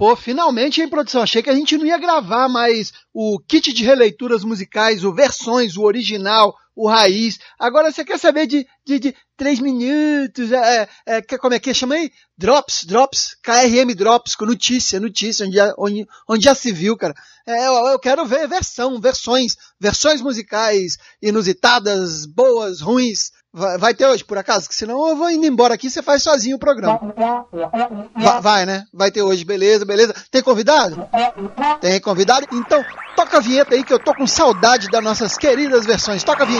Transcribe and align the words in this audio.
Pô, 0.00 0.16
finalmente, 0.16 0.80
hein, 0.80 0.88
produção? 0.88 1.20
Achei 1.20 1.42
que 1.42 1.50
a 1.50 1.54
gente 1.54 1.76
não 1.76 1.84
ia 1.84 1.98
gravar 1.98 2.48
mais 2.48 2.90
o 3.12 3.38
kit 3.38 3.70
de 3.70 3.84
releituras 3.84 4.42
musicais, 4.42 5.04
o 5.04 5.12
versões, 5.12 5.76
o 5.76 5.82
original, 5.82 6.56
o 6.74 6.88
raiz. 6.88 7.38
Agora 7.58 7.90
você 7.90 8.04
quer 8.04 8.18
saber 8.18 8.46
de, 8.46 8.66
de, 8.84 8.98
de 8.98 9.16
três 9.36 9.58
minutos, 9.58 10.52
é, 10.52 10.88
é, 11.06 11.16
é 11.18 11.38
como 11.38 11.54
é 11.54 11.58
que 11.58 11.74
chama 11.74 11.94
aí? 11.94 12.10
Drops, 12.36 12.84
Drops, 12.84 13.36
KRM 13.42 13.94
Drops, 13.94 14.34
com 14.34 14.46
notícia, 14.46 15.00
notícia, 15.00 15.46
onde 15.46 15.56
já, 15.56 15.74
onde, 15.78 16.06
onde 16.28 16.44
já 16.44 16.54
se 16.54 16.72
viu, 16.72 16.96
cara. 16.96 17.14
É, 17.46 17.66
eu, 17.66 17.72
eu 17.86 17.98
quero 17.98 18.24
ver 18.24 18.48
versão, 18.48 19.00
versões, 19.00 19.56
versões 19.80 20.20
musicais 20.20 20.96
inusitadas, 21.22 22.26
boas, 22.26 22.80
ruins, 22.80 23.30
Vai, 23.52 23.78
vai, 23.78 23.94
ter 23.94 24.06
hoje, 24.06 24.24
por 24.24 24.38
acaso? 24.38 24.68
Que 24.68 24.74
senão 24.74 25.08
eu 25.08 25.16
vou 25.16 25.28
indo 25.28 25.44
embora 25.44 25.74
aqui 25.74 25.90
você 25.90 26.00
faz 26.00 26.22
sozinho 26.22 26.54
o 26.54 26.58
programa. 26.58 27.00
Vai, 28.14 28.40
vai, 28.40 28.66
né? 28.66 28.84
Vai 28.94 29.10
ter 29.10 29.22
hoje, 29.22 29.44
beleza, 29.44 29.84
beleza. 29.84 30.14
Tem 30.30 30.40
convidado? 30.40 31.08
Tem 31.80 32.00
convidado? 32.00 32.46
Então, 32.52 32.84
toca 33.16 33.38
a 33.38 33.40
vinheta 33.40 33.74
aí 33.74 33.82
que 33.82 33.92
eu 33.92 33.98
tô 33.98 34.14
com 34.14 34.24
saudade 34.24 34.86
das 34.88 35.02
nossas 35.02 35.36
queridas 35.36 35.84
versões. 35.84 36.22
Toca 36.22 36.44
a 36.44 36.46
vinheta. 36.46 36.59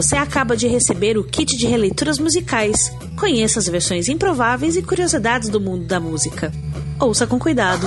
Você 0.00 0.16
acaba 0.16 0.56
de 0.56 0.66
receber 0.66 1.18
o 1.18 1.24
kit 1.24 1.54
de 1.58 1.66
releituras 1.66 2.18
musicais. 2.18 2.90
Conheça 3.18 3.58
as 3.58 3.68
versões 3.68 4.08
improváveis 4.08 4.74
e 4.74 4.82
curiosidades 4.82 5.50
do 5.50 5.60
mundo 5.60 5.84
da 5.84 6.00
música. 6.00 6.50
Ouça 6.98 7.26
com 7.26 7.38
cuidado. 7.38 7.86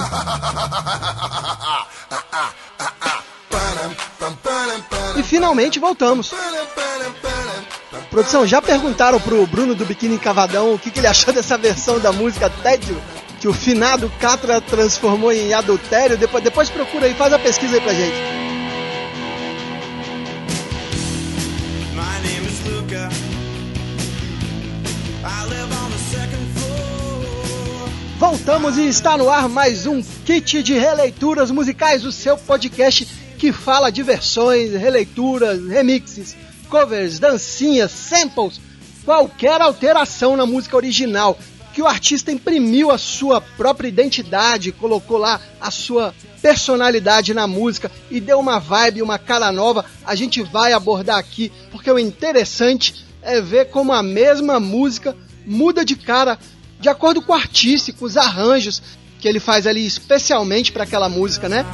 E 5.17 5.23
finalmente 5.23 5.79
voltamos. 5.79 6.31
Produção, 8.11 8.45
já 8.45 8.61
perguntaram 8.61 9.19
pro 9.19 9.47
Bruno 9.47 9.73
do 9.73 9.83
Biquíni 9.83 10.19
Cavadão 10.19 10.75
o 10.75 10.77
que, 10.77 10.91
que 10.91 10.99
ele 10.99 11.07
achou 11.07 11.33
dessa 11.33 11.57
versão 11.57 11.99
da 11.99 12.11
música 12.11 12.47
Tédio? 12.47 12.95
Que 13.39 13.47
o 13.47 13.53
finado 13.53 14.07
Catra 14.19 14.61
transformou 14.61 15.31
em 15.31 15.51
adultério? 15.51 16.15
Depois, 16.15 16.43
depois 16.43 16.69
procura 16.69 17.07
aí, 17.07 17.15
faz 17.15 17.33
a 17.33 17.39
pesquisa 17.39 17.77
aí 17.77 17.81
pra 17.81 17.91
gente. 17.91 18.42
Voltamos 28.17 28.77
e 28.77 28.87
está 28.87 29.17
no 29.17 29.29
ar 29.29 29.49
mais 29.49 29.85
um 29.85 30.01
kit 30.01 30.63
de 30.63 30.73
releituras 30.73 31.51
musicais, 31.51 32.05
o 32.05 32.11
seu 32.11 32.37
podcast 32.37 33.05
que 33.37 33.51
fala 33.51 33.91
de 33.91 34.01
versões, 34.01 34.71
releituras, 34.71 35.67
remixes 35.67 36.35
covers, 36.69 37.19
dancinhas, 37.19 37.91
samples, 37.91 38.59
qualquer 39.03 39.61
alteração 39.61 40.35
na 40.37 40.45
música 40.45 40.75
original 40.75 41.37
que 41.73 41.81
o 41.81 41.87
artista 41.87 42.31
imprimiu 42.31 42.91
a 42.91 42.97
sua 42.97 43.41
própria 43.41 43.87
identidade, 43.87 44.71
colocou 44.71 45.17
lá 45.17 45.41
a 45.59 45.71
sua 45.71 46.13
personalidade 46.41 47.33
na 47.33 47.47
música 47.47 47.91
e 48.11 48.19
deu 48.19 48.39
uma 48.39 48.59
vibe, 48.59 49.01
uma 49.01 49.17
cara 49.17 49.51
nova, 49.51 49.83
a 50.05 50.13
gente 50.13 50.41
vai 50.43 50.71
abordar 50.71 51.17
aqui, 51.17 51.51
porque 51.71 51.91
o 51.91 51.97
interessante 51.97 53.05
é 53.21 53.41
ver 53.41 53.69
como 53.69 53.91
a 53.91 54.03
mesma 54.03 54.59
música 54.59 55.15
muda 55.45 55.83
de 55.83 55.95
cara 55.95 56.37
de 56.83 56.89
acordo 56.89 57.21
com 57.21 57.31
o 57.31 57.35
artista 57.35 57.93
com 57.93 58.03
os 58.03 58.17
arranjos 58.17 58.83
que 59.17 59.27
ele 59.27 59.39
faz 59.39 59.65
ali 59.65 59.85
especialmente 59.85 60.69
para 60.69 60.83
aquela 60.83 61.07
música, 61.07 61.47
né? 61.47 61.65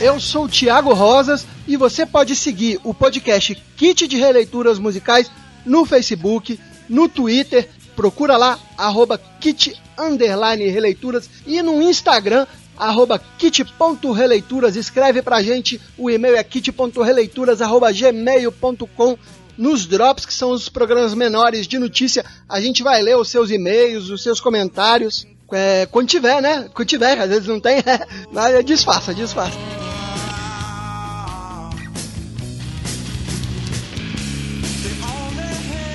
Eu 0.00 0.18
sou 0.18 0.46
o 0.46 0.48
Thiago 0.48 0.92
Rosas 0.92 1.46
e 1.68 1.76
você 1.76 2.04
pode 2.04 2.34
seguir 2.34 2.80
o 2.82 2.92
podcast 2.92 3.54
Kit 3.76 4.08
de 4.08 4.16
Releituras 4.16 4.76
Musicais 4.76 5.30
no 5.64 5.84
Facebook, 5.84 6.58
no 6.88 7.08
Twitter, 7.08 7.68
procura 7.94 8.36
lá, 8.36 8.58
arroba 8.76 9.16
kit 9.40 9.80
underline 9.96 10.66
releituras 10.66 11.30
e 11.46 11.62
no 11.62 11.80
Instagram, 11.80 12.44
arroba 12.76 13.20
kit.releituras, 13.38 14.74
escreve 14.74 15.22
pra 15.22 15.42
gente, 15.42 15.80
o 15.96 16.10
e-mail 16.10 16.34
é 16.34 16.42
kit.releituras, 16.42 17.62
arroba 17.62 17.92
gmail.com 17.92 19.16
nos 19.56 19.86
drops, 19.86 20.24
que 20.24 20.34
são 20.34 20.50
os 20.50 20.68
programas 20.68 21.14
menores 21.14 21.66
de 21.66 21.78
notícia, 21.78 22.24
a 22.48 22.60
gente 22.60 22.82
vai 22.82 23.02
ler 23.02 23.16
os 23.16 23.28
seus 23.28 23.50
e-mails, 23.50 24.10
os 24.10 24.22
seus 24.22 24.40
comentários, 24.40 25.26
é, 25.52 25.86
quando 25.90 26.08
tiver, 26.08 26.40
né? 26.40 26.68
Quando 26.72 26.88
tiver, 26.88 27.18
às 27.18 27.28
vezes 27.28 27.46
não 27.46 27.60
tem, 27.60 27.82
mas 28.32 28.64
disfarça, 28.64 29.14
disfarça. 29.14 29.56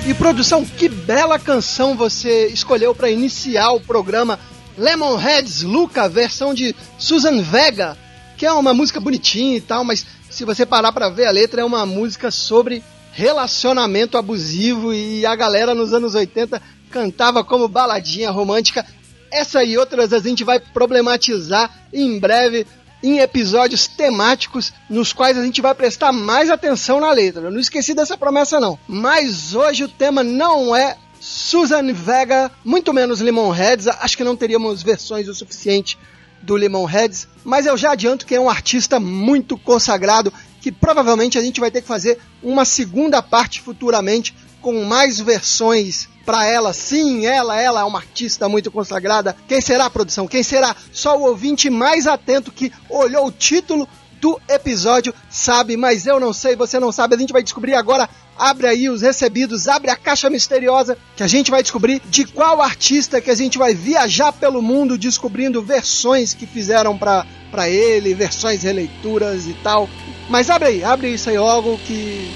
E 0.06 0.14
produção, 0.14 0.64
que 0.64 0.88
bela 0.88 1.36
canção 1.36 1.96
você 1.96 2.46
escolheu 2.46 2.94
para 2.94 3.10
iniciar 3.10 3.72
o 3.72 3.80
programa 3.80 4.38
Lemonheads 4.78 5.62
Luca, 5.62 6.08
versão 6.08 6.54
de 6.54 6.76
Susan 6.96 7.42
Vega, 7.42 7.96
que 8.36 8.46
é 8.46 8.52
uma 8.52 8.72
música 8.72 9.00
bonitinha 9.00 9.56
e 9.56 9.60
tal, 9.60 9.82
mas 9.82 10.06
se 10.30 10.44
você 10.44 10.64
parar 10.64 10.92
para 10.92 11.08
ver 11.08 11.26
a 11.26 11.32
letra, 11.32 11.62
é 11.62 11.64
uma 11.64 11.84
música 11.84 12.30
sobre 12.30 12.84
relacionamento 13.12 14.18
abusivo 14.18 14.92
e 14.92 15.24
a 15.24 15.34
galera 15.34 15.74
nos 15.74 15.92
anos 15.92 16.14
80 16.14 16.60
cantava 16.90 17.44
como 17.44 17.68
baladinha 17.68 18.30
romântica. 18.30 18.84
Essa 19.30 19.64
e 19.64 19.76
outras 19.76 20.12
a 20.12 20.18
gente 20.18 20.44
vai 20.44 20.60
problematizar 20.60 21.70
em 21.92 22.18
breve 22.18 22.66
em 23.02 23.18
episódios 23.18 23.86
temáticos 23.86 24.72
nos 24.88 25.12
quais 25.12 25.36
a 25.36 25.44
gente 25.44 25.60
vai 25.60 25.74
prestar 25.74 26.12
mais 26.12 26.50
atenção 26.50 27.00
na 27.00 27.10
letra. 27.12 27.42
Eu 27.42 27.50
não 27.50 27.60
esqueci 27.60 27.94
dessa 27.94 28.16
promessa 28.16 28.58
não. 28.58 28.78
Mas 28.88 29.54
hoje 29.54 29.84
o 29.84 29.88
tema 29.88 30.22
não 30.22 30.74
é 30.74 30.96
Susan 31.20 31.92
Vega, 31.92 32.50
muito 32.64 32.92
menos 32.92 33.20
Lemonheads. 33.20 33.86
Acho 33.86 34.16
que 34.16 34.24
não 34.24 34.36
teríamos 34.36 34.82
versões 34.82 35.28
o 35.28 35.34
suficiente 35.34 35.98
do 36.42 36.54
Lemonheads, 36.54 37.26
mas 37.44 37.66
eu 37.66 37.76
já 37.76 37.92
adianto 37.92 38.24
que 38.24 38.34
é 38.34 38.40
um 38.40 38.48
artista 38.48 39.00
muito 39.00 39.58
consagrado 39.58 40.32
que 40.66 40.72
provavelmente 40.72 41.38
a 41.38 41.40
gente 41.40 41.60
vai 41.60 41.70
ter 41.70 41.80
que 41.80 41.86
fazer 41.86 42.18
uma 42.42 42.64
segunda 42.64 43.22
parte 43.22 43.60
futuramente 43.60 44.34
com 44.60 44.82
mais 44.82 45.20
versões 45.20 46.08
para 46.24 46.44
ela. 46.44 46.72
Sim, 46.72 47.24
ela, 47.24 47.56
ela 47.56 47.82
é 47.82 47.84
uma 47.84 48.00
artista 48.00 48.48
muito 48.48 48.68
consagrada. 48.68 49.36
Quem 49.46 49.60
será 49.60 49.84
a 49.84 49.90
produção? 49.90 50.26
Quem 50.26 50.42
será? 50.42 50.74
Só 50.90 51.16
o 51.16 51.22
ouvinte 51.22 51.70
mais 51.70 52.08
atento 52.08 52.50
que 52.50 52.72
olhou 52.90 53.28
o 53.28 53.30
título 53.30 53.88
do 54.20 54.40
episódio 54.48 55.14
sabe, 55.30 55.76
mas 55.76 56.04
eu 56.04 56.18
não 56.18 56.32
sei, 56.32 56.56
você 56.56 56.80
não 56.80 56.90
sabe. 56.90 57.14
A 57.14 57.18
gente 57.18 57.32
vai 57.32 57.44
descobrir 57.44 57.74
agora. 57.74 58.10
Abre 58.38 58.66
aí 58.66 58.88
os 58.88 59.00
recebidos, 59.00 59.66
abre 59.66 59.90
a 59.90 59.96
caixa 59.96 60.28
misteriosa 60.28 60.96
que 61.16 61.22
a 61.22 61.26
gente 61.26 61.50
vai 61.50 61.62
descobrir 61.62 62.02
de 62.04 62.26
qual 62.26 62.60
artista 62.60 63.20
que 63.20 63.30
a 63.30 63.34
gente 63.34 63.56
vai 63.56 63.74
viajar 63.74 64.32
pelo 64.32 64.60
mundo 64.60 64.98
descobrindo 64.98 65.62
versões 65.62 66.34
que 66.34 66.46
fizeram 66.46 66.98
para 66.98 67.24
para 67.50 67.68
ele, 67.70 68.12
versões 68.12 68.62
releituras 68.62 69.46
e 69.46 69.54
tal. 69.62 69.88
Mas 70.28 70.50
abre 70.50 70.68
aí, 70.68 70.84
abre 70.84 71.08
isso 71.08 71.30
aí 71.30 71.38
logo 71.38 71.78
que 71.78 72.30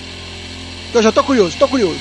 eu 0.95 1.03
já 1.03 1.13
tô 1.13 1.23
curioso, 1.23 1.57
tô 1.59 1.69
curioso. 1.69 2.01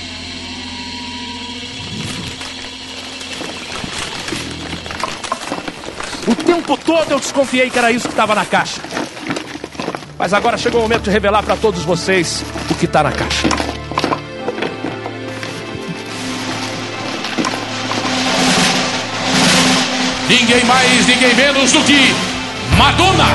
O 6.28 6.36
tempo 6.36 6.78
todo 6.78 7.12
eu 7.12 7.20
desconfiei 7.20 7.70
que 7.70 7.78
era 7.78 7.92
isso 7.92 8.08
que 8.08 8.14
estava 8.14 8.36
na 8.36 8.46
caixa. 8.46 8.80
Mas 10.18 10.34
agora 10.34 10.58
chegou 10.58 10.80
o 10.80 10.84
momento 10.84 11.04
de 11.04 11.10
revelar 11.10 11.44
para 11.44 11.56
todos 11.56 11.84
vocês 11.84 12.44
o 12.70 12.76
que 12.76 12.86
está 12.86 13.02
na 13.02 13.12
caixa. 13.12 13.48
Ninguém 20.30 20.64
mais, 20.66 21.08
ninguém 21.08 21.36
menos 21.36 21.72
do 21.72 21.84
que 21.84 22.16
Madonna! 22.78 23.26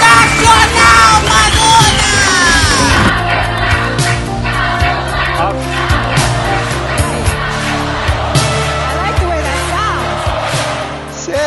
Sensacional, 0.00 1.22
Madonna! 1.22 1.90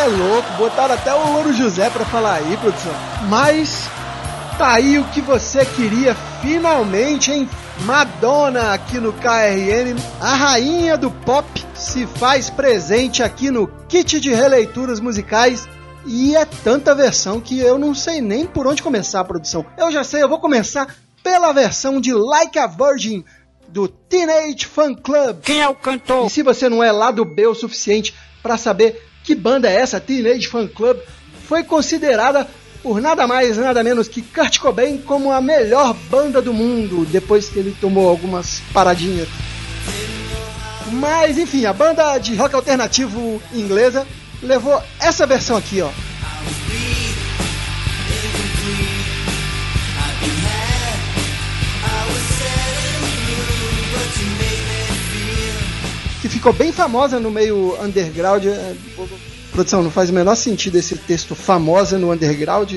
é 0.03 0.05
louco, 0.05 0.51
botaram 0.57 0.95
até 0.95 1.13
o 1.13 1.33
Louro 1.33 1.53
José 1.53 1.89
pra 1.89 2.05
falar 2.05 2.35
aí, 2.35 2.57
produção. 2.57 2.93
Mas 3.29 3.89
tá 4.57 4.73
aí 4.73 4.97
o 4.97 5.03
que 5.05 5.21
você 5.21 5.65
queria 5.65 6.15
finalmente, 6.41 7.31
hein? 7.31 7.49
Madonna 7.81 8.73
aqui 8.73 8.97
no 8.97 9.13
KRN, 9.13 9.95
a 10.21 10.35
rainha 10.35 10.97
do 10.97 11.09
pop, 11.09 11.65
se 11.83 12.07
faz 12.07 12.49
presente 12.49 13.21
aqui 13.21 13.51
no 13.51 13.67
kit 13.87 14.19
de 14.19 14.33
releituras 14.33 15.01
musicais 15.01 15.67
e 16.05 16.35
é 16.35 16.45
tanta 16.45 16.95
versão 16.95 17.41
que 17.41 17.59
eu 17.59 17.77
não 17.77 17.93
sei 17.93 18.21
nem 18.21 18.45
por 18.45 18.65
onde 18.65 18.81
começar 18.81 19.19
a 19.19 19.25
produção. 19.25 19.65
Eu 19.77 19.91
já 19.91 20.03
sei, 20.03 20.23
eu 20.23 20.29
vou 20.29 20.39
começar 20.39 20.95
pela 21.21 21.51
versão 21.51 21.99
de 21.99 22.13
Like 22.13 22.57
a 22.57 22.67
Virgin 22.67 23.23
do 23.67 23.87
Teenage 23.87 24.65
Fan 24.65 24.95
Club. 24.95 25.41
Quem 25.41 25.61
é 25.61 25.67
o 25.67 25.75
cantor? 25.75 26.25
E 26.25 26.29
se 26.29 26.41
você 26.41 26.69
não 26.69 26.81
é 26.81 26.91
lá 26.91 27.11
do 27.11 27.25
B 27.25 27.47
o 27.47 27.53
suficiente 27.53 28.13
para 28.41 28.57
saber 28.57 29.05
que 29.23 29.35
banda 29.35 29.69
é 29.69 29.75
essa, 29.75 29.99
Teenage 29.99 30.47
Fan 30.47 30.67
Club, 30.67 30.97
foi 31.47 31.63
considerada 31.63 32.47
por 32.81 33.01
nada 33.01 33.27
mais, 33.27 33.57
nada 33.57 33.83
menos 33.83 34.07
que 34.07 34.21
Kurt 34.21 34.57
Cobain 34.59 34.97
como 34.99 35.31
a 35.31 35.41
melhor 35.41 35.93
banda 36.09 36.41
do 36.41 36.53
mundo, 36.53 37.05
depois 37.05 37.49
que 37.49 37.59
ele 37.59 37.75
tomou 37.79 38.07
algumas 38.09 38.61
paradinhas. 38.73 39.27
Mas 40.93 41.37
enfim, 41.37 41.65
a 41.65 41.73
banda 41.73 42.17
de 42.19 42.35
rock 42.35 42.53
alternativo 42.55 43.41
inglesa 43.53 44.05
levou 44.41 44.81
essa 44.99 45.25
versão 45.25 45.57
aqui, 45.57 45.81
ó. 45.81 45.89
Que 56.21 56.29
ficou 56.29 56.53
bem 56.53 56.71
famosa 56.71 57.19
no 57.19 57.31
meio 57.31 57.77
underground. 57.83 58.45
É, 58.45 58.75
produção, 59.51 59.83
não 59.83 59.91
faz 59.91 60.09
o 60.09 60.13
menor 60.13 60.35
sentido 60.35 60.77
esse 60.77 60.95
texto 60.95 61.35
famosa 61.35 61.97
no 61.97 62.11
underground. 62.11 62.71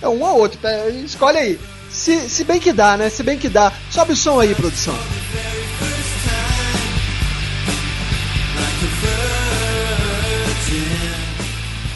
É 0.00 0.08
um 0.08 0.22
ou 0.22 0.38
outro, 0.38 0.58
escolhe 1.04 1.38
aí. 1.38 1.60
Se, 1.90 2.28
se 2.28 2.44
bem 2.44 2.60
que 2.60 2.72
dá, 2.72 2.96
né? 2.96 3.08
Se 3.08 3.22
bem 3.22 3.38
que 3.38 3.48
dá. 3.48 3.72
Sobe 3.90 4.12
o 4.12 4.16
som 4.16 4.40
aí, 4.40 4.54
produção. 4.54 4.94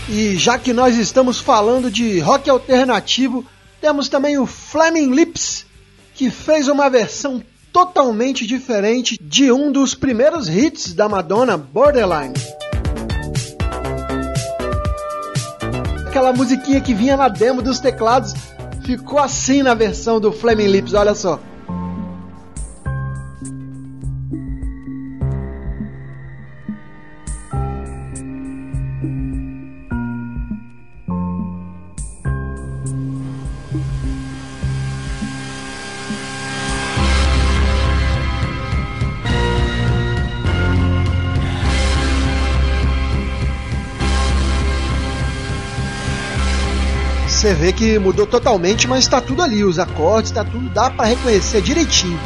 E 0.08 0.36
já 0.36 0.58
que 0.58 0.72
nós 0.72 0.96
estamos 0.96 1.38
falando 1.38 1.90
de 1.90 2.18
rock 2.18 2.48
alternativo, 2.48 3.44
temos 3.78 4.08
também 4.08 4.38
o 4.38 4.46
Flaming 4.46 5.14
Lips, 5.14 5.66
que 6.14 6.30
fez 6.30 6.66
uma 6.66 6.88
versão 6.88 7.42
totalmente 7.70 8.46
diferente 8.46 9.18
de 9.20 9.52
um 9.52 9.70
dos 9.70 9.94
primeiros 9.94 10.48
hits 10.48 10.94
da 10.94 11.08
Madonna, 11.10 11.58
Borderline. 11.58 12.32
Aquela 16.06 16.32
musiquinha 16.32 16.80
que 16.80 16.94
vinha 16.94 17.16
na 17.16 17.28
demo 17.28 17.60
dos 17.60 17.78
teclados 17.78 18.32
ficou 18.84 19.18
assim 19.18 19.62
na 19.62 19.74
versão 19.74 20.18
do 20.18 20.32
Flaming 20.32 20.68
Lips, 20.68 20.94
olha 20.94 21.14
só. 21.14 21.38
Você 47.48 47.54
vê 47.54 47.72
que 47.72 47.98
mudou 47.98 48.26
totalmente, 48.26 48.86
mas 48.86 49.04
está 49.04 49.22
tudo 49.22 49.40
ali, 49.40 49.64
os 49.64 49.78
acordes, 49.78 50.30
está 50.30 50.44
tudo, 50.44 50.68
dá 50.68 50.90
para 50.90 51.06
reconhecer 51.06 51.62
direitinho. 51.62 52.20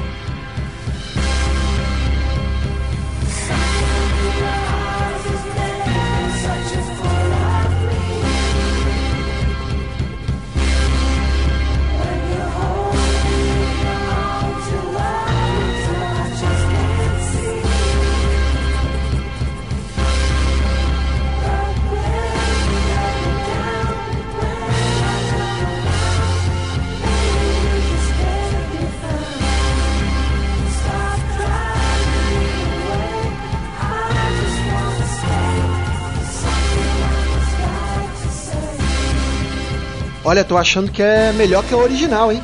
Olha, 40.32 40.44
tô 40.44 40.56
achando 40.56 40.90
que 40.90 41.02
é 41.02 41.30
melhor 41.32 41.62
que 41.62 41.74
a 41.74 41.76
original, 41.76 42.32
hein? 42.32 42.42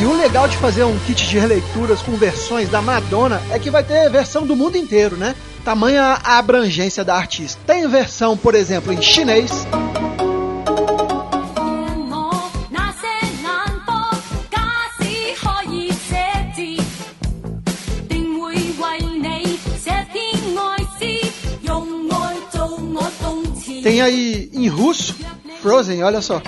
E 0.00 0.04
o 0.06 0.16
legal 0.16 0.48
de 0.48 0.56
fazer 0.56 0.84
um 0.84 0.98
kit 1.00 1.28
de 1.28 1.38
releituras 1.38 2.00
com 2.00 2.12
versões 2.12 2.70
da 2.70 2.80
Madonna 2.80 3.38
é 3.50 3.58
que 3.58 3.70
vai 3.70 3.84
ter 3.84 4.08
versão 4.08 4.46
do 4.46 4.56
mundo 4.56 4.78
inteiro, 4.78 5.18
né? 5.18 5.34
Tamanha 5.62 6.18
a 6.24 6.38
abrangência 6.38 7.04
da 7.04 7.16
artista. 7.16 7.60
Tem 7.66 7.86
versão, 7.86 8.34
por 8.34 8.54
exemplo, 8.54 8.94
em 8.94 9.02
chinês, 9.02 9.66
Tem 23.82 24.00
aí 24.00 24.50
em 24.52 24.68
russo, 24.68 25.14
Frozen, 25.62 26.02
olha 26.02 26.20
só. 26.20 26.42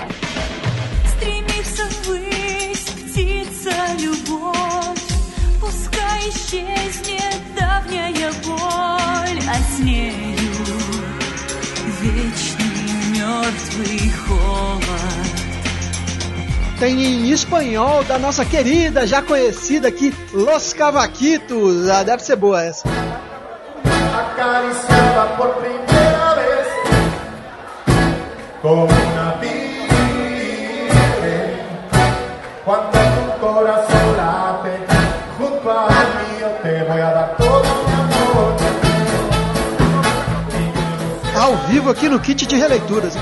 Tem 16.78 17.02
em 17.02 17.30
espanhol 17.30 18.02
da 18.04 18.18
nossa 18.18 18.42
querida, 18.42 19.06
já 19.06 19.20
conhecida 19.20 19.88
aqui, 19.88 20.14
Los 20.32 20.72
Cavaquitos. 20.72 21.90
Ah, 21.90 22.02
deve 22.02 22.22
ser 22.22 22.36
boa 22.36 22.62
essa. 22.62 22.88
Como 28.62 28.84
una 28.84 29.38
virgen. 29.40 29.60
Cuando 32.64 32.90
tu 32.90 33.40
corazón 33.40 34.16
late 34.16 34.78
junto 35.38 35.70
al 35.70 35.88
mío, 35.88 36.48
te 36.62 36.84
voy 36.84 37.00
a 37.00 37.12
dar 37.12 37.36
todo 37.36 37.64
amor. 37.64 38.56
Ao 41.36 41.56
vivo 41.68 41.90
aqui 41.90 42.08
no 42.08 42.20
kit 42.20 42.46
de 42.46 42.56
releituras. 42.56 43.16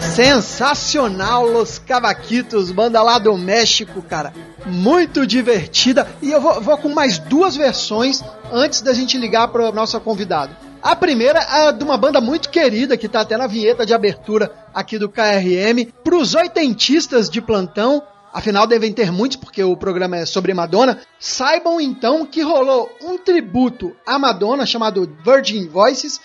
Sensacional, 0.00 1.52
Los 1.52 1.78
Cavaquitos, 1.78 2.70
banda 2.70 3.02
lá 3.02 3.18
do 3.18 3.36
México, 3.36 4.00
cara. 4.00 4.32
Muito 4.66 5.26
divertida. 5.26 6.08
E 6.20 6.30
eu 6.30 6.40
vou, 6.40 6.60
vou 6.60 6.76
com 6.76 6.88
mais 6.88 7.18
duas 7.18 7.56
versões 7.56 8.22
antes 8.52 8.80
da 8.82 8.92
gente 8.92 9.16
ligar 9.16 9.48
para 9.48 9.68
o 9.68 9.72
nosso 9.72 9.98
convidado. 10.00 10.54
A 10.82 10.94
primeira 10.94 11.38
é 11.40 11.72
de 11.72 11.82
uma 11.82 11.96
banda 11.96 12.20
muito 12.20 12.48
querida, 12.48 12.96
que 12.96 13.08
tá 13.08 13.20
até 13.20 13.36
na 13.36 13.46
vinheta 13.46 13.86
de 13.86 13.94
abertura 13.94 14.52
aqui 14.74 14.98
do 14.98 15.08
KRM. 15.08 15.90
Para 16.04 16.16
os 16.16 16.34
oitentistas 16.34 17.30
de 17.30 17.40
plantão, 17.40 18.02
afinal 18.32 18.66
devem 18.66 18.92
ter 18.92 19.10
muitos, 19.10 19.36
porque 19.36 19.62
o 19.62 19.76
programa 19.76 20.18
é 20.18 20.26
sobre 20.26 20.52
Madonna. 20.52 21.00
Saibam 21.18 21.80
então 21.80 22.26
que 22.26 22.42
rolou 22.42 22.90
um 23.02 23.18
tributo 23.18 23.96
à 24.06 24.18
Madonna 24.18 24.66
chamado 24.66 25.10
Virgin 25.24 25.68
Voices, 25.68 26.20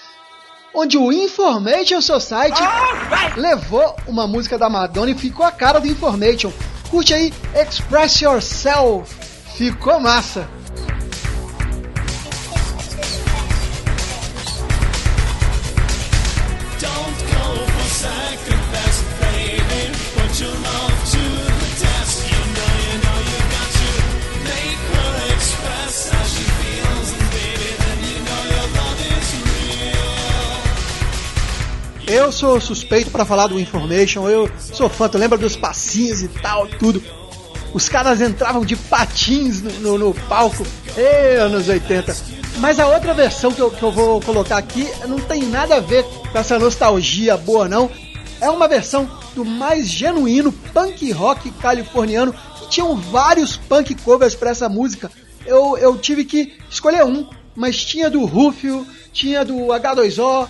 onde 0.73 0.97
o 0.97 1.11
Information 1.11 2.01
Society 2.01 2.61
levou 3.37 3.95
uma 4.07 4.27
música 4.27 4.57
da 4.57 4.69
Madonna 4.69 5.11
e 5.11 5.15
ficou 5.15 5.45
a 5.45 5.51
cara 5.51 5.79
do 5.79 5.87
Information. 5.87 6.51
Curte 6.91 7.13
aí 7.13 7.33
Express 7.55 8.19
Yourself, 8.19 9.15
ficou 9.55 9.97
massa. 9.97 10.45
Eu 32.11 32.29
sou 32.29 32.59
suspeito 32.59 33.09
para 33.09 33.23
falar 33.23 33.47
do 33.47 33.57
Information, 33.57 34.27
eu 34.27 34.51
sou 34.59 34.89
fã, 34.89 35.07
tu 35.07 35.17
lembra 35.17 35.37
dos 35.37 35.55
passinhos 35.55 36.21
e 36.21 36.27
tal, 36.27 36.67
tudo. 36.67 37.01
Os 37.73 37.87
caras 37.87 38.19
entravam 38.19 38.65
de 38.65 38.75
patins 38.75 39.61
no, 39.61 39.71
no, 39.79 39.97
no 39.97 40.13
palco, 40.27 40.67
anos 41.39 41.69
80. 41.69 42.13
Mas 42.57 42.81
a 42.81 42.87
outra 42.87 43.13
versão 43.13 43.53
que 43.53 43.61
eu, 43.61 43.71
que 43.71 43.81
eu 43.81 43.93
vou 43.93 44.19
colocar 44.19 44.57
aqui 44.57 44.85
não 45.07 45.21
tem 45.21 45.43
nada 45.43 45.77
a 45.77 45.79
ver 45.79 46.03
com 46.03 46.37
essa 46.37 46.59
nostalgia 46.59 47.37
boa, 47.37 47.69
não. 47.69 47.89
É 48.41 48.49
uma 48.49 48.67
versão 48.67 49.09
do 49.33 49.45
mais 49.45 49.87
genuíno 49.87 50.51
punk 50.51 51.09
rock 51.13 51.49
californiano. 51.61 52.35
E 52.61 52.67
tinham 52.67 52.93
vários 52.93 53.55
punk 53.55 53.95
covers 53.95 54.35
para 54.35 54.49
essa 54.49 54.67
música. 54.67 55.09
Eu, 55.45 55.77
eu 55.77 55.97
tive 55.97 56.25
que 56.25 56.57
escolher 56.69 57.05
um, 57.05 57.25
mas 57.55 57.81
tinha 57.85 58.09
do 58.09 58.25
Rufio, 58.25 58.85
tinha 59.13 59.45
do 59.45 59.55
H2O, 59.67 60.49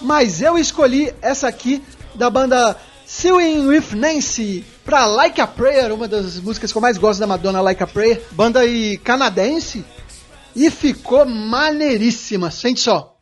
mas 0.00 0.40
eu 0.40 0.58
escolhi 0.58 1.14
essa 1.20 1.48
aqui 1.48 1.82
da 2.14 2.28
banda 2.30 2.76
Sewing 3.06 3.66
with 3.66 3.94
Nancy 3.94 4.64
pra 4.84 5.06
Like 5.06 5.40
a 5.40 5.46
Prayer, 5.46 5.92
uma 5.92 6.06
das 6.06 6.38
músicas 6.40 6.70
que 6.72 6.78
eu 6.78 6.82
mais 6.82 6.98
gosto 6.98 7.20
da 7.20 7.26
Madonna, 7.26 7.60
Like 7.60 7.82
a 7.82 7.86
Prayer, 7.86 8.22
banda 8.32 8.60
canadense, 9.02 9.84
e 10.54 10.70
ficou 10.70 11.24
maneiríssima, 11.24 12.50
sente 12.50 12.80
só. 12.80 13.16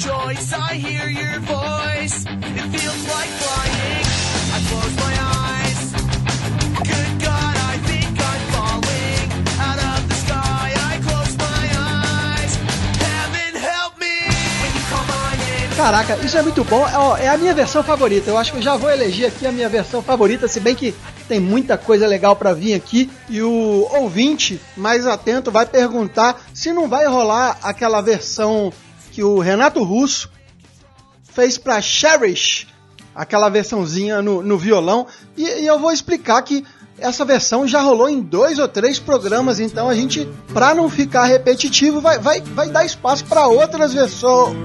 I 0.00 0.74
hear 0.74 1.08
your 1.08 1.40
voice. 1.40 2.24
It 2.24 2.66
feels 2.70 3.02
like 3.10 3.30
flying. 3.42 4.06
I 4.54 4.58
close 4.70 4.94
my 4.94 5.14
eyes. 5.18 5.80
Good 6.86 7.12
God, 7.18 7.54
I 7.56 7.78
think 7.82 8.14
I'm 8.14 8.42
falling 8.54 9.26
out 9.58 9.78
of 9.90 10.08
the 10.08 10.14
sky. 10.14 10.72
I 10.92 11.00
close 11.02 11.36
my 11.36 11.66
eyes. 11.74 12.54
Heaven 13.02 13.60
help 13.60 13.98
me 13.98 14.14
when 14.62 14.70
you 14.76 14.82
call 14.88 15.04
my 15.04 15.36
name. 15.36 15.76
Caraca, 15.76 16.16
isso 16.24 16.38
é 16.38 16.42
muito 16.42 16.62
bom. 16.62 16.86
É, 17.18 17.24
é 17.24 17.28
a 17.30 17.36
minha 17.36 17.52
versão 17.52 17.82
favorita. 17.82 18.30
Eu 18.30 18.38
acho 18.38 18.52
que 18.52 18.58
eu 18.58 18.62
já 18.62 18.76
vou 18.76 18.90
eleger 18.90 19.26
aqui 19.26 19.48
a 19.48 19.52
minha 19.52 19.68
versão 19.68 20.00
favorita, 20.00 20.46
se 20.46 20.60
bem 20.60 20.76
que 20.76 20.94
tem 21.28 21.40
muita 21.40 21.76
coisa 21.76 22.06
legal 22.06 22.36
para 22.36 22.54
vir 22.54 22.74
aqui 22.74 23.10
e 23.28 23.42
o 23.42 23.88
ouvinte 23.90 24.60
mais 24.76 25.06
atento 25.06 25.50
vai 25.50 25.66
perguntar 25.66 26.40
se 26.54 26.72
não 26.72 26.88
vai 26.88 27.06
rolar 27.06 27.58
aquela 27.62 28.00
versão 28.00 28.72
que 29.18 29.24
o 29.24 29.40
Renato 29.40 29.82
Russo 29.82 30.30
fez 31.24 31.58
para 31.58 31.82
Cherish, 31.82 32.68
aquela 33.12 33.48
versãozinha 33.48 34.22
no, 34.22 34.44
no 34.44 34.56
violão, 34.56 35.08
e, 35.36 35.42
e 35.42 35.66
eu 35.66 35.76
vou 35.76 35.90
explicar 35.90 36.40
que 36.42 36.64
essa 36.96 37.24
versão 37.24 37.66
já 37.66 37.80
rolou 37.80 38.08
em 38.08 38.20
dois 38.20 38.60
ou 38.60 38.68
três 38.68 39.00
programas, 39.00 39.58
então 39.58 39.88
a 39.88 39.94
gente, 39.96 40.28
para 40.54 40.72
não 40.72 40.88
ficar 40.88 41.24
repetitivo, 41.24 42.00
vai, 42.00 42.20
vai, 42.20 42.40
vai 42.40 42.70
dar 42.70 42.84
espaço 42.84 43.24
para 43.24 43.48
outras 43.48 43.92
versões. 43.92 44.56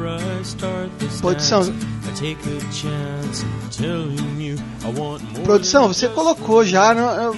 Produção. 1.20 1.62
Produção, 5.44 5.88
você 5.88 6.08
colocou 6.10 6.64
já. 6.64 6.94
No, 6.94 7.36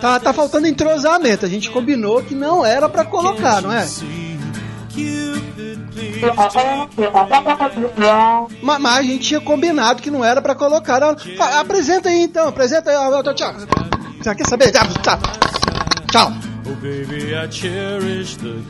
tá, 0.00 0.20
tá 0.20 0.32
faltando 0.32 0.68
entrosamento. 0.68 1.44
A 1.44 1.48
gente 1.48 1.68
combinou 1.68 2.22
que 2.22 2.32
não 2.32 2.64
era 2.64 2.88
para 2.88 3.04
colocar, 3.04 3.60
não 3.60 3.72
é? 3.72 3.84
Mas, 8.62 8.80
mas, 8.80 8.98
a 8.98 9.02
gente 9.02 9.20
tinha 9.20 9.40
combinado 9.40 10.02
que 10.02 10.10
não 10.10 10.24
era 10.24 10.40
para 10.40 10.54
colocar. 10.54 11.02
Apresenta 11.58 12.08
aí 12.08 12.22
então, 12.22 12.48
apresenta 12.48 12.90
aí. 12.90 13.34
Tchau. 13.34 13.54
Já 14.22 14.34
quer 14.34 14.46
saber? 14.46 14.70
Tchau. 14.70 15.18
Tchau. 16.10 16.32
Oh 16.64 16.74
baby, 16.76 17.34
I 17.34 17.50
cherish 17.50 18.36
the 18.36 18.62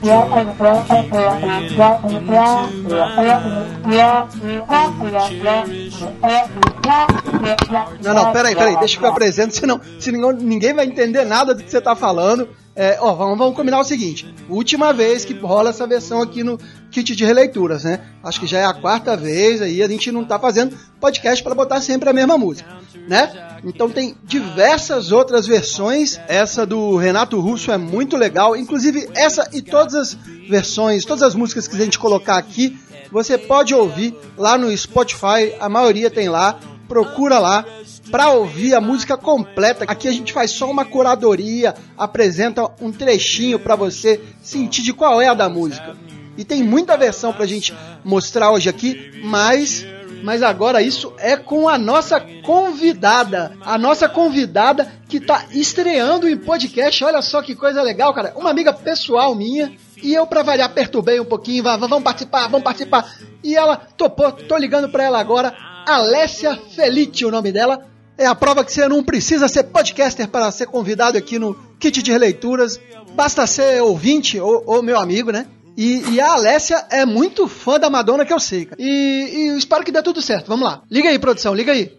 Não, 8.02 8.14
não, 8.14 8.32
peraí, 8.32 8.54
peraí, 8.54 8.78
deixa 8.78 8.98
que 8.98 9.04
eu 9.04 9.10
apresento, 9.10 9.54
senão, 9.54 9.78
senão 9.98 10.32
ninguém 10.32 10.72
vai 10.72 10.86
entender 10.86 11.26
nada 11.26 11.54
do 11.54 11.62
que 11.62 11.70
você 11.70 11.82
tá 11.82 11.94
falando. 11.94 12.48
É, 12.74 12.96
ó, 13.00 13.12
vamos, 13.14 13.36
vamos 13.36 13.54
combinar 13.54 13.80
o 13.80 13.84
seguinte: 13.84 14.34
última 14.48 14.92
vez 14.92 15.24
que 15.24 15.34
rola 15.34 15.70
essa 15.70 15.86
versão 15.86 16.22
aqui 16.22 16.42
no 16.42 16.58
kit 16.90 17.14
de 17.14 17.24
releituras, 17.24 17.84
né? 17.84 18.00
Acho 18.22 18.40
que 18.40 18.46
já 18.46 18.60
é 18.60 18.64
a 18.64 18.72
quarta 18.72 19.16
vez 19.16 19.60
aí, 19.60 19.82
a 19.82 19.88
gente 19.88 20.10
não 20.10 20.24
tá 20.24 20.38
fazendo 20.38 20.76
podcast 20.98 21.42
para 21.44 21.54
botar 21.54 21.80
sempre 21.80 22.08
a 22.08 22.12
mesma 22.12 22.38
música, 22.38 22.68
né? 23.06 23.58
Então 23.64 23.90
tem 23.90 24.16
diversas 24.24 25.12
outras 25.12 25.46
versões. 25.46 26.18
Essa 26.26 26.64
do 26.64 26.96
Renato 26.96 27.38
Russo 27.40 27.70
é 27.70 27.76
muito 27.78 28.16
legal, 28.16 28.56
inclusive 28.56 29.08
essa 29.14 29.48
e 29.52 29.60
todas 29.60 29.94
as 29.94 30.14
versões, 30.48 31.04
todas 31.04 31.22
as 31.22 31.34
músicas 31.34 31.68
que 31.68 31.76
a 31.76 31.84
gente 31.84 31.98
colocar 31.98 32.38
aqui, 32.38 32.78
você 33.10 33.36
pode 33.36 33.74
ouvir 33.74 34.16
lá 34.38 34.56
no 34.56 34.74
Spotify, 34.74 35.54
a 35.60 35.68
maioria 35.68 36.10
tem 36.10 36.30
lá. 36.30 36.58
Procura 36.88 37.38
lá, 37.38 37.64
para 38.12 38.28
ouvir 38.28 38.74
a 38.74 38.80
música 38.80 39.16
completa. 39.16 39.86
Aqui 39.88 40.06
a 40.06 40.12
gente 40.12 40.34
faz 40.34 40.50
só 40.50 40.70
uma 40.70 40.84
curadoria, 40.84 41.74
apresenta 41.96 42.70
um 42.78 42.92
trechinho 42.92 43.58
para 43.58 43.74
você 43.74 44.20
sentir 44.42 44.82
de 44.82 44.92
qual 44.92 45.20
é 45.20 45.28
a 45.28 45.34
da 45.34 45.48
música. 45.48 45.96
E 46.36 46.44
tem 46.44 46.62
muita 46.62 46.96
versão 46.96 47.32
pra 47.32 47.46
gente 47.46 47.74
mostrar 48.04 48.50
hoje 48.50 48.68
aqui, 48.68 49.20
mas 49.24 49.86
mas 50.22 50.40
agora 50.40 50.80
isso 50.80 51.12
é 51.18 51.36
com 51.36 51.68
a 51.68 51.76
nossa 51.76 52.20
convidada. 52.44 53.56
A 53.62 53.76
nossa 53.76 54.08
convidada 54.08 54.90
que 55.08 55.18
tá 55.18 55.46
estreando 55.50 56.28
em 56.28 56.36
podcast. 56.36 57.02
Olha 57.02 57.20
só 57.20 57.42
que 57.42 57.56
coisa 57.56 57.82
legal, 57.82 58.14
cara. 58.14 58.32
Uma 58.36 58.50
amiga 58.50 58.72
pessoal 58.72 59.34
minha. 59.34 59.72
E 60.00 60.14
eu, 60.14 60.24
pra 60.24 60.44
variar, 60.44 60.72
perturbei 60.72 61.18
um 61.18 61.24
pouquinho. 61.24 61.64
Vamos 61.64 62.02
participar, 62.02 62.46
vamos 62.46 62.62
participar. 62.62 63.12
E 63.42 63.56
ela 63.56 63.76
topou. 63.96 64.30
Tô 64.30 64.56
ligando 64.56 64.88
pra 64.88 65.02
ela 65.02 65.18
agora. 65.18 65.52
Alessia 65.86 66.56
Felite, 66.76 67.24
o 67.24 67.30
nome 67.30 67.50
dela. 67.50 67.91
É 68.18 68.26
a 68.26 68.34
prova 68.34 68.64
que 68.64 68.72
você 68.72 68.86
não 68.86 69.02
precisa 69.02 69.48
ser 69.48 69.64
podcaster 69.64 70.28
para 70.28 70.50
ser 70.50 70.66
convidado 70.66 71.16
aqui 71.16 71.38
no 71.38 71.54
Kit 71.78 72.02
de 72.02 72.12
Releituras. 72.12 72.78
Basta 73.14 73.46
ser 73.46 73.82
ouvinte 73.82 74.38
ou, 74.38 74.62
ou 74.66 74.82
meu 74.82 74.98
amigo, 74.98 75.30
né? 75.30 75.46
E, 75.76 76.02
e, 76.10 76.20
a 76.20 76.32
Alessia 76.32 76.84
é 76.90 77.06
muito 77.06 77.48
fã 77.48 77.80
da 77.80 77.88
Madonna, 77.88 78.26
que 78.26 78.32
eu 78.32 78.38
sei, 78.38 78.66
cara. 78.66 78.80
E, 78.80 78.86
e 78.86 79.56
espero 79.56 79.82
que 79.82 79.90
dê 79.90 80.02
tudo 80.02 80.20
certo. 80.20 80.48
Vamos 80.48 80.66
lá. 80.66 80.82
Liga 80.90 81.08
aí, 81.08 81.18
produção, 81.18 81.54
liga 81.54 81.72
aí. 81.72 81.90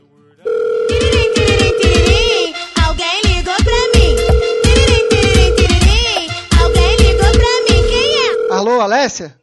Tiririm, 0.88 1.34
tiririm, 1.34 1.80
tiririm, 1.80 2.54
alguém 2.86 3.22
ligou 3.26 3.56
pra 3.56 4.00
mim. 4.00 4.16
Tiririm, 4.62 5.10
tiririm, 5.10 5.56
tiririm, 5.56 6.28
alguém 6.62 6.96
ligou 6.98 7.32
pra 7.32 7.74
mim. 7.74 7.88
Quem 7.88 8.50
é? 8.50 8.54
Alô, 8.54 8.80
Alessia? 8.80 9.36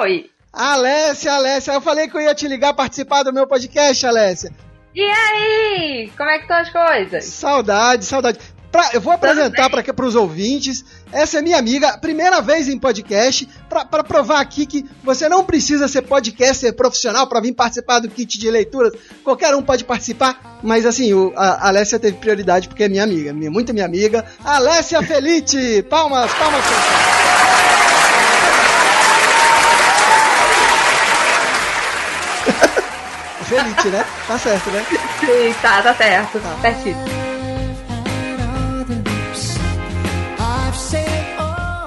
Oi. 0.00 0.26
Alessia, 0.52 1.32
Alessia, 1.32 1.72
eu 1.72 1.80
falei 1.80 2.08
que 2.08 2.16
eu 2.16 2.20
ia 2.20 2.34
te 2.34 2.46
ligar 2.46 2.74
participar 2.74 3.22
do 3.22 3.32
meu 3.32 3.46
podcast, 3.46 4.04
Alessia. 4.04 4.52
E 4.94 5.02
aí? 5.02 6.12
Como 6.16 6.28
é 6.28 6.36
que 6.36 6.42
estão 6.42 6.56
as 6.58 6.70
coisas? 6.70 7.24
Saudade, 7.24 8.04
saudade. 8.04 8.38
Pra, 8.70 8.90
eu 8.94 9.02
vou 9.02 9.12
apresentar 9.12 9.68
para 9.68 10.06
os 10.06 10.14
ouvintes. 10.14 10.82
Essa 11.12 11.38
é 11.38 11.42
minha 11.42 11.58
amiga, 11.58 11.98
primeira 11.98 12.40
vez 12.40 12.68
em 12.68 12.78
podcast, 12.78 13.46
para 13.68 14.02
provar 14.02 14.40
aqui 14.40 14.64
que 14.64 14.86
você 15.04 15.28
não 15.28 15.44
precisa 15.44 15.86
ser 15.86 16.00
podcaster 16.02 16.74
profissional 16.74 17.26
para 17.26 17.40
vir 17.40 17.52
participar 17.52 17.98
do 17.98 18.08
kit 18.08 18.38
de 18.38 18.50
leituras. 18.50 18.94
Qualquer 19.22 19.54
um 19.54 19.62
pode 19.62 19.84
participar, 19.84 20.58
mas 20.62 20.86
assim, 20.86 21.12
o, 21.12 21.34
a, 21.36 21.68
Alessia 21.68 21.98
teve 21.98 22.16
prioridade 22.16 22.66
porque 22.66 22.84
é 22.84 22.88
minha 22.88 23.04
amiga, 23.04 23.30
minha, 23.34 23.50
muito 23.50 23.74
minha 23.74 23.84
amiga. 23.84 24.24
Alessia 24.42 25.02
Felite! 25.02 25.82
Palmas, 25.90 26.32
palmas. 26.32 26.64
Felite, 33.62 33.88
né? 33.88 34.04
Tá 34.26 34.38
certo, 34.38 34.70
né? 34.70 34.84
Sim, 35.20 35.54
tá, 35.62 35.82
tá 35.82 35.94
certo. 35.94 36.40
Tá. 36.40 36.56
Certíssimo. 36.60 37.22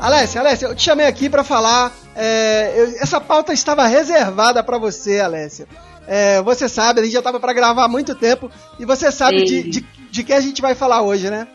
Alessia, 0.02 0.42
Alessia, 0.42 0.68
eu 0.68 0.76
te 0.76 0.84
chamei 0.84 1.08
aqui 1.08 1.30
para 1.30 1.44
falar. 1.44 1.92
É, 2.16 2.74
eu, 2.78 2.86
essa 3.02 3.20
pauta 3.20 3.52
estava 3.52 3.86
reservada 3.88 4.64
para 4.64 4.78
você, 4.78 5.20
Alessia. 5.20 5.68
É, 6.08 6.42
você 6.44 6.70
sabe, 6.70 7.02
a 7.02 7.04
gente 7.04 7.14
já 7.14 7.20
estava 7.20 7.40
para 7.40 7.52
gravar 7.52 7.86
há 7.86 7.88
muito 7.88 8.14
tempo 8.14 8.50
e 8.80 8.86
você 8.86 9.12
sabe 9.12 9.44
de, 9.44 9.64
de, 9.64 9.86
de, 10.12 10.24
que 10.24 10.32
a 10.32 10.40
gente 10.40 10.62
vai 10.62 10.76
falar 10.76 11.02
hoje, 11.02 11.30
né? 11.32 11.48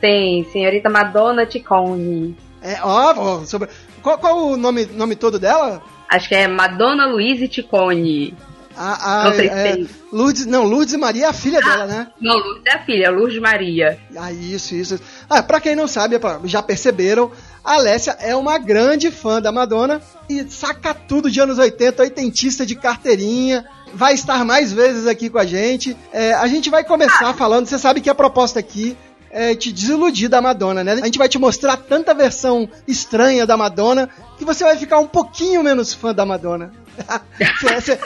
Tem 0.00 0.44
Senhorita 0.52 0.90
Madonna 0.90 1.46
Ticone. 1.46 2.36
É, 2.62 2.78
ó, 2.82 3.42
sobre... 3.44 3.68
qual, 4.02 4.18
qual 4.18 4.46
o 4.48 4.56
nome, 4.56 4.84
nome 4.84 5.16
todo 5.16 5.38
dela? 5.38 5.82
Acho 6.10 6.28
que 6.28 6.34
é 6.34 6.46
Madonna 6.46 7.06
Luiz 7.06 7.48
Ticone. 7.48 8.36
A, 8.76 9.20
a, 9.20 9.24
não 9.24 9.34
sei 9.34 9.48
se 9.48 9.54
é, 9.54 9.72
tem. 9.72 9.88
Lourdes, 10.12 10.46
não, 10.46 10.64
Lourdes 10.64 10.94
Maria 10.94 11.26
é 11.26 11.28
a 11.28 11.32
filha 11.32 11.58
ah, 11.62 11.68
dela, 11.68 11.86
né? 11.86 12.06
Não, 12.20 12.36
Lourdes 12.36 12.62
é 12.66 12.76
a 12.76 12.84
filha, 12.84 13.10
Lourdes 13.10 13.40
Maria. 13.40 13.98
Ah, 14.16 14.32
isso, 14.32 14.74
isso. 14.74 15.00
Ah, 15.28 15.42
pra 15.42 15.60
quem 15.60 15.76
não 15.76 15.86
sabe, 15.86 16.18
já 16.44 16.62
perceberam, 16.62 17.30
a 17.64 17.74
Alessia 17.74 18.16
é 18.20 18.34
uma 18.34 18.58
grande 18.58 19.10
fã 19.10 19.40
da 19.40 19.52
Madonna 19.52 20.00
e 20.28 20.44
saca 20.44 20.94
tudo 20.94 21.30
de 21.30 21.40
anos 21.40 21.58
80, 21.58 22.02
oitentista 22.02 22.66
de 22.66 22.74
carteirinha. 22.74 23.64
Vai 23.94 24.14
estar 24.14 24.44
mais 24.44 24.72
vezes 24.72 25.06
aqui 25.06 25.28
com 25.28 25.38
a 25.38 25.44
gente. 25.44 25.96
É, 26.12 26.32
a 26.32 26.46
gente 26.46 26.70
vai 26.70 26.82
começar 26.82 27.28
ah. 27.28 27.34
falando, 27.34 27.66
você 27.66 27.78
sabe 27.78 28.00
que 28.00 28.08
a 28.08 28.14
proposta 28.14 28.58
aqui 28.58 28.96
é, 29.32 29.54
te 29.54 29.72
desiludir 29.72 30.28
da 30.28 30.42
Madonna, 30.42 30.84
né? 30.84 30.92
A 30.92 31.04
gente 31.06 31.18
vai 31.18 31.28
te 31.28 31.38
mostrar 31.38 31.76
tanta 31.78 32.12
versão 32.12 32.68
estranha 32.86 33.46
da 33.46 33.56
Madonna 33.56 34.08
que 34.36 34.44
você 34.44 34.62
vai 34.62 34.76
ficar 34.76 34.98
um 34.98 35.06
pouquinho 35.06 35.62
menos 35.62 35.94
fã 35.94 36.14
da 36.14 36.26
Madonna. 36.26 36.72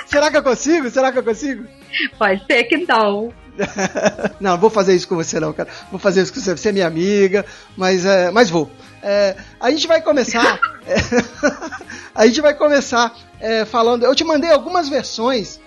Será 0.06 0.30
que 0.30 0.36
eu 0.36 0.42
consigo? 0.42 0.90
Será 0.90 1.12
que 1.12 1.18
eu 1.18 1.24
consigo? 1.24 1.66
Pode 2.18 2.44
ser 2.46 2.64
que 2.64 2.78
não. 2.78 3.32
não, 4.40 4.58
vou 4.58 4.70
fazer 4.70 4.94
isso 4.94 5.08
com 5.08 5.16
você 5.16 5.40
não, 5.40 5.52
cara. 5.52 5.68
Vou 5.90 5.98
fazer 5.98 6.22
isso 6.22 6.32
com 6.32 6.40
você. 6.40 6.56
Você 6.56 6.68
é 6.68 6.72
minha 6.72 6.86
amiga, 6.86 7.44
mas, 7.76 8.04
é, 8.04 8.30
mas 8.30 8.50
vou. 8.50 8.70
É, 9.02 9.36
a 9.60 9.70
gente 9.70 9.86
vai 9.86 10.00
começar. 10.00 10.58
É, 10.86 10.94
a 12.14 12.26
gente 12.28 12.40
vai 12.40 12.54
começar 12.54 13.12
é, 13.40 13.64
falando. 13.64 14.04
Eu 14.04 14.14
te 14.14 14.22
mandei 14.22 14.52
algumas 14.52 14.88
versões, 14.88 15.58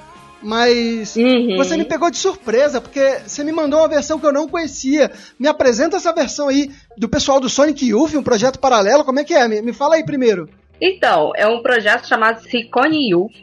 mas 0.42 1.14
uhum. 1.18 1.58
você 1.58 1.76
me 1.76 1.84
pegou 1.84 2.10
de 2.10 2.16
surpresa, 2.16 2.80
porque 2.80 3.20
você 3.28 3.44
me 3.44 3.52
mandou 3.52 3.82
uma 3.82 3.88
versão 3.90 4.18
que 4.18 4.26
eu 4.26 4.32
não 4.32 4.48
conhecia. 4.48 5.12
Me 5.38 5.50
apresenta 5.50 5.98
essa 5.98 6.14
versão 6.14 6.48
aí 6.48 6.72
do 6.98 7.10
pessoal 7.10 7.42
do 7.42 7.50
Sonic 7.50 7.86
Youth, 7.86 8.16
um 8.16 8.24
projeto 8.24 8.60
paralelo. 8.60 9.04
Como 9.04 9.20
é 9.20 9.26
que 9.26 9.34
é? 9.34 9.46
Me, 9.46 9.62
me 9.62 9.74
fala 9.74 9.96
aí 9.96 10.06
primeiro. 10.06 10.50
Então, 10.82 11.32
é 11.36 11.46
um 11.48 11.62
projeto 11.62 12.08
chamado 12.08 12.42
Sicone 12.42 13.10
Youth, 13.10 13.34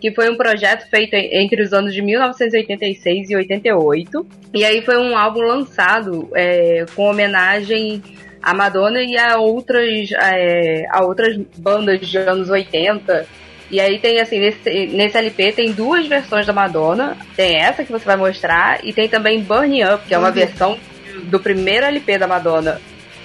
que 0.00 0.12
foi 0.12 0.30
um 0.30 0.36
projeto 0.36 0.88
feito 0.88 1.14
entre 1.14 1.62
os 1.62 1.72
anos 1.72 1.92
de 1.92 2.00
1986 2.02 3.30
e 3.30 3.36
88. 3.36 4.26
E 4.54 4.64
aí 4.64 4.82
foi 4.82 4.96
um 4.96 5.16
álbum 5.16 5.40
lançado 5.40 6.28
é, 6.34 6.84
com 6.96 7.04
homenagem 7.04 8.02
a 8.42 8.54
Madonna 8.54 9.02
e 9.02 9.18
a 9.18 9.36
outras, 9.36 10.10
é, 10.12 10.86
a 10.90 11.04
outras 11.04 11.36
bandas 11.58 12.00
de 12.00 12.16
anos 12.16 12.48
80. 12.48 13.26
E 13.70 13.78
aí 13.78 13.98
tem 13.98 14.20
assim, 14.20 14.40
nesse, 14.40 14.86
nesse 14.86 15.16
LP 15.16 15.52
tem 15.52 15.72
duas 15.72 16.06
versões 16.06 16.46
da 16.46 16.52
Madonna. 16.52 17.16
Tem 17.36 17.56
essa 17.56 17.84
que 17.84 17.92
você 17.92 18.04
vai 18.04 18.16
mostrar 18.16 18.84
e 18.84 18.92
tem 18.92 19.08
também 19.08 19.40
Burn 19.40 19.84
Up, 19.84 20.04
que 20.08 20.14
é 20.14 20.18
uma 20.18 20.30
versão 20.30 20.78
do 21.24 21.38
primeiro 21.38 21.86
LP 21.86 22.18
da 22.18 22.26
Madonna. 22.26 22.80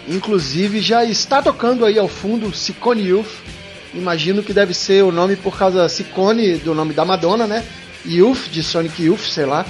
Inclusive 0.07 0.81
já 0.81 1.03
está 1.03 1.41
tocando 1.41 1.85
aí 1.85 1.97
ao 1.97 2.07
fundo 2.07 2.55
Sicone 2.55 3.07
Youth 3.07 3.55
imagino 3.95 4.43
que 4.43 4.53
deve 4.53 4.73
ser 4.73 5.03
o 5.03 5.11
nome 5.11 5.35
por 5.35 5.57
causa 5.57 5.87
Ciccone, 5.89 6.57
do 6.57 6.75
nome 6.75 6.93
da 6.93 7.05
Madonna, 7.05 7.47
né? 7.47 7.63
Youth, 8.05 8.49
de 8.51 8.61
Sonic 8.61 9.01
Youth, 9.01 9.21
sei 9.21 9.45
lá. 9.45 9.65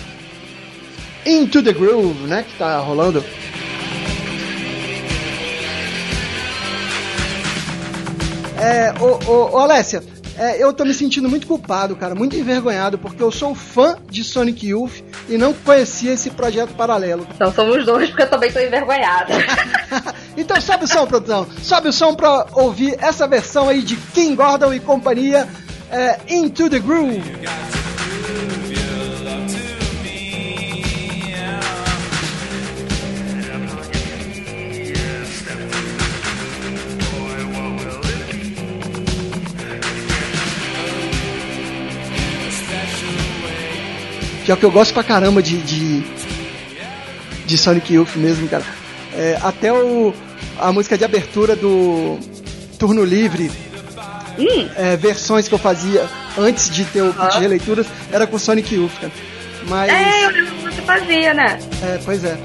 Into 1.25 1.63
the 1.63 1.71
Groove, 1.71 2.27
né? 2.27 2.43
Que 2.43 2.57
tá 2.57 2.77
rolando. 2.79 3.23
É, 8.57 8.93
ô, 8.99 9.19
ô, 9.31 9.51
ô 9.51 9.57
Alessia, 9.59 10.03
é, 10.37 10.61
eu 10.61 10.73
tô 10.73 10.83
me 10.83 10.93
sentindo 10.93 11.29
muito 11.29 11.45
culpado, 11.45 11.95
cara, 11.95 12.15
muito 12.15 12.35
envergonhado, 12.35 12.97
porque 12.97 13.21
eu 13.21 13.31
sou 13.31 13.53
fã 13.53 13.97
de 14.09 14.23
Sonic 14.23 14.67
Youth 14.67 15.03
e 15.29 15.37
não 15.37 15.53
conhecia 15.53 16.13
esse 16.13 16.29
projeto 16.29 16.73
paralelo. 16.73 17.27
Então 17.35 17.53
somos 17.53 17.85
dois, 17.85 18.09
porque 18.09 18.23
eu 18.23 18.29
também 18.29 18.51
tô 18.51 18.59
envergonhada. 18.59 19.33
então 20.37 20.59
sobe 20.59 20.85
o 20.85 20.87
som, 20.87 21.05
produção. 21.05 21.47
Sobe 21.61 21.89
o 21.89 21.93
som 21.93 22.13
pra 22.13 22.47
ouvir 22.53 22.95
essa 22.99 23.27
versão 23.27 23.69
aí 23.69 23.81
de 23.81 23.95
King 23.95 24.35
Gordon 24.35 24.73
e 24.73 24.79
companhia, 24.79 25.47
é, 25.91 26.19
Into 26.27 26.69
the 26.69 26.79
Groove. 26.79 27.21
Pior 44.45 44.57
que 44.57 44.63
eu 44.63 44.71
gosto 44.71 44.93
pra 44.93 45.03
caramba 45.03 45.41
de, 45.41 45.57
de, 45.57 46.03
de 47.47 47.57
Sonic 47.57 47.91
Youth 47.91 48.15
mesmo, 48.15 48.47
cara. 48.47 48.84
É, 49.17 49.37
até 49.41 49.71
o, 49.71 50.13
a 50.59 50.71
música 50.71 50.97
de 50.97 51.05
abertura 51.05 51.55
do 51.55 52.19
Turno 52.77 53.03
Livre, 53.03 53.49
hum. 54.37 54.69
é, 54.75 54.97
versões 54.97 55.47
que 55.47 55.53
eu 55.53 55.59
fazia 55.59 56.07
antes 56.37 56.69
de 56.69 56.85
ter 56.85 57.01
o 57.01 57.13
kit 57.13 57.33
de 57.33 57.39
releituras, 57.39 57.87
era 58.11 58.27
com 58.27 58.37
Sonic 58.37 58.75
Youth, 58.75 58.91
cara. 58.99 59.13
Mas... 59.67 59.89
É, 59.89 60.25
eu 60.25 60.29
lembro 60.29 60.55
que 60.55 60.63
você 60.63 60.81
fazia, 60.81 61.33
né? 61.33 61.59
É, 61.81 61.99
pois 62.03 62.23
é. 62.23 62.37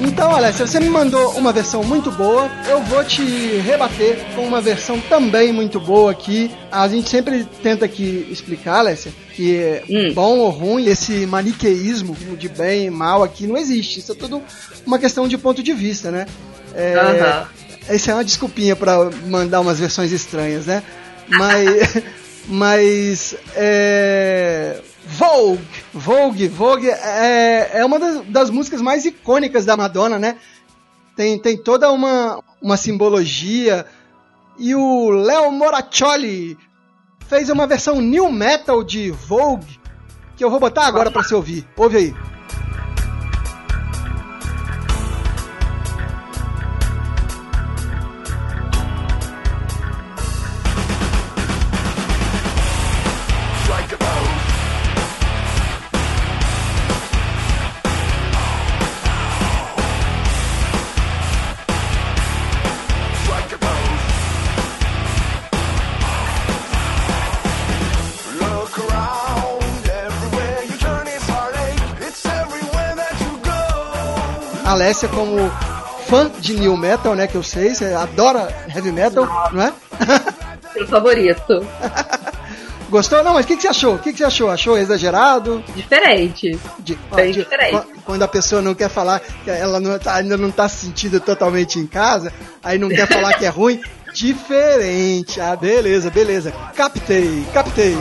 Então, 0.00 0.30
olha, 0.30 0.52
se 0.52 0.60
você 0.60 0.78
me 0.78 0.88
mandou 0.88 1.32
uma 1.32 1.52
versão 1.52 1.82
muito 1.82 2.10
boa, 2.12 2.48
eu 2.68 2.80
vou 2.82 3.04
te 3.04 3.22
rebater 3.58 4.16
com 4.34 4.46
uma 4.46 4.60
versão 4.60 5.00
também 5.00 5.52
muito 5.52 5.80
boa 5.80 6.12
aqui. 6.12 6.50
A 6.70 6.86
gente 6.86 7.08
sempre 7.10 7.44
tenta 7.62 7.84
aqui 7.84 8.26
explicar, 8.30 8.78
Alessia, 8.78 9.12
que 9.34 9.82
hum. 9.90 10.12
bom 10.14 10.38
ou 10.38 10.50
ruim, 10.50 10.86
esse 10.86 11.26
maniqueísmo 11.26 12.14
de 12.36 12.48
bem 12.48 12.86
e 12.86 12.90
mal 12.90 13.24
aqui 13.24 13.46
não 13.46 13.56
existe. 13.56 13.98
Isso 13.98 14.12
é 14.12 14.14
tudo 14.14 14.40
uma 14.86 14.98
questão 14.98 15.26
de 15.26 15.36
ponto 15.36 15.62
de 15.62 15.72
vista, 15.72 16.10
né? 16.12 16.26
É, 16.74 16.94
uhum. 16.96 17.46
Essa 17.88 18.12
é 18.12 18.14
uma 18.14 18.24
desculpinha 18.24 18.76
para 18.76 19.10
mandar 19.26 19.60
umas 19.60 19.80
versões 19.80 20.12
estranhas, 20.12 20.66
né? 20.66 20.82
Mas, 21.28 22.02
mas 22.46 23.36
é, 23.56 24.80
Vogue, 25.10 25.64
Vogue, 25.92 26.48
Vogue 26.48 26.90
é, 26.90 27.78
é 27.78 27.84
uma 27.84 27.98
das, 27.98 28.26
das, 28.26 28.50
músicas 28.50 28.82
mais 28.82 29.06
icônicas 29.06 29.64
da 29.64 29.76
Madonna, 29.76 30.18
né? 30.18 30.36
Tem, 31.16 31.38
tem 31.38 31.56
toda 31.56 31.90
uma, 31.90 32.44
uma 32.60 32.76
simbologia. 32.76 33.86
E 34.58 34.74
o 34.74 35.08
Leo 35.08 35.50
Moraccioli 35.50 36.58
fez 37.26 37.48
uma 37.48 37.66
versão 37.66 38.00
new 38.00 38.30
metal 38.30 38.84
de 38.84 39.10
Vogue 39.10 39.80
que 40.36 40.44
eu 40.44 40.50
vou 40.50 40.60
botar 40.60 40.86
agora 40.86 41.10
para 41.10 41.22
você 41.22 41.34
ouvir. 41.34 41.66
Ouve 41.76 41.96
aí. 41.96 42.14
Como 75.06 75.50
fã 76.08 76.30
de 76.40 76.58
new 76.58 76.76
metal, 76.76 77.14
né? 77.14 77.26
Que 77.26 77.36
eu 77.36 77.42
sei, 77.42 77.74
você 77.74 77.92
adora 77.94 78.48
heavy 78.74 78.90
metal, 78.90 79.28
não 79.52 79.62
é? 79.62 79.72
Seu 80.72 80.86
favorito. 80.88 81.66
Gostou? 82.90 83.22
Não, 83.22 83.34
mas 83.34 83.44
o 83.44 83.48
que, 83.48 83.56
que, 83.56 83.62
você 83.62 83.68
achou? 83.68 83.94
O 83.96 83.98
que, 83.98 84.12
que, 84.12 84.18
você 84.18 84.24
achou? 84.24 84.50
Achou 84.50 84.78
exagerado? 84.78 85.62
Diferente. 85.76 86.58
De, 86.78 86.98
Bem 87.14 87.32
de, 87.32 87.42
diferente. 87.42 87.86
Quando 88.04 88.22
a 88.22 88.28
pessoa 88.28 88.62
não 88.62 88.74
quer 88.74 88.88
falar 88.88 89.20
que 89.20 89.50
ela 89.50 89.78
não 89.78 89.98
tá, 89.98 90.14
ainda 90.14 90.38
não 90.38 90.50
tá 90.50 90.66
se 90.68 90.86
sentindo 90.86 91.20
totalmente 91.20 91.78
em 91.78 91.86
casa, 91.86 92.32
aí 92.64 92.78
não 92.78 92.88
quer 92.88 93.06
falar 93.06 93.34
que 93.34 93.44
é 93.44 93.48
ruim, 93.48 93.80
diferente. 94.14 95.38
Ah, 95.38 95.54
beleza, 95.54 96.10
beleza. 96.10 96.52
Captei, 96.74 97.46
captei. 97.52 97.94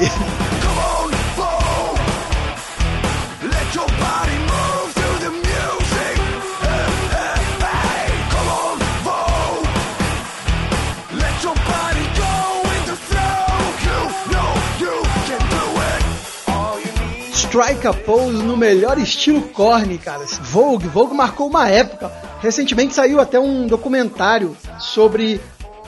Strike 17.57 17.87
a 17.87 17.93
Pose 17.93 18.43
no 18.43 18.55
melhor 18.55 18.99
estilo 18.99 19.41
corny, 19.41 19.97
cara. 19.97 20.23
Vogue, 20.41 20.87
Vogue 20.87 21.15
marcou 21.15 21.47
uma 21.47 21.67
época. 21.67 22.11
Recentemente 22.39 22.93
saiu 22.93 23.19
até 23.19 23.39
um 23.39 23.65
documentário 23.65 24.55
sobre 24.77 25.41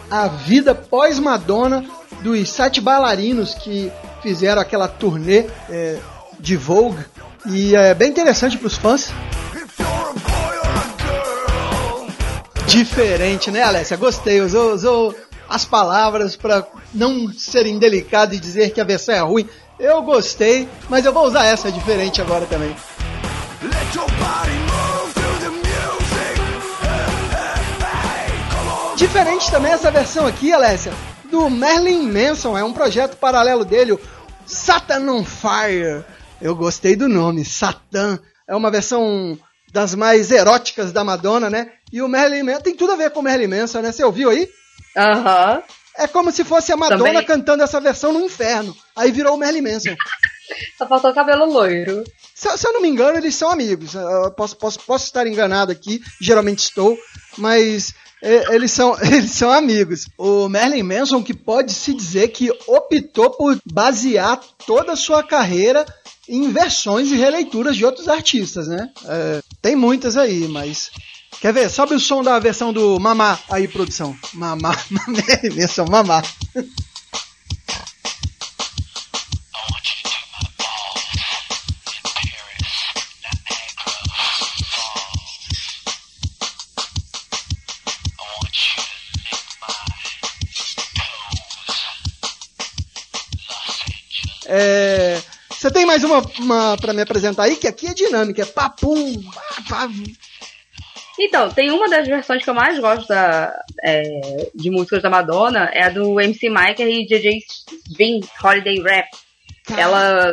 a 0.09 0.27
vida 0.27 0.73
pós-Madonna 0.73 1.85
dos 2.23 2.49
sete 2.49 2.81
bailarinos 2.81 3.53
que 3.53 3.91
fizeram 4.23 4.59
aquela 4.59 4.87
turnê 4.87 5.45
é, 5.69 5.99
de 6.39 6.57
Vogue 6.57 7.05
e 7.45 7.75
é 7.75 7.93
bem 7.93 8.09
interessante 8.09 8.57
para 8.57 8.65
os 8.65 8.75
fãs. 8.75 9.11
Diferente, 12.65 13.51
né, 13.51 13.61
Alessia? 13.61 13.95
Gostei, 13.95 14.41
usou, 14.41 14.73
usou 14.73 15.15
as 15.47 15.65
palavras 15.65 16.35
para 16.35 16.65
não 16.91 17.31
ser 17.31 17.67
indelicado 17.67 18.33
e 18.33 18.39
dizer 18.39 18.71
que 18.71 18.81
a 18.81 18.83
versão 18.83 19.13
é 19.13 19.19
ruim. 19.19 19.47
Eu 19.79 20.01
gostei, 20.01 20.67
mas 20.89 21.05
eu 21.05 21.13
vou 21.13 21.25
usar 21.25 21.45
essa 21.45 21.71
diferente 21.71 22.21
agora 22.21 22.45
também. 22.45 22.75
Diferente 28.97 29.49
também 29.49 29.71
essa 29.71 29.89
versão 29.89 30.27
aqui, 30.27 30.51
Alessia, 30.51 30.91
do 31.31 31.49
Merlin 31.49 32.11
Manson. 32.11 32.57
É 32.57 32.63
um 32.63 32.73
projeto 32.73 33.15
paralelo 33.15 33.63
dele, 33.63 33.93
o 33.93 33.99
Satan 34.45 35.09
on 35.13 35.23
Fire. 35.23 36.03
Eu 36.41 36.53
gostei 36.57 36.97
do 36.97 37.07
nome, 37.07 37.45
Satan. 37.45 38.19
É 38.45 38.53
uma 38.53 38.69
versão 38.69 39.39
das 39.71 39.95
mais 39.95 40.29
eróticas 40.29 40.91
da 40.91 41.05
Madonna, 41.05 41.49
né? 41.49 41.71
E 41.89 42.01
o 42.01 42.09
Merlin 42.09 42.43
Manson 42.43 42.61
tem 42.61 42.75
tudo 42.75 42.91
a 42.91 42.97
ver 42.97 43.11
com 43.11 43.21
o 43.21 43.23
Merlin 43.23 43.47
Manson, 43.47 43.79
né? 43.79 43.93
Você 43.93 44.03
ouviu 44.03 44.29
aí? 44.29 44.49
Aham. 44.97 45.55
Uhum. 45.55 45.78
É 45.99 46.07
como 46.07 46.31
se 46.31 46.45
fosse 46.45 46.71
a 46.71 46.77
Madonna 46.77 47.03
Também... 47.03 47.25
cantando 47.25 47.61
essa 47.61 47.79
versão 47.79 48.13
no 48.13 48.21
inferno. 48.21 48.75
Aí 48.95 49.11
virou 49.11 49.35
o 49.35 49.37
Merlin 49.37 49.61
Manson. 49.61 49.95
Só 50.77 50.87
faltou 50.87 51.13
cabelo 51.13 51.45
loiro. 51.45 52.03
Se, 52.33 52.57
se, 52.57 52.67
eu 52.67 52.73
não 52.73 52.81
me 52.81 52.87
engano, 52.87 53.17
eles 53.17 53.35
são 53.35 53.51
amigos. 53.51 53.93
Eu 53.93 54.31
posso, 54.31 54.55
posso, 54.55 54.79
posso 54.79 55.05
estar 55.05 55.27
enganado 55.27 55.71
aqui, 55.71 56.01
geralmente 56.19 56.59
estou, 56.59 56.97
mas 57.37 57.93
é, 58.21 58.55
eles 58.55 58.71
são, 58.71 58.97
eles 59.03 59.31
são 59.31 59.51
amigos. 59.51 60.07
O 60.17 60.47
Merlin 60.47 60.83
Manson, 60.83 61.21
que 61.21 61.33
pode 61.33 61.73
se 61.73 61.93
dizer 61.93 62.29
que 62.29 62.49
optou 62.65 63.31
por 63.31 63.59
basear 63.65 64.39
toda 64.65 64.93
a 64.93 64.97
sua 64.97 65.21
carreira 65.21 65.85
em 66.27 66.49
versões 66.51 67.11
e 67.11 67.15
releituras 67.15 67.75
de 67.75 67.85
outros 67.85 68.07
artistas, 68.07 68.67
né? 68.67 68.89
É, 69.05 69.41
tem 69.61 69.75
muitas 69.75 70.15
aí, 70.15 70.47
mas 70.47 70.91
Quer 71.41 71.53
ver? 71.53 71.69
Sobe 71.69 71.95
o 71.95 71.99
som 71.99 72.21
da 72.21 72.37
versão 72.37 72.73
do 72.73 72.99
Mamá 72.99 73.39
aí, 73.49 73.65
produção. 73.65 74.17
Mamá, 74.33 74.75
versão 75.53 75.85
Mamá. 75.85 76.21
É, 94.51 95.21
você 95.49 95.71
tem 95.71 95.85
mais 95.85 96.03
uma, 96.03 96.21
uma 96.39 96.75
para 96.75 96.91
me 96.91 97.01
apresentar 97.01 97.43
aí? 97.43 97.55
Que 97.55 97.67
aqui 97.67 97.87
é 97.87 97.93
dinâmica, 97.93 98.41
é 98.41 98.45
papum, 98.45 99.23
papum. 99.69 100.03
Então, 101.19 101.49
tem 101.49 101.69
uma 101.69 101.89
das 101.89 102.07
versões 102.07 102.41
que 102.41 102.49
eu 102.49 102.53
mais 102.53 102.79
gosto 102.79 103.09
da, 103.09 103.53
é, 103.83 104.49
de 104.55 104.71
músicas 104.71 105.01
da 105.01 105.09
Madonna, 105.09 105.69
é 105.73 105.83
a 105.83 105.89
do 105.89 106.19
MC 106.19 106.49
Michael 106.49 106.87
e 106.89 107.05
JJ 107.05 107.39
Svin, 107.91 108.21
Holiday 108.41 108.81
Rap. 108.81 109.09
Ela, 109.77 110.31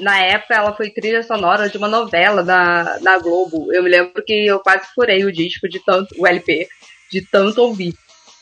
na 0.00 0.18
época, 0.18 0.54
ela 0.54 0.74
foi 0.74 0.90
trilha 0.90 1.22
sonora 1.22 1.68
de 1.68 1.78
uma 1.78 1.86
novela 1.86 2.42
da, 2.42 2.98
da 2.98 3.18
Globo. 3.18 3.72
Eu 3.72 3.84
me 3.84 3.88
lembro 3.88 4.22
que 4.24 4.46
eu 4.46 4.58
quase 4.58 4.88
furei 4.92 5.24
o 5.24 5.32
disco 5.32 5.68
de 5.68 5.78
tanto, 5.84 6.12
o 6.18 6.26
LP, 6.26 6.66
de 7.12 7.22
tanto 7.22 7.62
ouvir, 7.62 7.94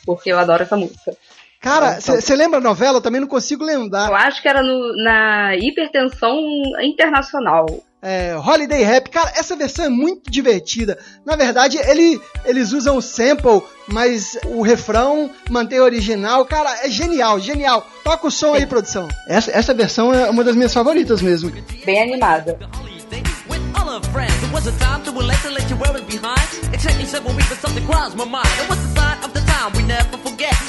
porque 0.07 0.33
eu 0.33 0.39
adoro 0.39 0.63
essa 0.63 0.79
música. 0.79 1.15
Cara, 1.61 2.01
você 2.01 2.17
então, 2.17 2.37
lembra 2.37 2.59
a 2.59 2.63
novela? 2.63 2.99
Eu 2.99 3.03
também 3.03 3.21
não 3.21 3.29
consigo 3.29 3.63
lembrar. 3.63 4.09
Eu 4.09 4.17
acho 4.17 4.41
que 4.41 4.49
era 4.49 4.63
no, 4.63 4.97
na 5.03 5.55
Hipertensão 5.57 6.41
Internacional 6.81 7.67
é, 8.03 8.37
Holiday 8.37 8.83
Rap. 8.83 9.11
Cara, 9.11 9.33
essa 9.37 9.57
versão 9.57 9.85
é 9.85 9.89
muito 9.89 10.31
divertida. 10.31 10.99
Na 11.25 11.37
verdade, 11.37 11.77
ele, 11.79 12.21
eles 12.45 12.73
usam 12.73 12.97
o 12.97 13.03
sample, 13.03 13.63
mas 13.89 14.39
o 14.47 14.63
refrão 14.63 15.31
mantém 15.51 15.81
o 15.81 15.85
original. 15.85 16.45
Cara, 16.45 16.87
é 16.87 16.91
genial, 16.91 17.41
genial. 17.41 17.87
Toca 18.05 18.27
o 18.27 18.31
som 18.31 18.55
aí, 18.55 18.67
produção. 18.67 19.09
Essa, 19.27 19.51
essa 19.51 19.75
versão 19.75 20.13
é 20.13 20.31
uma 20.31 20.45
das 20.45 20.55
minhas 20.57 20.73
favoritas 20.73 21.21
mesmo. 21.21 21.53
Bem 21.85 22.03
animada. 22.03 22.59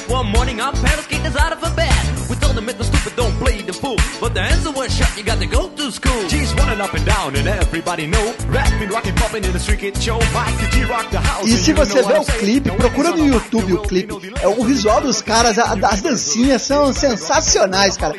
One 0.07 0.31
morning 0.31 0.61
our 0.61 0.71
parents 0.71 1.07
kicked 1.07 1.25
us 1.25 1.35
out 1.35 1.51
of 1.51 1.75
bed. 1.75 1.93
We 2.29 2.35
told 2.37 2.55
them 2.55 2.67
it 2.69 2.77
was 2.77 2.87
stupid, 2.87 3.15
don't 3.15 3.37
play 3.37 3.61
the 3.61 3.73
fool. 3.73 3.97
But 4.19 4.33
the 4.33 4.41
answer 4.41 4.71
was 4.71 4.95
shut, 4.95 5.15
you 5.17 5.23
got 5.23 5.39
to 5.39 5.45
go 5.45 5.69
to 5.69 5.91
school. 5.91 6.27
G's 6.27 6.53
running 6.55 6.81
up 6.81 6.93
and 6.93 7.05
down 7.05 7.35
and 7.35 7.47
everybody 7.47 8.07
know. 8.07 8.33
Rapping, 8.47 8.89
rocking, 8.89 9.15
popping 9.15 9.43
in 9.43 9.51
the 9.51 9.59
street 9.59 9.95
show. 10.01 10.17
Mike 10.33 10.71
G 10.71 10.83
rock 10.85 11.09
the 11.11 11.19
house. 11.19 11.47
E 11.47 11.57
se 11.57 11.73
você 11.73 12.01
vê 12.01 12.13
o 12.17 12.23
clipe, 12.25 12.71
procura 12.71 13.11
no 13.11 13.27
YouTube 13.27 13.73
o 13.73 13.81
clipe. 13.81 14.13
É 14.41 14.47
o 14.47 14.63
visual 14.63 15.01
dos 15.01 15.21
caras, 15.21 15.57
as 15.59 16.01
dancinhas 16.01 16.61
são 16.61 16.93
sensacionais, 16.93 17.97
cara. 17.97 18.15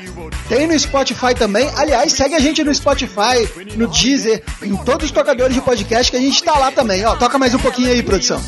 Tem 0.49 0.67
no 0.67 0.79
Spotify 0.79 1.35
também. 1.35 1.71
Aliás, 1.77 2.13
segue 2.13 2.35
a 2.35 2.41
gente 2.41 2.63
no 2.63 2.75
Spotify, 2.75 3.49
no 3.77 3.89
Deezer, 3.89 4.43
em 4.63 4.77
todos 4.77 5.07
os 5.07 5.11
tocadores 5.11 5.55
de 5.55 5.61
podcast 5.61 6.11
que 6.11 6.17
a 6.17 6.21
gente 6.21 6.43
tá 6.43 6.59
lá 6.59 6.71
também. 6.71 7.05
Ó, 7.05 7.17
toca 7.17 7.39
mais 7.39 7.55
um 7.55 7.59
pouquinho 7.59 7.91
aí, 7.91 8.03
produção. 8.03 8.41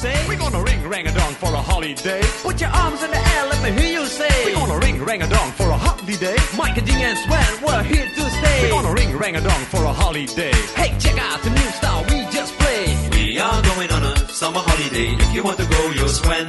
Put 2.43 2.61
your 2.61 2.71
arms 2.71 3.03
in 3.03 3.11
the 3.11 3.23
air, 3.35 3.43
let 3.47 3.63
me 3.63 3.71
hear 3.81 4.01
you 4.01 4.07
say. 4.07 4.29
We're 4.45 4.55
gonna 4.55 4.79
ring 4.79 5.03
rang 5.05 5.23
a 5.23 5.29
dong 5.29 5.53
for 5.53 5.69
a 5.71 5.77
holiday. 5.77 6.37
Mike 6.57 6.77
and 6.77 6.87
Ding 6.87 7.03
and 7.03 7.17
Sven, 7.19 7.53
we're 7.63 7.83
here 7.85 8.07
to 8.07 8.25
stay. 8.39 8.59
We're 8.63 8.71
gonna 8.71 8.93
ring 8.93 9.17
rang 9.17 9.37
a 9.37 9.41
dong 9.41 9.63
for 9.73 9.85
a 9.85 9.93
holiday. 9.93 10.53
Hey, 10.75 10.91
check 10.99 11.19
out 11.19 11.41
the 11.43 11.51
new 11.51 11.69
style 11.79 12.03
we 12.11 12.19
just 12.35 12.53
played. 12.59 13.15
We 13.15 13.39
are 13.39 13.63
going 13.63 13.91
on 13.93 14.03
a 14.03 14.17
summer 14.29 14.59
holiday. 14.61 15.15
If 15.25 15.35
you 15.35 15.43
want 15.45 15.59
to 15.59 15.67
go, 15.67 15.91
you'll 15.91 16.09
Sven. 16.09 16.49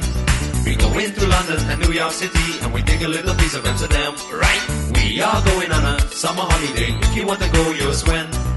We 0.64 0.76
go 0.76 0.90
into 0.98 1.26
London 1.26 1.60
and 1.70 1.80
New 1.80 1.92
York 1.92 2.12
City 2.12 2.58
and 2.62 2.72
we 2.72 2.82
take 2.82 3.02
a 3.02 3.08
little 3.08 3.34
piece 3.34 3.54
of 3.54 3.64
Amsterdam, 3.66 4.14
right? 4.32 4.62
We 4.94 5.20
are 5.20 5.42
going 5.44 5.70
on 5.70 5.84
a 5.94 6.00
summer 6.10 6.42
holiday. 6.42 6.90
If 7.06 7.16
you 7.16 7.26
want 7.26 7.40
to 7.40 7.50
go, 7.50 7.70
you'll 7.72 7.92
Sven. 7.92 8.51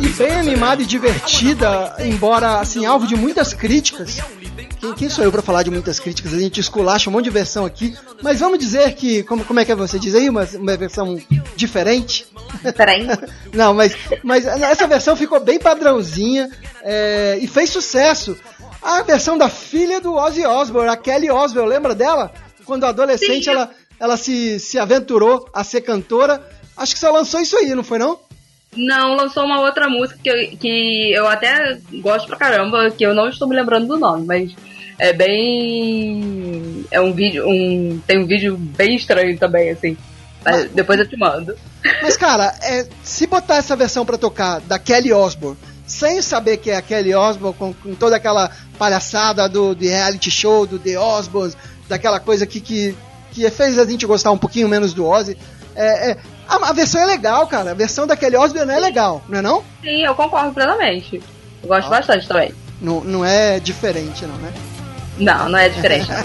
E 0.00 0.08
bem 0.10 0.30
animada 0.30 0.82
e 0.82 0.86
divertida, 0.86 1.96
embora 1.98 2.60
assim, 2.60 2.86
alvo 2.86 3.06
de 3.06 3.16
muitas 3.16 3.52
críticas. 3.52 4.20
Quem, 4.80 4.94
quem 4.94 5.08
sou 5.08 5.24
eu 5.24 5.32
para 5.32 5.42
falar 5.42 5.62
de 5.64 5.70
muitas 5.70 5.98
críticas? 5.98 6.32
A 6.32 6.38
gente 6.38 6.60
esculacha 6.60 7.10
um 7.10 7.12
monte 7.12 7.24
de 7.24 7.30
versão 7.30 7.64
aqui. 7.64 7.96
Mas 8.22 8.38
vamos 8.38 8.58
dizer 8.58 8.94
que, 8.94 9.24
como, 9.24 9.44
como 9.44 9.58
é 9.58 9.64
que 9.64 9.72
é 9.72 9.74
você 9.74 9.98
diz 9.98 10.14
aí? 10.14 10.28
Uma, 10.28 10.44
uma 10.54 10.76
versão 10.76 11.20
diferente? 11.56 12.26
Diferente. 12.62 13.18
Não, 13.52 13.74
mas, 13.74 13.96
mas 14.22 14.46
essa 14.46 14.86
versão 14.86 15.16
ficou 15.16 15.40
bem 15.40 15.58
padrãozinha 15.58 16.48
é, 16.82 17.38
e 17.40 17.48
fez 17.48 17.70
sucesso. 17.70 18.36
A 18.80 19.02
versão 19.02 19.36
da 19.36 19.48
filha 19.48 20.00
do 20.00 20.14
Ozzy 20.14 20.46
Osbourne, 20.46 20.90
a 20.90 20.96
Kelly 20.96 21.30
Osbourne, 21.30 21.68
lembra 21.68 21.94
dela? 21.94 22.32
Quando 22.64 22.84
adolescente 22.84 23.48
ela, 23.48 23.70
ela 23.98 24.16
se, 24.16 24.60
se 24.60 24.78
aventurou 24.78 25.48
a 25.52 25.64
ser 25.64 25.80
cantora 25.80 26.40
Acho 26.76 26.94
que 26.94 27.00
só 27.00 27.10
lançou 27.10 27.40
isso 27.40 27.56
aí, 27.56 27.74
não 27.74 27.84
foi 27.84 27.98
não? 27.98 28.18
Não, 28.76 29.14
lançou 29.14 29.44
uma 29.44 29.60
outra 29.60 29.88
música 29.88 30.18
que 30.22 30.28
eu, 30.28 30.56
que 30.58 31.12
eu 31.12 31.26
até 31.26 31.78
gosto 31.94 32.26
pra 32.26 32.36
caramba, 32.36 32.90
que 32.90 33.04
eu 33.04 33.14
não 33.14 33.28
estou 33.28 33.48
me 33.48 33.56
lembrando 33.56 33.86
do 33.86 33.96
nome, 33.96 34.26
mas 34.26 34.54
é 34.98 35.12
bem. 35.12 36.84
É 36.90 37.00
um 37.00 37.12
vídeo. 37.12 37.48
Um, 37.48 38.00
tem 38.06 38.22
um 38.22 38.26
vídeo 38.26 38.56
bem 38.56 38.96
estranho 38.96 39.38
também, 39.38 39.70
assim. 39.70 39.96
Mas, 40.44 40.70
depois 40.70 40.98
eu 40.98 41.08
te 41.08 41.16
mando. 41.16 41.56
Mas, 42.02 42.16
cara, 42.16 42.54
é, 42.62 42.86
se 43.02 43.26
botar 43.26 43.56
essa 43.56 43.74
versão 43.74 44.04
pra 44.04 44.18
tocar 44.18 44.60
da 44.60 44.78
Kelly 44.78 45.12
Osbourne, 45.12 45.58
sem 45.86 46.20
saber 46.22 46.58
que 46.58 46.70
é 46.70 46.76
a 46.76 46.82
Kelly 46.82 47.14
Osbourne, 47.14 47.56
com, 47.58 47.72
com 47.72 47.94
toda 47.94 48.16
aquela 48.16 48.50
palhaçada 48.78 49.48
do 49.48 49.74
de 49.74 49.88
reality 49.88 50.30
show, 50.30 50.66
do 50.66 50.78
The 50.78 50.98
Osbournes, 50.98 51.56
daquela 51.88 52.20
coisa 52.20 52.46
que, 52.46 52.60
que, 52.60 52.96
que 53.32 53.48
fez 53.50 53.78
a 53.78 53.84
gente 53.84 54.06
gostar 54.06 54.30
um 54.30 54.38
pouquinho 54.38 54.68
menos 54.68 54.94
do 54.94 55.06
Ozzy, 55.06 55.36
é, 55.76 56.10
é, 56.10 56.16
a, 56.48 56.70
a, 56.70 56.72
versão 56.72 57.00
é 57.02 57.06
legal, 57.06 57.46
cara. 57.46 57.70
A 57.72 57.74
versão 57.74 58.06
da 58.06 58.16
Kelly 58.16 58.36
Osbourne 58.36 58.72
é 58.72 58.80
legal, 58.80 59.22
não 59.28 59.38
é 59.38 59.42
não? 59.42 59.62
Sim, 59.82 60.04
eu 60.04 60.14
concordo 60.14 60.52
plenamente. 60.52 61.22
Eu 61.62 61.68
gosto 61.68 61.86
ah. 61.88 61.90
bastante 61.90 62.26
também. 62.26 62.54
Não, 62.80 63.02
não 63.04 63.24
é 63.24 63.60
diferente, 63.60 64.24
não, 64.24 64.36
né? 64.36 64.52
Não, 65.18 65.48
não 65.48 65.58
é 65.58 65.68
diferente. 65.68 66.08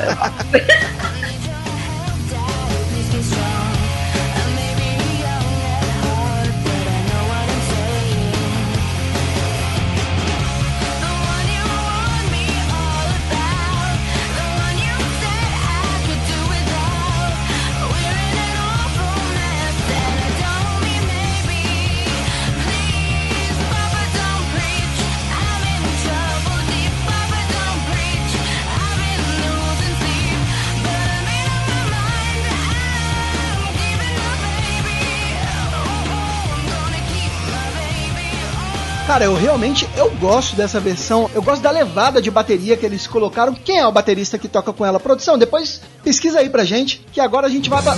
Cara, 39.22 39.32
eu 39.32 39.38
realmente 39.38 39.88
eu 39.96 40.10
gosto 40.16 40.56
dessa 40.56 40.80
versão. 40.80 41.30
Eu 41.36 41.44
gosto 41.44 41.62
da 41.62 41.70
levada 41.70 42.20
de 42.20 42.32
bateria 42.32 42.76
que 42.76 42.84
eles 42.84 43.06
colocaram. 43.06 43.54
Quem 43.54 43.78
é 43.78 43.86
o 43.86 43.92
baterista 43.92 44.36
que 44.36 44.48
toca 44.48 44.74
com 44.74 44.84
ela? 44.84 45.00
Produção, 45.00 45.38
depois 45.38 45.80
pesquisa 46.04 46.40
aí 46.40 46.50
pra 46.50 46.66
gente, 46.66 47.06
que 47.12 47.22
agora 47.22 47.46
a 47.46 47.50
gente 47.52 47.70
vai 47.70 47.84
pra... 47.84 47.94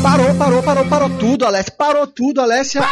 Parou, 0.00 0.34
parou, 0.36 0.62
parou, 0.62 0.86
parou 0.86 1.10
tudo, 1.18 1.44
Alessia. 1.44 1.74
Parou 1.76 2.06
tudo, 2.06 2.40
Alessia. 2.40 2.82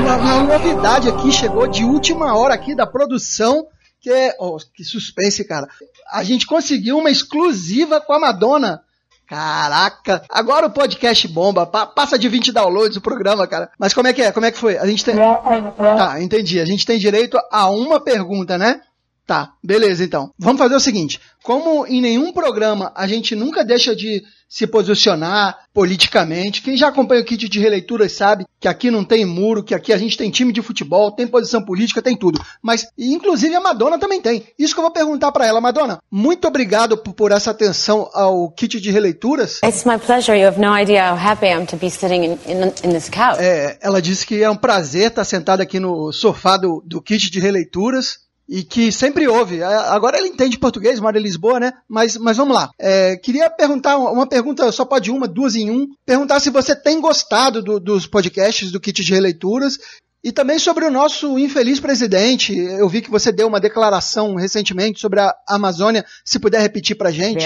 Uma, 0.00 0.16
uma 0.18 0.42
novidade 0.44 1.08
aqui 1.08 1.32
chegou 1.32 1.66
de 1.66 1.82
última 1.82 2.36
hora 2.36 2.54
aqui 2.54 2.76
da 2.76 2.86
produção 2.86 3.66
que 4.02 4.10
é. 4.10 4.34
Oh, 4.38 4.58
que 4.74 4.82
suspense, 4.82 5.44
cara. 5.44 5.68
A 6.12 6.22
gente 6.22 6.46
conseguiu 6.46 6.98
uma 6.98 7.10
exclusiva 7.10 8.00
com 8.00 8.12
a 8.12 8.20
Madonna. 8.20 8.82
Caraca, 9.26 10.22
agora 10.28 10.66
o 10.66 10.70
podcast 10.70 11.26
bomba, 11.26 11.64
passa 11.64 12.18
de 12.18 12.28
20 12.28 12.52
downloads 12.52 12.98
o 12.98 13.00
programa, 13.00 13.46
cara. 13.46 13.70
Mas 13.78 13.94
como 13.94 14.06
é 14.06 14.12
que 14.12 14.20
é? 14.20 14.30
Como 14.30 14.44
é 14.44 14.50
que 14.50 14.58
foi? 14.58 14.76
A 14.76 14.86
gente 14.86 15.04
tem. 15.04 15.14
Tá, 15.16 16.20
entendi. 16.20 16.60
A 16.60 16.66
gente 16.66 16.84
tem 16.84 16.98
direito 16.98 17.38
a 17.50 17.70
uma 17.70 17.98
pergunta, 17.98 18.58
né? 18.58 18.82
Tá, 19.26 19.52
beleza 19.64 20.04
então. 20.04 20.30
Vamos 20.38 20.58
fazer 20.58 20.74
o 20.74 20.80
seguinte: 20.80 21.18
como 21.42 21.86
em 21.86 22.02
nenhum 22.02 22.32
programa 22.32 22.92
a 22.94 23.06
gente 23.06 23.34
nunca 23.34 23.64
deixa 23.64 23.96
de 23.96 24.22
se 24.52 24.66
posicionar 24.66 25.60
politicamente, 25.72 26.60
quem 26.60 26.76
já 26.76 26.88
acompanha 26.88 27.22
o 27.22 27.24
kit 27.24 27.48
de 27.48 27.58
releituras 27.58 28.12
sabe 28.12 28.44
que 28.60 28.68
aqui 28.68 28.90
não 28.90 29.02
tem 29.02 29.24
muro, 29.24 29.64
que 29.64 29.74
aqui 29.74 29.94
a 29.94 29.96
gente 29.96 30.14
tem 30.14 30.30
time 30.30 30.52
de 30.52 30.60
futebol, 30.60 31.10
tem 31.10 31.26
posição 31.26 31.64
política, 31.64 32.02
tem 32.02 32.14
tudo. 32.14 32.38
Mas, 32.60 32.86
inclusive, 32.98 33.54
a 33.54 33.60
Madonna 33.62 33.98
também 33.98 34.20
tem. 34.20 34.44
Isso 34.58 34.74
que 34.74 34.80
eu 34.80 34.84
vou 34.84 34.92
perguntar 34.92 35.32
para 35.32 35.46
ela. 35.46 35.58
Madonna, 35.58 36.00
muito 36.10 36.46
obrigado 36.46 36.98
por, 36.98 37.32
essa 37.32 37.50
atenção 37.50 38.10
ao 38.12 38.50
kit 38.50 38.78
de 38.78 38.90
releituras. 38.90 39.58
It's 39.64 39.86
my 39.86 39.96
pleasure. 39.96 40.38
You 40.38 40.46
have 40.46 40.60
no 40.60 40.78
idea 40.78 41.10
how 41.10 41.16
happy 41.16 41.46
I 41.46 41.54
am 41.54 41.64
to 41.64 41.76
be 41.78 41.90
sitting 41.90 42.22
in, 42.22 42.38
in, 42.46 42.62
in 42.84 42.92
this 42.92 43.08
couch. 43.08 43.38
É, 43.40 43.78
ela 43.80 44.02
disse 44.02 44.26
que 44.26 44.42
é 44.42 44.50
um 44.50 44.56
prazer 44.56 45.06
estar 45.06 45.24
sentada 45.24 45.62
aqui 45.62 45.80
no 45.80 46.12
sofá 46.12 46.58
do, 46.58 46.82
do 46.86 47.00
kit 47.00 47.30
de 47.30 47.40
releituras 47.40 48.18
e 48.48 48.62
que 48.62 48.90
sempre 48.92 49.26
ouve. 49.28 49.62
Agora 49.62 50.18
ele 50.18 50.28
entende 50.28 50.58
português, 50.58 51.00
mora 51.00 51.18
em 51.18 51.22
Lisboa, 51.22 51.60
né? 51.60 51.72
Mas, 51.88 52.16
mas 52.16 52.36
vamos 52.36 52.54
lá. 52.54 52.70
É, 52.78 53.16
queria 53.16 53.48
perguntar 53.48 53.96
uma 53.96 54.26
pergunta, 54.26 54.70
só 54.72 54.84
pode 54.84 55.10
uma, 55.10 55.26
duas 55.26 55.54
em 55.54 55.70
um. 55.70 55.88
Perguntar 56.04 56.40
se 56.40 56.50
você 56.50 56.74
tem 56.74 57.00
gostado 57.00 57.62
do, 57.62 57.80
dos 57.80 58.06
podcasts 58.06 58.70
do 58.70 58.80
Kit 58.80 59.02
de 59.02 59.12
Releituras 59.12 59.78
e 60.24 60.30
também 60.30 60.58
sobre 60.58 60.84
o 60.84 60.90
nosso 60.90 61.38
infeliz 61.38 61.80
presidente. 61.80 62.56
Eu 62.56 62.88
vi 62.88 63.00
que 63.00 63.10
você 63.10 63.32
deu 63.32 63.48
uma 63.48 63.60
declaração 63.60 64.34
recentemente 64.34 65.00
sobre 65.00 65.20
a 65.20 65.34
Amazônia. 65.48 66.04
Se 66.24 66.38
puder 66.38 66.60
repetir 66.60 66.96
pra 66.96 67.10
gente. 67.10 67.44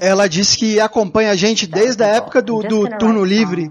Ela 0.00 0.26
disse 0.28 0.58
que 0.58 0.80
acompanha 0.80 1.30
a 1.30 1.36
gente 1.36 1.64
desde 1.64 2.02
a 2.02 2.08
época 2.08 2.42
do, 2.42 2.60
do 2.60 2.88
Turno 2.98 3.24
Livre 3.24 3.70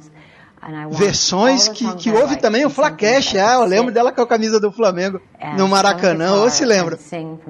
versões 0.91 1.67
que, 1.67 1.93
que 1.95 2.12
houve 2.12 2.38
também 2.38 2.65
o 2.65 2.69
Flacash, 2.69 3.36
ah, 3.36 3.54
eu 3.54 3.65
lembro 3.65 3.91
dela 3.91 4.12
com 4.12 4.21
a 4.21 4.28
camisa 4.28 4.60
do 4.60 4.71
Flamengo 4.71 5.21
no 5.58 5.67
Maracanã, 5.67 6.34
ou 6.36 6.49
se 6.49 6.65
lembra. 6.65 6.97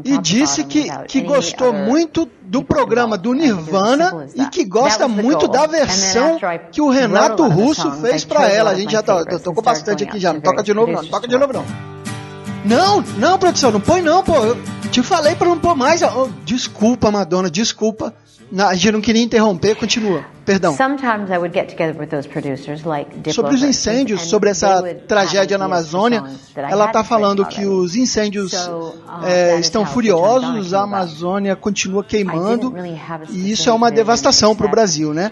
E 0.03 0.17
disse 0.17 0.63
que, 0.63 0.87
que 1.07 1.21
gostou 1.21 1.73
muito 1.73 2.29
do 2.41 2.63
programa 2.63 3.17
do 3.17 3.33
Nirvana 3.33 4.27
e 4.35 4.45
que 4.47 4.63
gosta 4.65 5.07
muito 5.07 5.47
da 5.47 5.65
versão 5.65 6.39
que 6.71 6.81
o 6.81 6.89
Renato 6.89 7.47
Russo 7.47 7.91
fez 7.93 8.25
para 8.25 8.49
ela. 8.49 8.71
A 8.71 8.75
gente 8.75 8.91
já 8.91 9.01
to, 9.01 9.25
tocou 9.39 9.63
bastante 9.63 10.03
aqui 10.03 10.19
já, 10.19 10.33
não 10.33 10.41
toca 10.41 10.63
de 10.63 10.73
novo 10.73 10.91
não, 10.91 11.01
não 11.01 11.09
toca 11.09 11.27
de 11.27 11.37
novo 11.37 11.53
não. 11.53 11.65
Não, 12.65 13.01
não, 13.19 13.37
produção, 13.37 13.71
não 13.71 13.79
põe 13.79 14.01
não, 14.01 14.23
pô. 14.23 14.35
Eu 14.37 14.57
te 14.89 15.03
falei 15.03 15.35
para 15.35 15.47
não 15.47 15.59
pôr 15.59 15.75
mais. 15.75 16.01
Oh, 16.01 16.29
desculpa, 16.43 17.11
Madonna, 17.11 17.47
desculpa. 17.47 18.11
Não, 18.51 18.67
a 18.67 18.75
gente 18.75 18.91
não 18.91 19.01
queria 19.01 19.23
interromper, 19.23 19.75
continua. 19.75 20.25
Perdão. 20.45 20.75
Sobre 23.33 23.55
os 23.55 23.63
incêndios, 23.63 24.21
sobre 24.21 24.51
essa 24.51 24.83
tragédia 25.07 25.57
na 25.57 25.65
Amazônia, 25.65 26.23
ela 26.55 26.85
está 26.85 27.03
falando 27.03 27.43
que 27.47 27.65
os 27.65 27.95
incêndios 27.95 28.53
é, 29.23 29.59
estão 29.59 29.85
furiosos, 29.87 30.73
a 30.73 30.83
Amazônia 30.83 31.55
continua 31.55 32.03
queimando 32.03 32.73
e 33.31 33.51
isso 33.51 33.69
é 33.69 33.73
uma 33.73 33.89
devastação 33.89 34.55
para 34.55 34.67
o 34.67 34.69
Brasil, 34.69 35.13
né? 35.13 35.31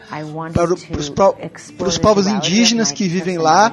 Para 0.51 1.87
os 1.87 1.97
povos 1.99 2.25
indígenas 2.25 2.91
que 2.91 3.07
vivem 3.07 3.37
lá 3.37 3.71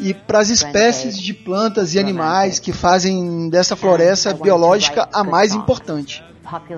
e 0.00 0.12
para 0.12 0.40
as 0.40 0.50
espécies 0.50 1.18
de 1.18 1.32
plantas 1.32 1.94
e 1.94 1.98
animais 1.98 2.58
que 2.58 2.72
fazem 2.72 3.48
dessa 3.48 3.74
floresta 3.74 4.34
biológica 4.34 5.08
a 5.10 5.24
mais 5.24 5.54
importante. 5.54 6.22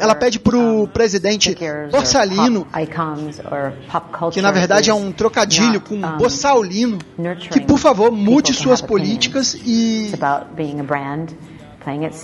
Ela 0.00 0.14
pede 0.14 0.38
para 0.38 0.56
o 0.56 0.88
presidente 0.88 1.56
Borsalino, 1.90 2.66
que 4.32 4.40
na 4.40 4.50
verdade 4.50 4.90
é 4.90 4.94
um 4.94 5.12
trocadilho 5.12 5.80
com 5.80 6.00
Bossalino, 6.18 6.98
que 7.50 7.60
por 7.60 7.78
favor 7.78 8.10
mude 8.10 8.54
suas 8.54 8.80
políticas 8.80 9.54
e 9.64 10.12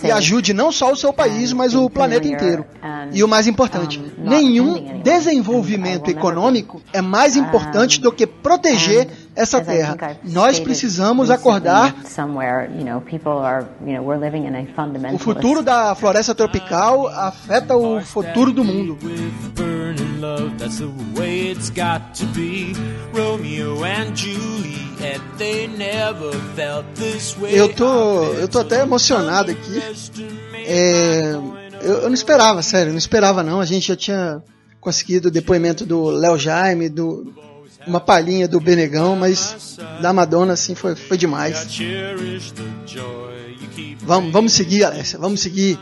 e 0.02 0.10
ajude 0.10 0.52
não 0.52 0.72
só 0.72 0.90
o 0.90 0.96
seu 0.96 1.12
país, 1.12 1.52
mas 1.52 1.74
o 1.74 1.88
planeta 1.88 2.26
inteiro. 2.26 2.64
E 3.12 3.22
o 3.22 3.28
mais 3.28 3.46
importante, 3.46 4.02
nenhum 4.18 5.00
desenvolvimento 5.02 6.10
econômico 6.10 6.82
é 6.92 7.00
mais 7.00 7.36
importante 7.36 8.00
do 8.00 8.10
que 8.10 8.26
proteger 8.26 9.08
essa 9.35 9.61
terra. 9.61 9.97
Nós 10.25 10.61
precisamos 10.61 11.31
acordar. 11.31 11.95
O 15.14 15.18
futuro 15.18 15.62
da 15.62 15.95
floresta 15.95 16.35
tropical 16.35 17.09
afeta 17.09 17.77
o 17.77 18.01
futuro 18.01 18.53
do 18.53 18.64
mundo. 18.64 18.99
Eu 27.51 27.75
tô, 27.75 28.25
eu 28.35 28.49
tô 28.49 28.59
até 28.61 28.81
emocionado 28.83 29.51
aqui. 29.51 29.83
É, 30.55 31.33
eu, 31.81 31.95
eu 31.95 32.09
não 32.09 32.14
esperava, 32.14 32.62
sério, 32.62 32.92
não 32.92 32.99
esperava 32.99 33.42
não. 33.42 33.61
A 33.61 33.64
gente 33.64 33.88
já 33.88 33.97
tinha 33.97 34.42
conseguido 34.81 35.29
o 35.29 35.31
depoimento 35.31 35.85
do 35.87 36.05
Léo 36.11 36.38
Jaime, 36.38 36.88
do 36.88 37.33
uma 37.87 38.01
palhinha 38.01 38.47
do 38.47 38.61
Benegão, 38.61 39.16
mas 39.16 39.79
da 40.01 40.12
Madonna 40.12 40.53
assim 40.55 40.75
foi, 40.75 40.95
foi 40.95 41.16
demais. 41.16 41.66
Vamos, 44.01 44.33
vamos 44.33 44.53
seguir, 44.53 44.85
Alessia, 44.85 45.18
vamos 45.18 45.40
seguir. 45.40 45.79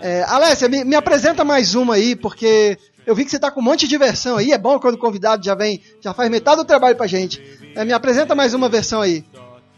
É, 0.00 0.22
Alessia, 0.24 0.68
me, 0.68 0.84
me 0.84 0.94
apresenta 0.94 1.44
mais 1.44 1.74
uma 1.74 1.94
aí, 1.94 2.14
porque 2.14 2.78
eu 3.06 3.14
vi 3.14 3.24
que 3.24 3.30
você 3.30 3.38
tá 3.38 3.50
com 3.50 3.60
um 3.60 3.64
monte 3.64 3.88
de 3.88 3.96
versão 3.96 4.36
aí. 4.36 4.52
É 4.52 4.58
bom 4.58 4.78
quando 4.78 4.94
o 4.94 4.98
convidado 4.98 5.44
já 5.44 5.54
vem, 5.54 5.80
já 6.00 6.12
faz 6.12 6.30
metade 6.30 6.58
do 6.58 6.66
trabalho 6.66 6.96
pra 6.96 7.06
gente. 7.06 7.42
É, 7.74 7.84
me 7.84 7.92
apresenta 7.92 8.34
mais 8.34 8.54
uma 8.54 8.68
versão 8.68 9.00
aí. 9.00 9.24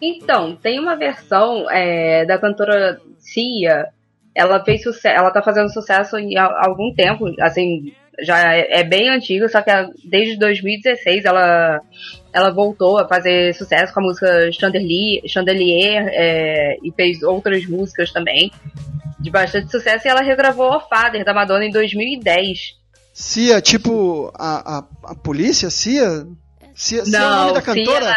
Então, 0.02 0.56
tem 0.56 0.80
uma 0.80 0.96
versão 0.96 1.70
é, 1.70 2.24
da 2.24 2.38
cantora 2.38 3.00
Cia. 3.18 3.88
Ela 4.34 4.64
fez 4.64 4.82
sucesso, 4.82 5.16
ela 5.16 5.30
tá 5.30 5.42
fazendo 5.42 5.72
sucesso 5.72 6.16
há 6.16 6.66
algum 6.66 6.94
tempo, 6.94 7.26
assim, 7.40 7.92
já 8.22 8.54
é, 8.54 8.80
é, 8.80 8.84
bem 8.84 9.08
antiga, 9.08 9.48
só 9.48 9.62
que 9.62 9.70
desde 10.04 10.38
2016 10.38 11.24
ela, 11.24 11.80
ela 12.32 12.50
voltou 12.50 12.98
a 12.98 13.08
fazer 13.08 13.54
sucesso 13.54 13.92
com 13.92 14.00
a 14.00 14.02
música 14.04 14.52
Chandelier, 14.52 15.22
Chandelier 15.26 16.08
é, 16.08 16.76
e 16.82 16.92
fez 16.92 17.22
outras 17.22 17.66
músicas 17.66 18.12
também 18.12 18.52
de 19.18 19.30
bastante 19.30 19.70
sucesso. 19.70 20.06
E 20.06 20.10
ela 20.10 20.22
regravou 20.22 20.74
O 20.74 20.80
Father 20.80 21.24
da 21.24 21.34
Madonna 21.34 21.64
em 21.64 21.70
2010. 21.70 22.78
Cia, 23.12 23.60
tipo 23.60 24.32
a, 24.34 24.78
a, 24.78 24.84
a 25.10 25.14
polícia, 25.14 25.68
Cia? 25.70 26.26
Cia, 26.74 27.04
Cia 27.04 27.18
é 27.18 27.26
o 27.26 27.30
nome 27.30 27.52
da 27.52 27.62
cantora? 27.62 28.14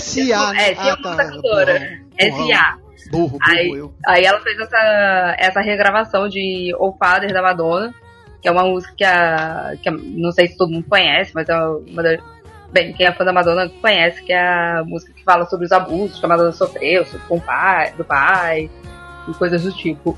Cia, 0.00 0.34
é. 0.34 0.52
Né? 0.52 0.70
É, 0.70 0.74
Cia 0.74 0.92
ah, 0.92 0.96
tá, 0.96 1.14
da 1.14 1.24
cantora. 1.30 2.00
S.I.A. 2.18 2.76
Burro, 3.10 3.30
burro, 3.30 3.38
aí, 3.42 3.70
eu. 3.70 3.94
aí 4.06 4.24
ela 4.24 4.40
fez 4.40 4.58
essa, 4.58 5.36
essa 5.38 5.60
regravação 5.60 6.28
de 6.28 6.72
O 6.78 6.92
Father 6.92 7.32
da 7.32 7.42
Madonna 7.42 7.92
que 8.40 8.48
é 8.48 8.50
uma 8.50 8.64
música 8.64 8.94
que, 8.96 9.04
a, 9.04 9.72
que 9.82 9.88
a, 9.88 9.92
não 9.92 10.32
sei 10.32 10.48
se 10.48 10.56
todo 10.56 10.72
mundo 10.72 10.86
conhece, 10.88 11.32
mas 11.34 11.48
é 11.48 11.56
uma 11.56 12.02
das, 12.02 12.20
bem, 12.72 12.92
quem 12.92 13.06
é 13.06 13.12
fã 13.12 13.24
da 13.24 13.32
Madonna 13.32 13.70
conhece, 13.80 14.22
que 14.22 14.32
é 14.32 14.40
a 14.40 14.82
música 14.84 15.12
que 15.12 15.22
fala 15.24 15.46
sobre 15.46 15.66
os 15.66 15.72
abusos 15.72 16.18
que 16.18 16.24
a 16.24 16.28
Madonna 16.28 16.52
sofreu, 16.52 17.04
com 17.28 17.36
o 17.36 17.40
pai, 17.40 17.92
do 17.96 18.04
pai, 18.04 18.70
e 19.28 19.34
coisas 19.34 19.62
do 19.62 19.72
tipo. 19.72 20.16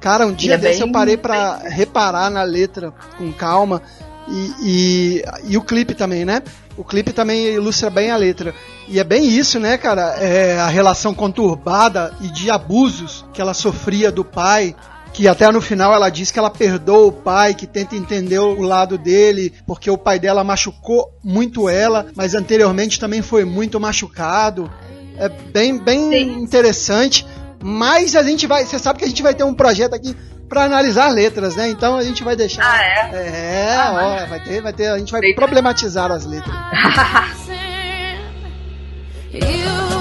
Cara, 0.00 0.26
um 0.26 0.32
dia 0.32 0.54
é 0.54 0.58
desse 0.58 0.80
bem, 0.80 0.88
eu 0.88 0.92
parei 0.92 1.16
para 1.16 1.58
reparar 1.68 2.30
na 2.30 2.42
letra 2.42 2.92
com 3.18 3.32
calma 3.32 3.82
e, 4.28 4.52
e, 4.62 5.24
e, 5.44 5.56
o 5.56 5.62
clipe 5.62 5.94
também, 5.94 6.24
né? 6.24 6.42
O 6.76 6.84
clipe 6.84 7.12
também 7.12 7.46
ilustra 7.54 7.88
bem 7.88 8.10
a 8.10 8.16
letra. 8.16 8.54
E 8.88 8.98
é 9.00 9.04
bem 9.04 9.26
isso, 9.26 9.58
né, 9.58 9.78
cara? 9.78 10.16
É 10.18 10.58
a 10.60 10.66
relação 10.66 11.14
conturbada 11.14 12.12
e 12.20 12.28
de 12.28 12.50
abusos 12.50 13.24
que 13.32 13.40
ela 13.40 13.54
sofria 13.54 14.12
do 14.12 14.24
pai 14.24 14.74
que 15.16 15.26
até 15.26 15.50
no 15.50 15.62
final 15.62 15.94
ela 15.94 16.10
diz 16.10 16.30
que 16.30 16.38
ela 16.38 16.50
perdoa 16.50 17.06
o 17.06 17.12
pai, 17.12 17.54
que 17.54 17.66
tenta 17.66 17.96
entender 17.96 18.38
o 18.38 18.60
lado 18.60 18.98
dele, 18.98 19.50
porque 19.66 19.90
o 19.90 19.96
pai 19.96 20.18
dela 20.18 20.44
machucou 20.44 21.10
muito 21.24 21.70
ela, 21.70 22.08
mas 22.14 22.34
anteriormente 22.34 23.00
também 23.00 23.22
foi 23.22 23.42
muito 23.42 23.80
machucado. 23.80 24.70
É 25.16 25.30
bem, 25.30 25.78
bem 25.78 26.42
interessante. 26.42 27.26
Mas 27.64 28.14
a 28.14 28.22
gente 28.22 28.46
vai, 28.46 28.66
você 28.66 28.78
sabe 28.78 28.98
que 28.98 29.06
a 29.06 29.08
gente 29.08 29.22
vai 29.22 29.34
ter 29.34 29.42
um 29.42 29.54
projeto 29.54 29.94
aqui 29.94 30.14
pra 30.50 30.64
analisar 30.64 31.08
letras, 31.08 31.56
né? 31.56 31.70
Então 31.70 31.96
a 31.96 32.02
gente 32.02 32.22
vai 32.22 32.36
deixar. 32.36 32.62
Ah, 32.62 32.82
é? 32.82 33.16
É, 33.16 33.74
ó, 33.88 34.26
vai 34.26 34.44
ter, 34.44 34.60
vai 34.60 34.74
ter, 34.74 34.88
a 34.88 34.98
gente 34.98 35.10
vai 35.10 35.22
problematizar 35.34 36.12
as 36.12 36.26
letras. 36.26 36.54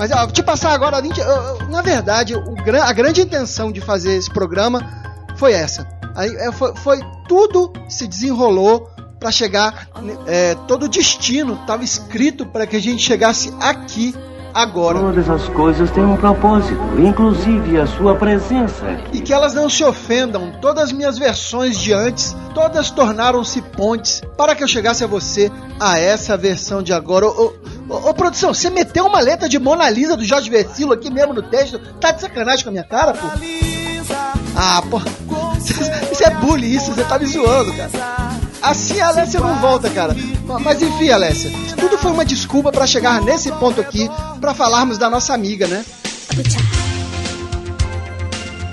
Mas, 0.00 0.10
ó, 0.12 0.26
te 0.26 0.42
passar 0.42 0.72
agora, 0.72 0.96
a 0.96 1.02
gente, 1.02 1.20
eu- 1.20 1.68
na 1.68 1.82
verdade, 1.82 2.34
o 2.34 2.54
a 2.82 2.92
grande 2.94 3.20
intenção 3.20 3.70
de 3.70 3.82
fazer 3.82 4.16
esse 4.16 4.30
programa 4.30 4.80
foi 5.36 5.52
essa. 5.52 5.86
Aí, 6.16 6.34
é, 6.36 6.50
foi, 6.50 6.74
foi 6.74 7.00
tudo 7.28 7.70
se 7.86 8.06
desenrolou 8.08 8.88
para 9.20 9.30
chegar, 9.30 9.88
é, 10.26 10.54
todo 10.66 10.84
o 10.84 10.88
destino 10.88 11.52
estava 11.52 11.84
escrito 11.84 12.46
para 12.46 12.66
que 12.66 12.76
a 12.76 12.80
gente 12.80 13.02
chegasse 13.02 13.52
aqui 13.60 14.14
agora. 14.54 14.98
Todas 14.98 15.28
as 15.28 15.46
coisas 15.50 15.90
têm 15.90 16.02
um 16.02 16.16
propósito, 16.16 16.80
inclusive 16.98 17.78
a 17.78 17.86
sua 17.86 18.16
presença 18.16 18.86
aqui. 18.86 19.18
E 19.18 19.20
que 19.20 19.34
elas 19.34 19.52
não 19.52 19.68
se 19.68 19.84
ofendam. 19.84 20.50
Todas 20.62 20.84
as 20.84 20.92
minhas 20.92 21.18
versões 21.18 21.78
de 21.78 21.92
antes, 21.92 22.34
todas 22.54 22.90
tornaram-se 22.90 23.60
pontes 23.60 24.22
para 24.34 24.54
que 24.54 24.64
eu 24.64 24.68
chegasse 24.68 25.04
a 25.04 25.06
você, 25.06 25.52
a 25.78 25.98
essa 25.98 26.38
versão 26.38 26.82
de 26.82 26.94
agora. 26.94 27.26
Ô, 27.90 28.10
ô, 28.10 28.14
produção, 28.14 28.54
você 28.54 28.70
meteu 28.70 29.04
uma 29.04 29.20
letra 29.20 29.48
de 29.48 29.58
Mona 29.58 29.90
Lisa 29.90 30.16
do 30.16 30.24
Jorge 30.24 30.48
Versilo 30.48 30.92
aqui 30.92 31.10
mesmo 31.10 31.34
no 31.34 31.42
texto? 31.42 31.78
Tá 32.00 32.12
de 32.12 32.20
sacanagem 32.20 32.62
com 32.62 32.70
a 32.70 32.72
minha 32.72 32.84
cara, 32.84 33.12
pô? 33.12 33.26
Ah, 34.56 34.82
pô. 34.88 35.00
Isso 36.10 36.24
é 36.24 36.30
bullying, 36.30 36.70
isso, 36.70 36.92
você 36.92 37.04
tá 37.04 37.18
me 37.18 37.26
zoando, 37.26 37.72
cara. 37.74 37.90
Assim 38.62 39.00
a 39.00 39.08
Alessia 39.08 39.40
não 39.40 39.56
volta, 39.56 39.88
cara. 39.90 40.14
Mas 40.60 40.82
enfim, 40.82 41.10
Alessia, 41.10 41.50
tudo 41.78 41.96
foi 41.96 42.10
uma 42.10 42.24
desculpa 42.24 42.72
para 42.72 42.86
chegar 42.86 43.20
nesse 43.22 43.50
ponto 43.52 43.80
aqui, 43.80 44.10
para 44.40 44.54
falarmos 44.54 44.98
da 44.98 45.08
nossa 45.08 45.32
amiga, 45.32 45.66
né? 45.66 45.84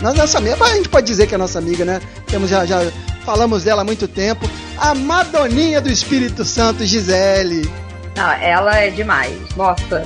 Nossa 0.02 0.38
amiga, 0.38 0.58
a 0.64 0.76
gente 0.76 0.90
pode 0.90 1.08
dizer 1.08 1.28
que 1.28 1.36
é 1.36 1.38
nossa 1.38 1.60
amiga, 1.60 1.86
né? 1.86 2.02
Temos 2.28 2.50
já, 2.50 2.66
já 2.66 2.80
falamos 3.26 3.64
dela 3.64 3.82
há 3.82 3.86
muito 3.86 4.08
tempo. 4.08 4.50
A 4.78 4.94
Madoninha 4.94 5.82
do 5.82 5.90
Espírito 5.90 6.44
Santo, 6.44 6.86
Gisele. 6.86 7.70
Não, 8.18 8.32
ela 8.32 8.76
é 8.76 8.90
demais. 8.90 9.38
Nossa, 9.56 10.04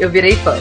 eu 0.00 0.10
virei 0.10 0.34
fã. 0.34 0.56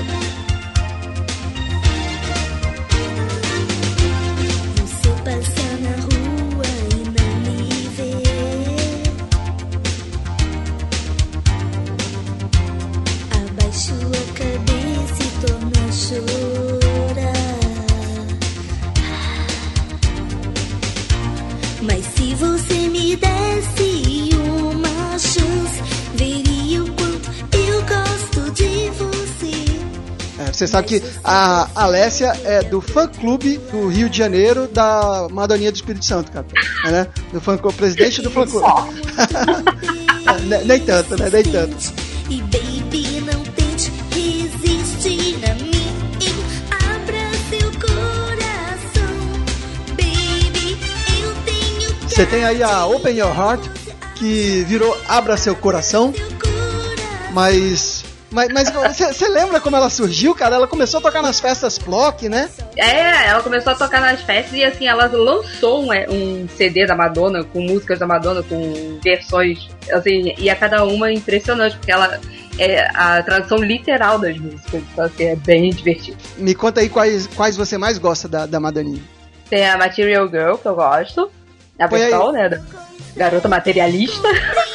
Você 30.61 30.67
sabe 30.67 30.87
que 30.87 31.03
a 31.23 31.67
Alessia 31.73 32.39
é 32.45 32.61
do 32.61 32.79
fã 32.81 33.07
clube 33.07 33.57
do 33.71 33.87
Rio 33.87 34.07
de 34.07 34.15
Janeiro 34.19 34.67
da 34.67 35.27
Madoninha 35.31 35.71
do 35.71 35.75
Espírito 35.75 36.05
Santo, 36.05 36.31
cara. 36.31 36.45
É, 36.85 36.91
né? 36.91 37.07
Do 37.33 37.41
fã 37.41 37.57
clube, 37.57 37.75
presidente 37.75 38.21
do 38.21 38.29
fã 38.29 38.45
clube. 38.45 38.67
É, 40.27 40.41
nem, 40.45 40.65
nem 40.65 40.79
tanto, 40.81 41.17
né? 41.17 41.29
Nem 41.33 41.43
tanto. 41.43 41.93
E 42.29 42.39
baby, 42.43 43.21
não 43.21 43.41
tente 43.55 43.91
resistir 44.11 45.39
a 45.49 45.55
mim. 45.55 45.71
Abra 46.69 47.31
seu 47.49 47.71
coração. 47.79 49.15
Baby, 49.97 50.77
eu 51.23 51.33
tenho 51.43 51.95
que 52.07 52.13
Você 52.13 52.25
tem 52.27 52.43
aí 52.43 52.61
a 52.61 52.85
Open 52.85 53.17
Your 53.17 53.35
Heart, 53.35 53.67
que 54.13 54.63
virou 54.67 54.95
Abra 55.07 55.37
seu 55.37 55.55
coração. 55.55 56.13
mas. 57.33 57.90
Mas, 58.31 58.47
mas 58.53 58.69
você, 58.69 59.27
lembra 59.27 59.59
como 59.59 59.75
ela 59.75 59.89
surgiu, 59.89 60.33
cara? 60.33 60.55
Ela 60.55 60.67
começou 60.67 60.99
a 60.99 61.03
tocar 61.03 61.21
nas 61.21 61.39
festas 61.39 61.77
Plock, 61.77 62.29
né? 62.29 62.49
É, 62.77 63.27
ela 63.27 63.43
começou 63.43 63.73
a 63.73 63.75
tocar 63.75 63.99
nas 63.99 64.21
festas 64.21 64.53
e 64.53 64.63
assim, 64.63 64.87
ela 64.87 65.05
lançou 65.07 65.85
um, 65.85 65.93
é, 65.93 66.07
um 66.09 66.47
CD 66.55 66.85
da 66.85 66.95
Madonna, 66.95 67.43
com 67.43 67.59
músicas 67.59 67.99
da 67.99 68.07
Madonna, 68.07 68.41
com 68.41 68.99
versões, 69.03 69.69
assim, 69.91 70.33
e 70.37 70.49
a 70.49 70.55
cada 70.55 70.85
uma 70.85 71.09
é 71.09 71.13
impressionante, 71.13 71.75
porque 71.75 71.91
ela 71.91 72.21
é 72.57 72.87
a 72.95 73.21
tradução 73.21 73.57
literal 73.57 74.17
das 74.17 74.37
músicas, 74.37 74.81
então 74.93 75.05
assim, 75.05 75.25
é 75.25 75.35
bem 75.35 75.69
divertido. 75.71 76.17
Me 76.37 76.55
conta 76.55 76.79
aí 76.79 76.87
quais, 76.87 77.27
quais 77.27 77.57
você 77.57 77.77
mais 77.77 77.97
gosta 77.97 78.29
da, 78.29 78.45
da 78.45 78.61
Madoninha. 78.61 79.01
Tem 79.49 79.67
a 79.67 79.77
Material 79.77 80.29
Girl, 80.29 80.55
que 80.55 80.67
eu 80.67 80.75
gosto, 80.75 81.29
a 81.77 81.87
Põe 81.87 82.03
aí. 82.03 82.09
versão, 82.09 82.31
né, 82.31 82.61
garota 83.15 83.49
materialista. 83.49 84.27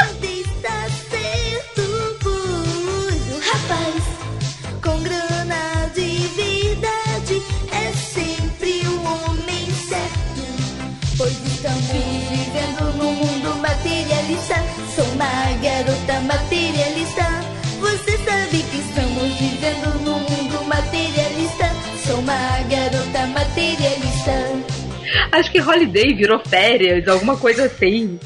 Acho 25.37 25.51
que 25.51 25.61
Holiday 25.61 26.14
virou 26.14 26.40
férias, 26.40 27.07
alguma 27.09 27.37
coisa 27.37 27.66
assim. 27.66 28.18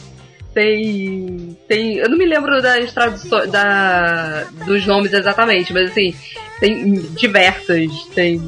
Tem. 0.54 1.56
Tem. 1.66 1.96
Eu 1.96 2.08
não 2.08 2.16
me 2.16 2.24
lembro 2.26 2.60
das 2.62 2.92
traduções. 2.92 3.50
Da, 3.50 4.44
dos 4.64 4.86
nomes 4.86 5.12
exatamente, 5.12 5.72
mas 5.72 5.90
assim, 5.90 6.14
tem 6.60 6.94
diversas. 7.16 7.90
Tem. 8.14 8.38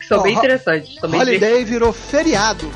Que 0.00 0.06
são 0.06 0.20
Ó, 0.20 0.22
bem 0.22 0.34
interessantes. 0.34 0.94
São 1.00 1.10
bem. 1.10 1.20
Holiday 1.20 1.64
virou 1.64 1.92
feriado. 1.92 2.70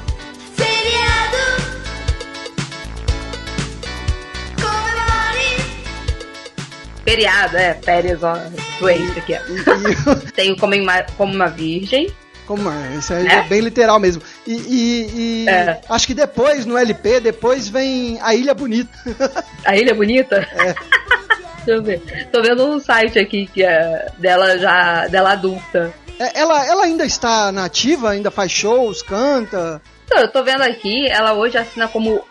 Feriado. 7.05 7.57
É, 7.57 7.75
férias, 7.75 8.23
ó. 8.23 8.35
Doente 8.81 9.19
aqui, 9.19 9.35
ó. 9.35 10.13
E- 10.17 10.33
Tem 10.33 10.53
o 10.53 10.57
como, 10.59 10.75
uma, 10.75 11.03
como 11.17 11.35
uma 11.35 11.49
virgem. 11.49 12.11
Como 12.47 12.69
é? 12.71 12.97
Isso 12.97 13.15
aí 13.15 13.27
É? 13.27 13.35
é 13.37 13.43
bem 13.45 13.61
literal 13.61 13.99
mesmo. 14.01 14.23
E, 14.47 14.53
e- 14.53 15.45
e 15.45 15.49
É. 15.49 15.81
acho 15.89 16.07
que 16.07 16.15
depois, 16.15 16.67
no 16.67 16.77
LP, 16.77 17.21
depois 17.21 17.69
vem 17.69 18.19
A 18.21 18.35
Ilha 18.35 18.53
Bonita. 18.55 18.91
A 19.65 19.77
ilha 19.77 19.95
bonita? 19.95 20.37
É. 20.53 20.75
Deixa 21.65 21.79
eu 21.79 21.83
ver. 21.83 22.29
Tô 22.33 22.43
vendo 22.43 22.67
um 22.67 22.81
site 22.81 23.19
aqui 23.21 23.47
que 23.47 23.63
é 23.63 24.09
dela 24.19 24.59
já. 24.59 25.07
dela 25.07 25.33
adulta. 25.33 25.95
É, 26.19 26.41
ela, 26.41 26.67
ela 26.67 26.85
ainda 26.85 27.05
está 27.05 27.53
nativa, 27.53 28.11
ainda 28.11 28.31
faz 28.33 28.51
shows, 28.51 29.01
canta. 29.03 29.81
Eu 30.11 30.29
tô 30.29 30.43
vendo 30.43 30.63
aqui, 30.63 31.07
ela 31.09 31.33
hoje 31.35 31.57
assina 31.57 31.87
como. 31.87 32.23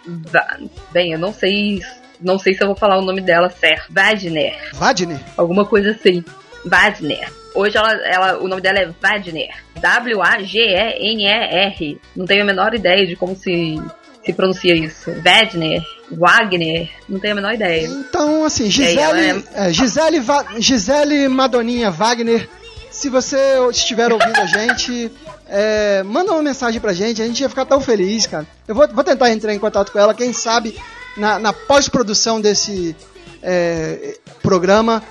Bem, 0.92 1.14
eu 1.14 1.20
não 1.20 1.34
sei. 1.34 1.82
Não 2.20 2.38
sei 2.38 2.54
se 2.54 2.62
eu 2.62 2.68
vou 2.68 2.76
falar 2.76 3.00
o 3.00 3.02
nome 3.02 3.22
dela 3.22 3.50
certo. 3.50 3.88
Wagner. 3.90 4.56
Wagner? 4.74 5.20
Alguma 5.38 5.66
coisa 5.66 5.92
assim. 5.92 6.24
Wagner. 6.66 7.32
Hoje 7.54 7.78
ela, 7.78 7.92
ela, 8.08 8.38
o 8.40 8.48
nome 8.48 8.62
dela 8.62 8.80
é 8.80 8.90
Wagner. 9.02 9.50
W-A-G-E-N-E-R. 10.62 12.00
Não 12.16 12.26
tenho 12.26 12.44
a 12.44 12.46
menor 12.46 12.74
ideia 12.74 13.06
de 13.06 13.16
como 13.16 13.36
se, 13.36 13.82
se 14.26 14.34
pronuncia 14.34 14.74
isso. 14.76 15.12
Wagner. 15.22 15.82
Wagner. 16.12 16.90
Não 17.08 17.20
tenho 17.20 17.34
a 17.34 17.36
menor 17.36 17.54
ideia. 17.54 17.88
Então, 17.88 18.46
assim, 18.46 18.70
Gisele, 18.70 19.00
ela 19.00 19.44
é, 19.56 19.74
Gisele, 19.74 20.20
Va- 20.20 20.46
Gisele 20.60 21.28
Madoninha 21.28 21.90
Wagner, 21.92 22.48
se 22.90 23.10
você 23.10 23.38
estiver 23.70 24.12
ouvindo 24.12 24.38
a 24.40 24.46
gente, 24.46 25.12
é, 25.50 26.04
manda 26.04 26.32
uma 26.32 26.42
mensagem 26.44 26.80
pra 26.82 26.94
gente, 26.94 27.22
a 27.22 27.26
gente 27.28 27.42
ia 27.42 27.50
ficar 27.50 27.66
tão 27.66 27.80
feliz, 27.82 28.28
cara. 28.28 28.46
Eu 28.68 28.76
vou, 28.76 28.88
vou 28.88 29.04
tentar 29.04 29.30
entrar 29.32 29.54
em 29.54 29.60
contato 29.60 29.92
com 29.92 30.00
ela, 30.00 30.14
quem 30.14 30.34
sabe 30.34 30.76
na, 31.18 31.40
na 31.40 31.54
pós-produção 31.54 32.40
desse 32.42 32.96
é, 33.42 34.18
programa 34.44 35.02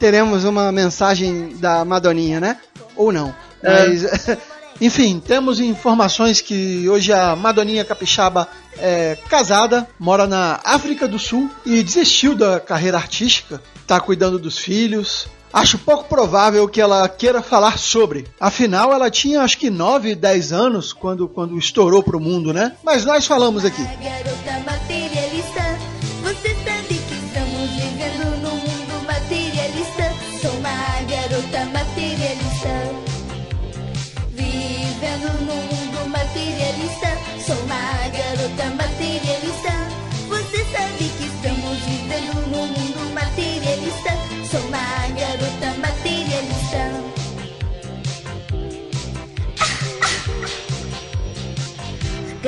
teremos 0.00 0.44
uma 0.44 0.72
mensagem 0.72 1.56
da 1.58 1.84
Madoninha, 1.84 2.40
né? 2.40 2.58
Ou 2.96 3.12
não. 3.12 3.32
Mas, 3.62 4.04
Enfim, 4.80 5.20
temos 5.20 5.60
informações 5.60 6.40
que 6.40 6.88
hoje 6.88 7.12
a 7.12 7.36
Madoninha 7.36 7.84
Capixaba 7.84 8.48
é 8.78 9.18
casada, 9.28 9.86
mora 9.98 10.26
na 10.26 10.58
África 10.64 11.06
do 11.06 11.18
Sul 11.18 11.50
e 11.66 11.82
desistiu 11.82 12.34
da 12.34 12.58
carreira 12.58 12.96
artística, 12.96 13.62
tá 13.86 14.00
cuidando 14.00 14.38
dos 14.38 14.56
filhos. 14.58 15.28
Acho 15.52 15.76
pouco 15.78 16.04
provável 16.04 16.66
que 16.66 16.80
ela 16.80 17.06
queira 17.08 17.42
falar 17.42 17.76
sobre. 17.76 18.26
Afinal, 18.40 18.92
ela 18.92 19.10
tinha 19.10 19.42
acho 19.42 19.58
que 19.58 19.68
9, 19.68 20.14
10 20.14 20.52
anos 20.52 20.92
quando, 20.94 21.28
quando 21.28 21.58
estourou 21.58 22.02
pro 22.02 22.20
mundo, 22.20 22.54
né? 22.54 22.72
Mas 22.82 23.04
nós 23.04 23.26
falamos 23.26 23.64
aqui. 23.64 23.82
Garota 23.82 24.64
materialista, 24.64 25.69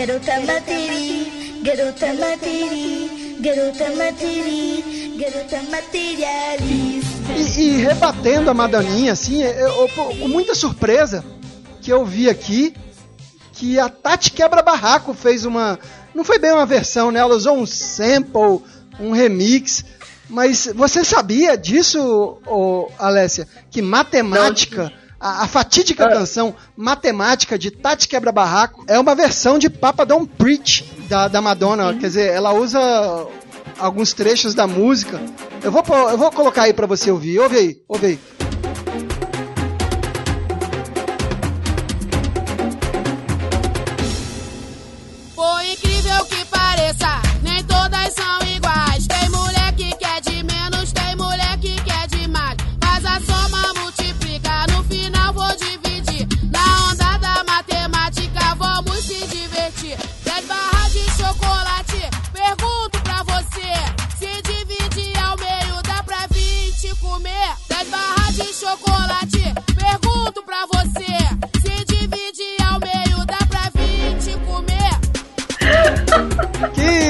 Garota 0.04 0.40
materi, 0.40 1.60
garota 1.62 2.12
materi, 2.14 3.36
garota 3.40 3.90
materi, 3.94 5.14
garota 5.16 5.62
materialista. 5.70 7.32
E, 7.36 7.60
e 7.60 7.76
rebatendo 7.76 8.50
a 8.50 8.54
Madoninha, 8.54 9.12
assim, 9.12 9.44
eu, 9.44 9.52
eu- 9.82 9.88
com 9.90 10.26
muita 10.26 10.56
surpresa 10.56 11.24
que 11.80 11.92
eu 11.92 12.04
vi 12.04 12.28
aqui 12.28 12.74
que 13.52 13.78
a 13.78 13.88
Tati 13.88 14.32
Quebra 14.32 14.60
Barraco 14.60 15.14
fez 15.14 15.44
uma. 15.44 15.78
Não 16.12 16.24
foi 16.24 16.36
bem 16.40 16.50
uma 16.50 16.66
versão, 16.66 17.12
né? 17.12 17.20
Ela 17.20 17.36
usou 17.36 17.56
um 17.56 17.64
sample, 17.64 18.60
um 18.98 19.12
remix. 19.12 19.84
Mas 20.28 20.68
você 20.74 21.04
sabia 21.04 21.56
disso, 21.56 22.38
ô, 22.44 22.90
Alessia? 22.98 23.46
Que 23.70 23.80
matemática. 23.80 24.92
A, 25.22 25.44
a 25.44 25.46
fatídica 25.46 26.08
canção 26.08 26.52
Matemática 26.76 27.56
de 27.56 27.70
Tati 27.70 28.08
Quebra 28.08 28.32
Barraco 28.32 28.84
é 28.88 28.98
uma 28.98 29.14
versão 29.14 29.56
de 29.56 29.70
Papa 29.70 30.04
Don't 30.04 30.28
Preach 30.36 30.84
da, 31.08 31.28
da 31.28 31.40
Madonna. 31.40 31.94
Quer 31.94 32.08
dizer, 32.08 32.32
ela 32.32 32.52
usa 32.52 32.80
alguns 33.78 34.12
trechos 34.12 34.52
da 34.52 34.66
música. 34.66 35.20
Eu 35.62 35.70
vou, 35.70 35.84
eu 36.10 36.18
vou 36.18 36.32
colocar 36.32 36.64
aí 36.64 36.72
pra 36.72 36.88
você 36.88 37.08
ouvir. 37.08 37.38
Ouve 37.38 37.56
aí, 37.56 37.80
ouve 37.86 38.06
aí. 38.06 38.20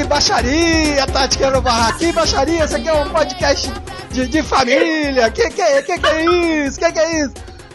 Baixaria, 0.07 1.05
Tati 1.07 1.37
Quebra 1.37 1.61
Barraco. 1.61 1.99
Que 1.99 2.11
baixaria, 2.11 2.65
isso 2.65 2.75
aqui 2.75 2.87
é 2.89 2.93
um 2.93 3.09
podcast 3.09 3.71
de, 4.11 4.27
de 4.27 4.43
família. 4.43 5.29
Que 5.31 5.49
que 5.49 5.61
é, 5.61 5.81
que 5.81 5.97
que 5.99 6.07
é 6.07 6.25
isso? 6.65 6.79
Que 6.79 6.91
que 6.91 6.99
é 6.99 7.21
isso? 7.21 7.33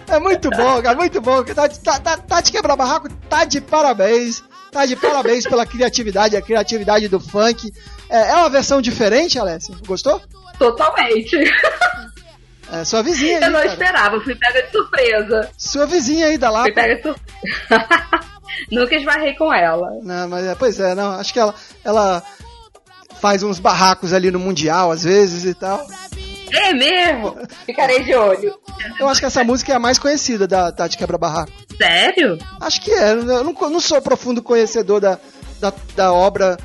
É 0.08 0.18
muito 0.18 0.48
bom, 0.50 0.82
cara, 0.82 0.94
muito 0.96 1.20
bom. 1.20 1.42
Tati, 1.44 1.80
tá- 1.80 1.98
tá- 2.00 2.16
Tati 2.16 2.50
Quebra 2.52 2.74
Barraco 2.76 3.08
tá 3.28 3.44
de 3.44 3.60
parabéns. 3.60 4.42
Tá 4.70 4.84
de 4.84 4.96
parabéns 4.96 5.44
pela 5.46 5.64
criatividade, 5.64 6.36
a 6.36 6.42
criatividade 6.42 7.08
do 7.08 7.18
funk. 7.18 7.72
É, 8.10 8.30
é 8.32 8.34
uma 8.36 8.50
versão 8.50 8.80
diferente, 8.82 9.38
Alessia? 9.38 9.74
Gostou? 9.86 10.20
Totalmente. 10.58 11.36
É, 12.70 12.84
sua 12.84 13.02
vizinha 13.02 13.38
aí, 13.38 13.44
Eu 13.44 13.50
não 13.50 13.60
cara. 13.60 13.72
esperava, 13.72 14.20
fui 14.20 14.34
pega 14.34 14.62
de 14.62 14.70
surpresa. 14.72 15.50
Sua 15.56 15.86
vizinha 15.86 16.26
aí 16.26 16.36
da 16.36 16.48
Fui 16.48 16.56
Lapa. 16.58 16.72
pega 16.74 16.96
de 16.96 17.02
surpresa. 17.02 18.28
Nunca 18.70 18.96
esbarrei 18.96 19.34
com 19.34 19.53
ela. 19.53 19.90
Não, 20.03 20.28
mas 20.28 20.46
é, 20.46 20.55
pois 20.55 20.78
é, 20.80 20.94
não. 20.94 21.12
Acho 21.12 21.32
que 21.32 21.38
ela, 21.38 21.55
ela 21.84 22.22
faz 23.20 23.42
uns 23.42 23.59
barracos 23.59 24.12
ali 24.12 24.30
no 24.30 24.38
Mundial, 24.38 24.90
às 24.90 25.03
vezes 25.03 25.44
e 25.44 25.55
tal. 25.55 25.86
É 26.53 26.72
mesmo? 26.72 27.36
Ficarei 27.66 28.05
de 28.05 28.14
olho. 28.14 28.55
Eu 28.99 29.09
acho 29.09 29.20
que 29.20 29.26
essa 29.26 29.44
música 29.44 29.72
é 29.72 29.76
a 29.76 29.80
mais 29.80 29.99
conhecida 29.99 30.46
da 30.46 30.72
Tati 30.72 30.96
Quebra 30.96 31.18
Barraco. 31.18 31.53
Sério? 31.76 32.38
Acho 32.61 32.80
que 32.80 32.90
é. 32.90 33.12
Eu 33.12 33.44
não, 33.44 33.53
não 33.53 33.80
sou 33.80 34.01
profundo 34.01 34.42
conhecedor 34.42 35.01
da, 35.01 35.18
da, 35.61 35.72
da 35.94 36.12
obra 36.12 36.57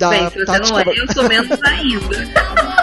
da 0.00 0.08
Bem, 0.08 0.30
se 0.30 0.38
você 0.38 0.44
Tati 0.46 0.70
não 0.70 0.78
é, 0.78 0.84
Quebra 0.84 1.00
eu 1.00 1.12
sou 1.12 1.28
menos 1.28 1.58
ainda. 1.62 2.79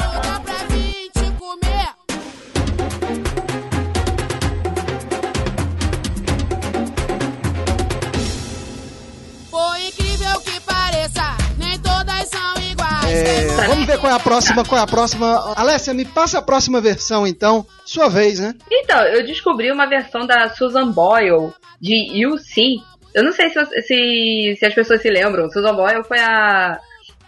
É, 13.09 13.67
vamos 13.67 13.85
ver 13.85 13.97
qual 13.99 14.11
é 14.11 14.15
a 14.15 14.19
próxima, 14.19 14.65
qual 14.65 14.79
é 14.79 14.83
a 14.83 14.87
próxima. 14.87 15.53
Alessia, 15.55 15.93
me 15.93 16.05
passa 16.05 16.39
a 16.39 16.41
próxima 16.41 16.81
versão 16.81 17.25
então. 17.25 17.65
Sua 17.85 18.09
vez, 18.09 18.39
né? 18.39 18.53
Então, 18.71 19.01
eu 19.03 19.25
descobri 19.25 19.71
uma 19.71 19.87
versão 19.87 20.27
da 20.27 20.49
Susan 20.49 20.91
Boyle 20.91 21.53
de 21.79 21.95
You 22.19 22.37
See. 22.37 22.77
Eu 23.13 23.23
não 23.23 23.31
sei 23.31 23.49
se, 23.49 23.65
se, 23.83 24.55
se 24.59 24.65
as 24.65 24.73
pessoas 24.73 25.01
se 25.01 25.09
lembram. 25.09 25.49
Susan 25.49 25.73
Boyle 25.73 26.03
foi 26.03 26.19
a. 26.19 26.79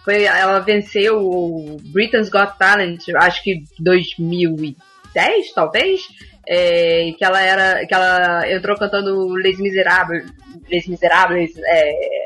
Foi, 0.04 0.24
ela 0.24 0.60
venceu 0.60 1.18
o 1.18 1.78
Britain's 1.82 2.30
Got 2.30 2.58
Talent, 2.58 3.04
acho 3.16 3.44
que 3.44 3.64
2010, 3.80 5.54
talvez. 5.54 6.02
É, 6.48 7.12
que 7.18 7.24
ela 7.24 7.42
era. 7.42 7.86
Que 7.86 7.94
ela 7.94 8.52
entrou 8.52 8.78
cantando 8.78 9.34
Les 9.34 9.60
Miserables. 9.60 10.26
Les 10.70 10.88
Miserables. 10.88 11.52
É, 11.58 12.18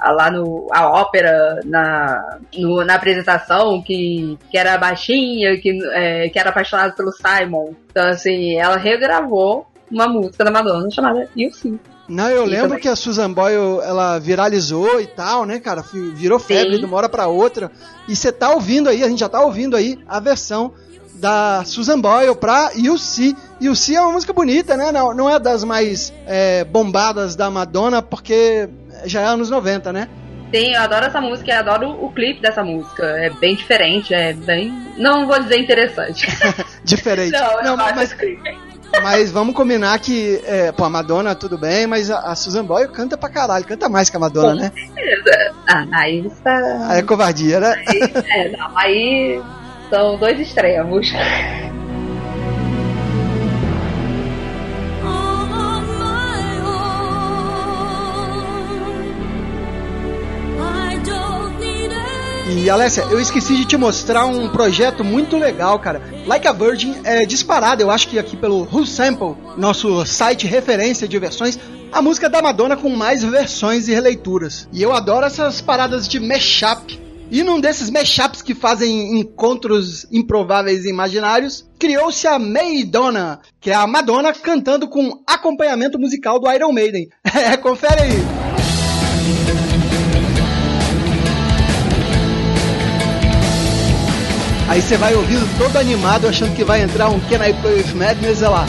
lá 0.00 0.30
no 0.30 0.68
a 0.72 0.88
ópera 0.88 1.60
na, 1.64 2.38
no- 2.56 2.84
na 2.84 2.94
apresentação 2.94 3.82
que, 3.82 4.38
que 4.50 4.58
era 4.58 4.76
baixinha 4.78 5.58
que, 5.60 5.78
é, 5.92 6.28
que 6.28 6.38
era 6.38 6.50
apaixonada 6.50 6.92
pelo 6.92 7.12
Simon 7.12 7.70
então 7.90 8.06
assim 8.08 8.56
ela 8.58 8.76
regravou 8.76 9.66
uma 9.90 10.06
música 10.08 10.44
da 10.44 10.50
Madonna 10.50 10.90
chamada 10.90 11.28
You 11.36 11.52
See 11.52 11.78
Não, 12.08 12.28
eu 12.28 12.44
E 12.44 12.48
lembro 12.50 12.68
também- 12.68 12.82
que 12.82 12.88
a 12.88 12.94
Susan 12.96 13.32
Boyle 13.32 13.80
ela 13.82 14.18
viralizou 14.18 15.00
e 15.00 15.06
tal, 15.06 15.44
né, 15.44 15.58
cara? 15.58 15.82
Virou 16.14 16.38
febre 16.38 16.74
Sim. 16.74 16.80
de 16.80 16.84
uma 16.86 16.96
hora 16.96 17.08
pra 17.08 17.26
outra. 17.26 17.70
E 18.08 18.14
você 18.14 18.30
tá 18.30 18.50
ouvindo 18.50 18.88
aí, 18.88 19.02
a 19.02 19.08
gente 19.08 19.18
já 19.18 19.28
tá 19.28 19.40
ouvindo 19.44 19.74
aí 19.76 19.98
a 20.06 20.20
versão 20.20 20.72
da 21.14 21.64
Susan 21.64 22.00
Boyle 22.00 22.36
pra. 22.36 22.70
You 22.76 22.96
See 22.98 23.34
é 23.94 24.00
uma 24.00 24.12
música 24.12 24.32
bonita, 24.32 24.76
né? 24.76 24.92
Não, 24.92 25.12
não 25.14 25.28
é 25.30 25.38
das 25.40 25.64
mais 25.64 26.12
é, 26.26 26.62
bombadas 26.64 27.34
da 27.34 27.50
Madonna, 27.50 28.00
porque 28.02 28.68
já 29.06 29.22
é 29.22 29.26
anos 29.26 29.50
90, 29.50 29.92
né? 29.92 30.08
Sim, 30.54 30.74
eu 30.74 30.80
adoro 30.80 31.06
essa 31.06 31.20
música 31.20 31.50
e 31.50 31.52
adoro 31.52 31.90
o 31.90 32.10
clipe 32.12 32.40
dessa 32.40 32.62
música. 32.62 33.04
É 33.04 33.30
bem 33.30 33.56
diferente, 33.56 34.14
é 34.14 34.32
bem. 34.32 34.72
Não 34.96 35.26
vou 35.26 35.38
dizer 35.40 35.58
interessante. 35.58 36.26
Diferente. 36.84 37.32
Não, 37.32 37.62
Não, 37.62 37.76
mas, 37.76 38.16
mas 39.02 39.30
vamos 39.32 39.54
combinar 39.54 39.98
que, 39.98 40.40
é, 40.46 40.70
pô, 40.70 40.84
a 40.84 40.90
Madonna 40.90 41.34
tudo 41.34 41.58
bem, 41.58 41.86
mas 41.86 42.10
a, 42.10 42.20
a 42.20 42.34
Susan 42.36 42.64
Boyle 42.64 42.88
canta 42.88 43.18
pra 43.18 43.28
caralho, 43.28 43.64
canta 43.64 43.88
mais 43.88 44.08
que 44.08 44.16
a 44.16 44.20
Madonna, 44.20 44.54
né? 44.54 44.72
Ah, 45.68 45.84
aí 45.92 46.22
você 46.22 46.40
tá. 46.42 46.86
Aí 46.90 47.00
é 47.00 47.02
covardia, 47.02 47.58
né? 47.58 47.74
Aí, 47.88 48.12
é, 48.30 48.56
não, 48.56 48.78
aí 48.78 49.42
são 49.90 50.16
dois 50.16 50.38
extremos. 50.38 51.08
E 62.48 62.70
Alessia, 62.70 63.02
eu 63.10 63.18
esqueci 63.18 63.56
de 63.56 63.64
te 63.64 63.76
mostrar 63.76 64.24
um 64.24 64.48
projeto 64.48 65.02
muito 65.02 65.36
legal, 65.36 65.80
cara. 65.80 66.00
Like 66.26 66.46
a 66.46 66.52
Virgin 66.52 66.94
é 67.02 67.26
disparado, 67.26 67.82
eu 67.82 67.90
acho 67.90 68.06
que 68.06 68.20
aqui 68.20 68.36
pelo 68.36 68.62
Who 68.72 68.86
Sample, 68.86 69.34
nosso 69.56 70.06
site 70.06 70.46
referência 70.46 71.08
de 71.08 71.18
versões, 71.18 71.58
a 71.92 72.00
música 72.00 72.30
da 72.30 72.40
Madonna 72.40 72.76
com 72.76 72.88
mais 72.90 73.24
versões 73.24 73.88
e 73.88 73.94
releituras. 73.94 74.68
E 74.72 74.80
eu 74.80 74.92
adoro 74.92 75.26
essas 75.26 75.60
paradas 75.60 76.06
de 76.06 76.20
mashup. 76.20 77.00
E 77.28 77.42
num 77.42 77.60
desses 77.60 77.90
mashups 77.90 78.42
que 78.42 78.54
fazem 78.54 79.18
encontros 79.18 80.06
improváveis 80.12 80.84
e 80.84 80.90
imaginários, 80.90 81.68
criou-se 81.76 82.28
a 82.28 82.38
Maidonna, 82.38 83.40
que 83.60 83.70
é 83.72 83.74
a 83.74 83.88
Madonna 83.88 84.32
cantando 84.32 84.88
com 84.88 85.20
acompanhamento 85.26 85.98
musical 85.98 86.38
do 86.38 86.48
Iron 86.52 86.72
Maiden. 86.72 87.08
É, 87.34 87.56
confere 87.56 88.02
aí. 88.02 88.45
Aí 94.68 94.82
você 94.82 94.96
vai 94.96 95.14
ouvindo 95.14 95.46
todo 95.58 95.76
animado, 95.76 96.26
achando 96.26 96.54
que 96.54 96.64
vai 96.64 96.82
entrar 96.82 97.08
um 97.08 97.20
Can 97.20 97.46
I 97.46 97.52
Play 97.54 97.74
With 97.74 97.94
Madness, 97.94 98.42
olha 98.42 98.48
lá. 98.48 98.66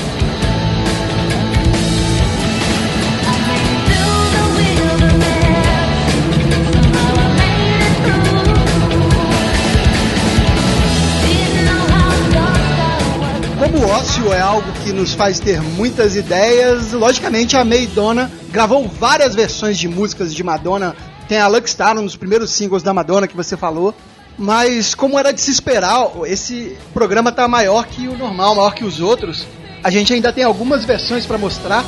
Como 13.60 13.80
o 13.80 13.90
ócio 13.90 14.32
é 14.32 14.40
algo 14.40 14.72
que 14.84 14.94
nos 14.94 15.14
faz 15.14 15.40
ter 15.40 15.60
muitas 15.62 16.16
ideias, 16.16 16.94
logicamente 16.94 17.58
a 17.58 17.66
Maidonna 17.66 18.32
gravou 18.52 18.88
várias 18.88 19.34
versões 19.34 19.80
de 19.80 19.88
músicas 19.88 20.34
de 20.34 20.44
Madonna. 20.44 20.96
Tem 21.28 21.40
a 21.40 21.48
Luck 21.48 21.68
Star, 21.68 21.98
um 21.98 22.06
dos 22.06 22.16
primeiros 22.16 22.52
singles 22.52 22.84
da 22.84 22.94
Madonna 22.94 23.28
que 23.28 23.36
você 23.36 23.58
falou. 23.58 23.96
Mas 24.38 24.94
como 24.94 25.18
era 25.18 25.34
de 25.34 25.42
se 25.42 25.50
esperar, 25.50 26.12
esse 26.26 26.78
programa 26.94 27.32
tá 27.32 27.48
maior 27.48 27.88
que 27.88 28.08
o 28.08 28.16
normal, 28.16 28.54
maior 28.54 28.76
que 28.76 28.86
os 28.86 29.00
outros. 29.00 29.48
A 29.84 29.90
gente 29.90 30.14
ainda 30.14 30.32
tem 30.32 30.44
algumas 30.44 30.86
versões 30.86 31.26
para 31.26 31.40
mostrar. 31.40 31.84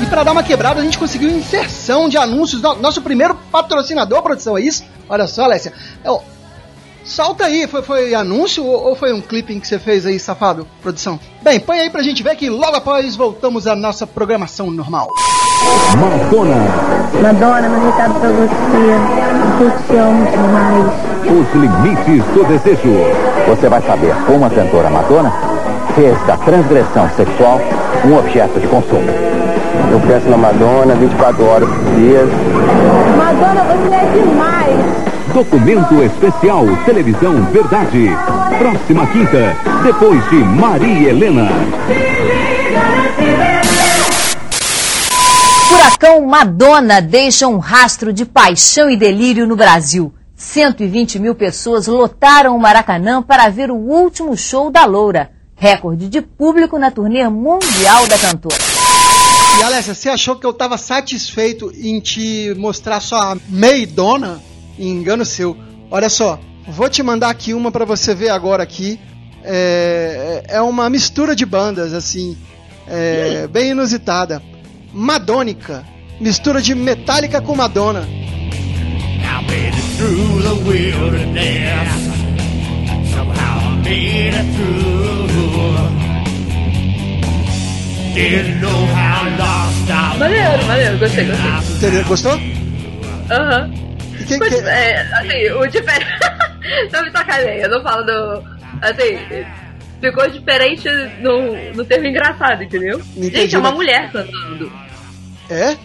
E 0.00 0.06
para 0.06 0.22
dar 0.22 0.30
uma 0.30 0.44
quebrada, 0.44 0.80
a 0.80 0.84
gente 0.84 0.98
conseguiu 0.98 1.30
inserção 1.30 2.08
de 2.08 2.16
anúncios. 2.16 2.62
Nosso 2.62 3.02
primeiro 3.02 3.34
patrocinador, 3.50 4.22
produção, 4.22 4.56
é 4.56 4.60
isso? 4.60 4.84
Olha 5.08 5.26
só, 5.26 5.44
Alessia. 5.44 5.72
É, 6.04 6.10
ó, 6.10 6.20
solta 7.04 7.44
aí, 7.44 7.66
foi, 7.66 7.82
foi 7.82 8.14
anúncio 8.14 8.64
ou, 8.64 8.88
ou 8.88 8.94
foi 8.94 9.12
um 9.12 9.20
clipping 9.20 9.60
que 9.60 9.66
você 9.66 9.78
fez 9.78 10.06
aí, 10.06 10.18
safado, 10.18 10.66
produção? 10.82 11.18
Bem, 11.42 11.60
põe 11.60 11.80
aí 11.80 11.90
pra 11.90 12.02
gente 12.02 12.22
ver 12.22 12.36
que 12.36 12.48
logo 12.48 12.76
após 12.76 13.16
voltamos 13.16 13.66
à 13.66 13.74
nossa 13.74 14.06
programação 14.06 14.70
normal. 14.70 15.08
Madonna, 15.96 16.56
Madonna, 17.22 17.68
meu 17.68 17.90
recado 17.90 18.20
pra 18.20 18.30
você. 18.30 19.62
Eu 19.62 19.70
te 19.86 19.96
amo 19.96 20.24
demais. 20.30 20.86
os 21.24 21.54
limites 21.54 22.24
do 22.34 22.44
desejo. 22.44 22.90
Você 23.46 23.68
vai 23.68 23.80
saber 23.82 24.14
como 24.26 24.44
a 24.44 24.50
cantora 24.50 24.90
Madonna 24.90 25.32
fez 25.94 26.18
da 26.26 26.36
transgressão 26.38 27.08
sexual 27.16 27.60
um 28.04 28.16
objeto 28.18 28.58
de 28.58 28.66
consumo. 28.66 29.06
Eu 29.90 30.00
peço 30.00 30.28
na 30.28 30.36
Madonna 30.36 30.94
24 30.94 31.44
horas 31.44 31.68
por 31.68 31.94
dia. 31.94 32.24
Madonna, 33.16 33.62
você 33.64 33.94
é 33.94 34.22
demais. 34.22 35.11
Documento 35.30 36.02
especial 36.02 36.66
Televisão 36.84 37.44
Verdade. 37.52 38.08
Próxima 38.58 39.06
quinta, 39.06 39.56
depois 39.82 40.28
de 40.28 40.36
Maria 40.36 41.08
Helena. 41.08 41.48
Furacão 45.68 46.26
Madonna 46.26 47.00
deixa 47.00 47.46
um 47.46 47.58
rastro 47.58 48.12
de 48.12 48.26
paixão 48.26 48.90
e 48.90 48.96
delírio 48.96 49.46
no 49.46 49.56
Brasil. 49.56 50.12
120 50.36 51.18
mil 51.18 51.34
pessoas 51.34 51.86
lotaram 51.86 52.54
o 52.54 52.60
Maracanã 52.60 53.22
para 53.22 53.48
ver 53.48 53.70
o 53.70 53.76
último 53.76 54.36
show 54.36 54.70
da 54.70 54.84
Loura, 54.84 55.30
recorde 55.54 56.08
de 56.08 56.20
público 56.20 56.78
na 56.78 56.90
turnê 56.90 57.26
mundial 57.28 58.06
da 58.06 58.18
cantora. 58.18 58.56
E 59.58 59.62
Alessia, 59.62 59.94
você 59.94 60.08
achou 60.10 60.36
que 60.36 60.44
eu 60.44 60.52
tava 60.52 60.76
satisfeito 60.76 61.72
em 61.74 62.00
te 62.00 62.52
mostrar 62.58 63.00
só 63.00 63.16
a 63.16 63.36
Maidonna? 64.78 64.90
Engano 65.00 65.24
seu. 65.24 65.56
Olha 65.90 66.08
só, 66.08 66.38
vou 66.68 66.88
te 66.88 67.02
mandar 67.02 67.30
aqui 67.30 67.54
uma 67.54 67.70
para 67.70 67.84
você 67.84 68.14
ver 68.14 68.30
agora 68.30 68.62
aqui. 68.62 68.98
É, 69.44 70.44
é 70.48 70.60
uma 70.60 70.88
mistura 70.88 71.34
de 71.34 71.44
bandas, 71.44 71.92
assim, 71.92 72.36
é, 72.86 73.46
bem 73.48 73.70
inusitada. 73.70 74.42
Madônica, 74.92 75.84
mistura 76.20 76.60
de 76.62 76.74
Metallica 76.74 77.40
com 77.40 77.56
Madonna. 77.56 78.02
I 78.02 79.44
made 79.46 79.74
it 79.74 79.96
through 79.96 80.42
the 80.42 80.54
wilderness. 80.68 81.88
Somehow 83.10 83.58
I 83.58 83.82
made 83.82 84.34
it 84.34 84.56
through. 84.56 84.92
Didn't 88.14 88.60
know 88.60 88.68
how 88.68 89.24
lost 89.38 89.90
I 89.90 90.18
Maneiro, 90.18 90.66
maneiro, 90.66 90.98
gostei, 90.98 91.24
gostei. 91.24 92.02
Gostou? 92.02 92.38
Aham. 93.30 93.70
E 93.72 93.91
quem 94.24 94.38
Mas, 94.38 94.48
que... 94.54 94.60
é, 94.68 95.00
assim, 95.12 95.50
o 95.52 95.66
diferente. 95.66 96.06
não 96.92 97.04
me 97.04 97.10
sacaneia, 97.10 97.62
eu 97.62 97.70
não 97.70 97.82
falo 97.82 98.02
do. 98.04 98.44
Assim, 98.80 99.44
ficou 100.00 100.28
diferente 100.30 100.88
no, 101.20 101.72
no 101.74 101.84
termo 101.84 102.06
engraçado, 102.06 102.62
entendeu? 102.62 103.00
Entendi, 103.16 103.36
Gente, 103.36 103.54
é 103.54 103.58
uma 103.58 103.68
mas- 103.68 103.76
mulher 103.76 104.10
cantando. 104.10 104.72
É? 105.50 105.76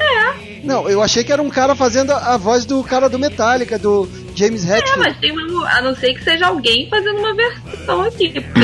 É, 0.00 0.60
Não, 0.62 0.88
eu 0.88 1.02
achei 1.02 1.24
que 1.24 1.32
era 1.32 1.42
um 1.42 1.50
cara 1.50 1.74
fazendo 1.74 2.12
a 2.12 2.34
a 2.34 2.36
voz 2.36 2.64
do 2.64 2.84
cara 2.84 3.08
do 3.08 3.18
Metallica, 3.18 3.76
do 3.78 4.08
James 4.34 4.68
é, 4.68 4.78
Hetfield. 4.78 5.00
mas 5.00 5.16
tem 5.18 5.32
uma. 5.32 5.68
A 5.70 5.82
não 5.82 5.94
ser 5.96 6.14
que 6.14 6.22
seja 6.22 6.46
alguém 6.46 6.88
fazendo 6.88 7.18
uma 7.18 7.34
versão 7.34 8.02
aqui, 8.02 8.40
porque. 8.40 8.60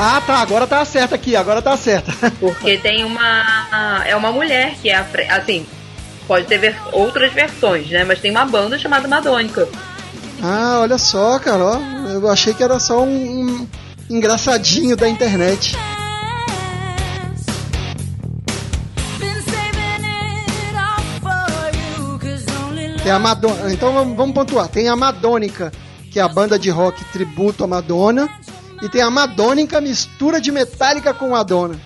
Ah, 0.00 0.22
tá, 0.24 0.36
agora 0.36 0.64
tá 0.66 0.84
certo 0.84 1.14
aqui, 1.14 1.34
agora 1.34 1.60
tá 1.60 1.76
certo. 1.76 2.12
Porque 2.38 2.78
tem 2.78 3.04
uma. 3.04 4.04
É 4.06 4.14
uma 4.14 4.30
mulher 4.30 4.74
que 4.80 4.88
é 4.88 4.94
a 4.96 5.06
assim. 5.36 5.66
Pode 6.26 6.46
ter 6.46 6.58
vers- 6.58 6.76
outras 6.92 7.32
versões, 7.32 7.88
né? 7.90 8.04
Mas 8.04 8.20
tem 8.20 8.30
uma 8.30 8.44
banda 8.44 8.78
chamada 8.78 9.08
Madônica. 9.08 9.66
ah, 10.42 10.78
olha 10.82 10.98
só, 10.98 11.38
cara, 11.38 11.64
ó, 11.64 11.78
eu 12.10 12.28
achei 12.30 12.52
que 12.54 12.62
era 12.62 12.78
só 12.78 13.02
um, 13.02 13.08
um 13.08 13.68
engraçadinho 14.10 14.94
da 14.96 15.08
internet. 15.08 15.76
Tem 23.02 23.12
a 23.12 23.18
Madonna, 23.18 23.72
então 23.72 23.92
vamos, 24.14 24.34
pontuar. 24.34 24.68
Tem 24.68 24.88
a 24.88 24.96
Madônica, 24.96 25.72
que 26.10 26.18
é 26.18 26.22
a 26.22 26.28
banda 26.28 26.58
de 26.58 26.68
rock 26.70 27.02
tributo 27.06 27.64
a 27.64 27.66
Madonna, 27.66 28.28
e 28.82 28.88
tem 28.88 29.02
a 29.02 29.10
Madônica 29.10 29.80
mistura 29.80 30.40
de 30.40 30.50
Metallica 30.52 31.12
com 31.14 31.30
Madonna. 31.30 31.78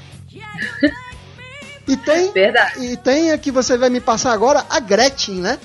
E 1.88 1.96
tem, 1.96 2.30
Verdade. 2.32 2.84
e 2.86 2.96
tem 2.96 3.32
a 3.32 3.38
que 3.38 3.50
você 3.50 3.76
vai 3.76 3.90
me 3.90 4.00
passar 4.00 4.32
agora, 4.32 4.64
a 4.70 4.78
Gretchen, 4.78 5.36
né? 5.36 5.58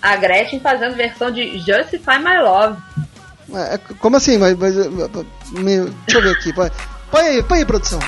A 0.00 0.16
Gretchen 0.16 0.60
fazendo 0.60 0.94
versão 0.96 1.30
de 1.30 1.58
Justify 1.58 2.18
My 2.18 2.38
Love. 2.42 2.80
É, 3.52 3.78
como 3.98 4.16
assim? 4.16 4.38
Mas, 4.38 4.56
mas, 4.56 4.74
me- 5.52 5.84
deixa 6.06 6.18
eu 6.18 6.22
ver 6.22 6.30
aqui. 6.32 6.52
Põe, 6.52 6.70
põe 7.10 7.20
aí, 7.26 7.42
põe 7.42 7.58
aí, 7.58 7.64
produção. 7.64 7.98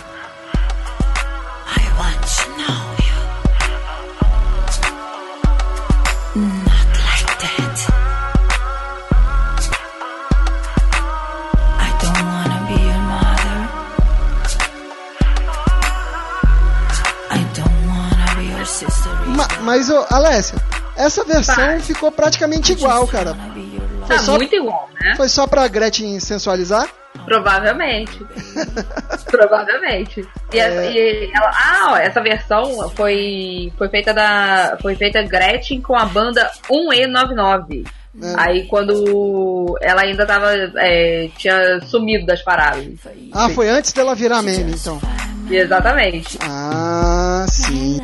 Mas, 19.69 19.91
ô, 19.91 20.07
Alessia, 20.11 20.59
essa 20.97 21.25
versão 21.25 21.55
Vai. 21.55 21.81
ficou 21.81 22.11
praticamente 22.11 22.73
igual, 22.73 23.07
cara. 23.07 23.35
Foi 24.07 24.17
Tá 24.17 24.23
só, 24.23 24.37
muito 24.37 24.55
igual, 24.55 24.89
né? 25.01 25.15
foi 25.17 25.29
só 25.29 25.47
pra 25.47 25.69
Gretchen 25.69 26.19
sensualizar? 26.19 26.89
Provavelmente. 27.27 28.19
Provavelmente. 29.31 30.27
E, 30.53 30.59
essa, 30.59 30.85
e 30.91 31.31
ela, 31.35 31.51
ah, 31.51 31.89
ó, 31.93 31.97
essa 31.99 32.21
versão 32.23 32.89
foi, 32.91 33.71
foi 33.77 33.89
feita 33.91 34.15
da. 34.15 34.79
Foi 34.81 34.95
feita 34.97 35.23
Gretchen 35.23 35.83
com 35.83 35.95
a 35.95 36.07
banda 36.07 36.51
1E99. 36.71 37.87
É. 38.21 38.35
Aí 38.37 38.67
quando 38.67 39.77
ela 39.83 40.03
ainda 40.03 40.25
tava. 40.27 40.49
é, 40.77 41.29
tinha 41.37 41.81
sumido 41.83 42.25
das 42.25 42.41
paradas. 42.43 42.87
Ah, 43.33 43.49
foi 43.51 43.69
antes 43.69 43.93
dela 43.93 44.15
virar 44.15 44.41
meme, 44.43 44.73
então. 44.73 44.99
Exatamente. 45.51 46.39
Ah, 46.43 47.45
sim. 47.49 47.99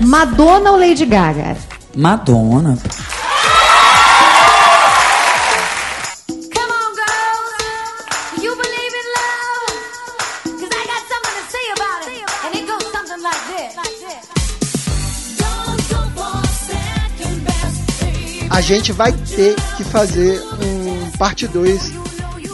Madonna 0.00 0.72
ou 0.72 0.76
Lady 0.76 1.06
Gaga? 1.06 1.56
Madonna. 1.94 2.76
You 8.42 8.54
believe 8.56 8.94
in 8.94 9.06
love? 9.18 9.74
Cause 10.58 10.72
I 10.72 10.84
got 10.86 11.02
something 11.06 11.34
to 11.38 11.44
say 11.48 11.66
about 11.76 12.02
it. 12.08 12.24
And 12.44 12.54
it 12.56 12.66
goes 12.66 12.84
something 12.92 13.22
like 13.22 13.42
this. 13.48 13.74
Don't 15.38 15.82
go 15.90 16.00
for 16.16 16.46
second 16.66 17.44
best, 17.44 17.78
baby. 18.00 18.48
a 18.50 18.60
gente 18.60 18.92
vai 18.92 19.12
ter 19.12 19.54
que 19.76 19.84
fazer 19.84 20.40
um 20.60 21.10
parte 21.18 21.46
2 21.46 21.92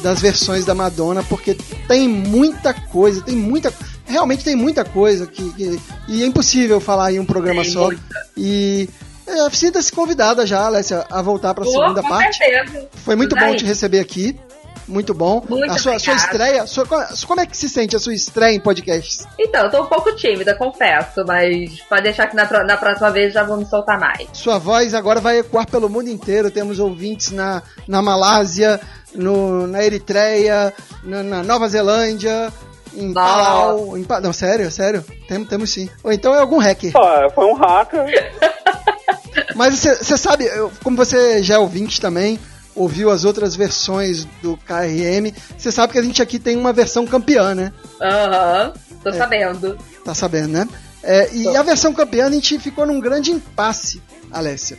das 0.02 0.20
versões 0.20 0.66
da 0.66 0.74
Madonna, 0.74 1.22
porque 1.22 1.56
tem 1.88 2.08
muita 2.08 2.72
coisa, 2.74 3.22
tem 3.22 3.36
muita. 3.36 3.72
Realmente 4.06 4.44
tem 4.44 4.54
muita 4.56 4.84
coisa 4.84 5.26
que, 5.26 5.52
que- 5.54 5.80
e 6.08 6.22
é 6.22 6.26
impossível 6.26 6.80
falar 6.80 7.12
em 7.12 7.18
um 7.18 7.24
programa 7.24 7.62
Tem 7.62 7.72
só. 7.72 7.84
muita. 7.86 8.02
E 8.36 8.88
é, 9.26 9.50
sinta-se 9.50 9.90
convidada 9.90 10.46
já, 10.46 10.60
Alessia, 10.66 11.06
a 11.10 11.22
voltar 11.22 11.54
para 11.54 11.64
a 11.64 11.66
Pô, 11.66 11.72
segunda 11.72 12.02
com 12.02 12.08
parte. 12.08 12.36
certeza. 12.36 12.88
Foi 13.04 13.16
muito 13.16 13.34
Daí. 13.34 13.48
bom 13.48 13.56
te 13.56 13.64
receber 13.64 14.00
aqui. 14.00 14.38
Muito 14.86 15.14
bom. 15.14 15.42
Muito 15.48 15.72
a 15.72 15.78
sua, 15.78 15.98
sua 15.98 16.12
estreia. 16.12 16.66
Sua, 16.66 16.84
como 17.26 17.40
é 17.40 17.46
que 17.46 17.56
se 17.56 17.70
sente 17.70 17.96
a 17.96 17.98
sua 17.98 18.12
estreia 18.12 18.54
em 18.54 18.60
podcasts? 18.60 19.26
Então, 19.38 19.62
eu 19.64 19.70
tô 19.70 19.82
um 19.82 19.86
pouco 19.86 20.14
tímida, 20.14 20.54
confesso, 20.54 21.24
mas 21.26 21.80
pode 21.88 22.02
deixar 22.02 22.26
que 22.26 22.36
na, 22.36 22.44
na 22.64 22.76
próxima 22.76 23.10
vez 23.10 23.32
já 23.32 23.42
vou 23.44 23.56
me 23.56 23.64
soltar 23.64 23.98
mais. 23.98 24.28
Sua 24.34 24.58
voz 24.58 24.92
agora 24.92 25.20
vai 25.22 25.38
ecoar 25.38 25.66
pelo 25.66 25.88
mundo 25.88 26.10
inteiro. 26.10 26.50
Temos 26.50 26.78
ouvintes 26.78 27.30
na, 27.30 27.62
na 27.88 28.02
Malásia, 28.02 28.78
no, 29.14 29.66
na 29.66 29.84
Eritreia, 29.84 30.72
na, 31.02 31.22
na 31.22 31.42
Nova 31.42 31.68
Zelândia, 31.68 32.52
em 32.94 33.12
Nossa. 33.12 33.28
Palau. 33.34 33.98
Em, 33.98 34.04
Pa- 34.04 34.20
não, 34.20 34.32
sério, 34.32 34.70
sério. 34.70 35.04
Temos, 35.28 35.48
temos 35.48 35.70
sim. 35.70 35.88
Ou 36.02 36.12
então 36.12 36.34
é 36.34 36.38
algum 36.38 36.58
hacker. 36.58 36.92
Ah, 36.96 37.28
foi 37.34 37.44
um 37.46 37.54
hacker. 37.54 38.04
Mas 39.56 39.78
você 39.78 39.94
você 39.96 40.16
sabe, 40.16 40.44
eu- 40.44 40.70
como 40.82 40.96
você 40.96 41.42
já 41.42 41.54
é 41.54 41.58
ouvinte 41.58 42.00
também, 42.00 42.38
ouviu 42.74 43.10
as 43.10 43.24
outras 43.24 43.54
versões 43.56 44.24
do 44.42 44.56
KRM, 44.58 45.32
você 45.56 45.70
sabe 45.72 45.92
que 45.92 45.98
a 45.98 46.02
gente 46.02 46.20
aqui 46.22 46.38
tem 46.38 46.56
uma 46.56 46.72
versão 46.72 47.06
campeã, 47.06 47.54
né? 47.54 47.72
Aham, 48.00 48.72
tô 49.02 49.10
É. 49.10 49.12
sabendo. 49.12 49.76
Tá 50.04 50.14
sabendo, 50.14 50.48
né? 50.48 50.68
É, 51.02 51.28
e 51.32 51.54
a 51.56 51.62
versão 51.62 51.92
campeã 51.92 52.26
a 52.26 52.30
gente 52.30 52.58
ficou 52.58 52.86
num 52.86 52.98
grande 53.00 53.30
impasse, 53.30 54.02
Alessia. 54.32 54.78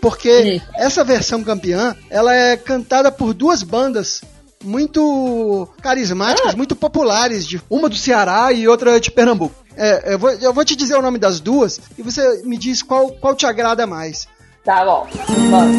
Porque 0.00 0.60
essa 0.74 1.04
versão 1.04 1.42
campeã, 1.44 1.94
ela 2.08 2.34
é 2.34 2.56
cantada 2.56 3.12
por 3.12 3.34
duas 3.34 3.62
bandas 3.62 4.22
muito 4.62 5.68
carismáticas, 5.82 6.54
muito 6.54 6.76
populares, 6.76 7.46
de 7.46 7.60
uma 7.68 7.88
do 7.88 7.96
Ceará 7.96 8.52
e 8.52 8.68
outra 8.68 9.00
de 9.00 9.10
Pernambuco. 9.10 9.54
É, 9.76 10.14
eu, 10.14 10.18
vou, 10.18 10.30
eu 10.30 10.52
vou 10.52 10.64
te 10.64 10.76
dizer 10.76 10.96
o 10.96 11.02
nome 11.02 11.18
das 11.18 11.40
duas 11.40 11.80
e 11.96 12.02
você 12.02 12.42
me 12.44 12.58
diz 12.58 12.82
qual, 12.82 13.10
qual 13.12 13.34
te 13.34 13.46
agrada 13.46 13.86
mais. 13.86 14.28
Tá 14.64 14.84
bom. 14.84 15.06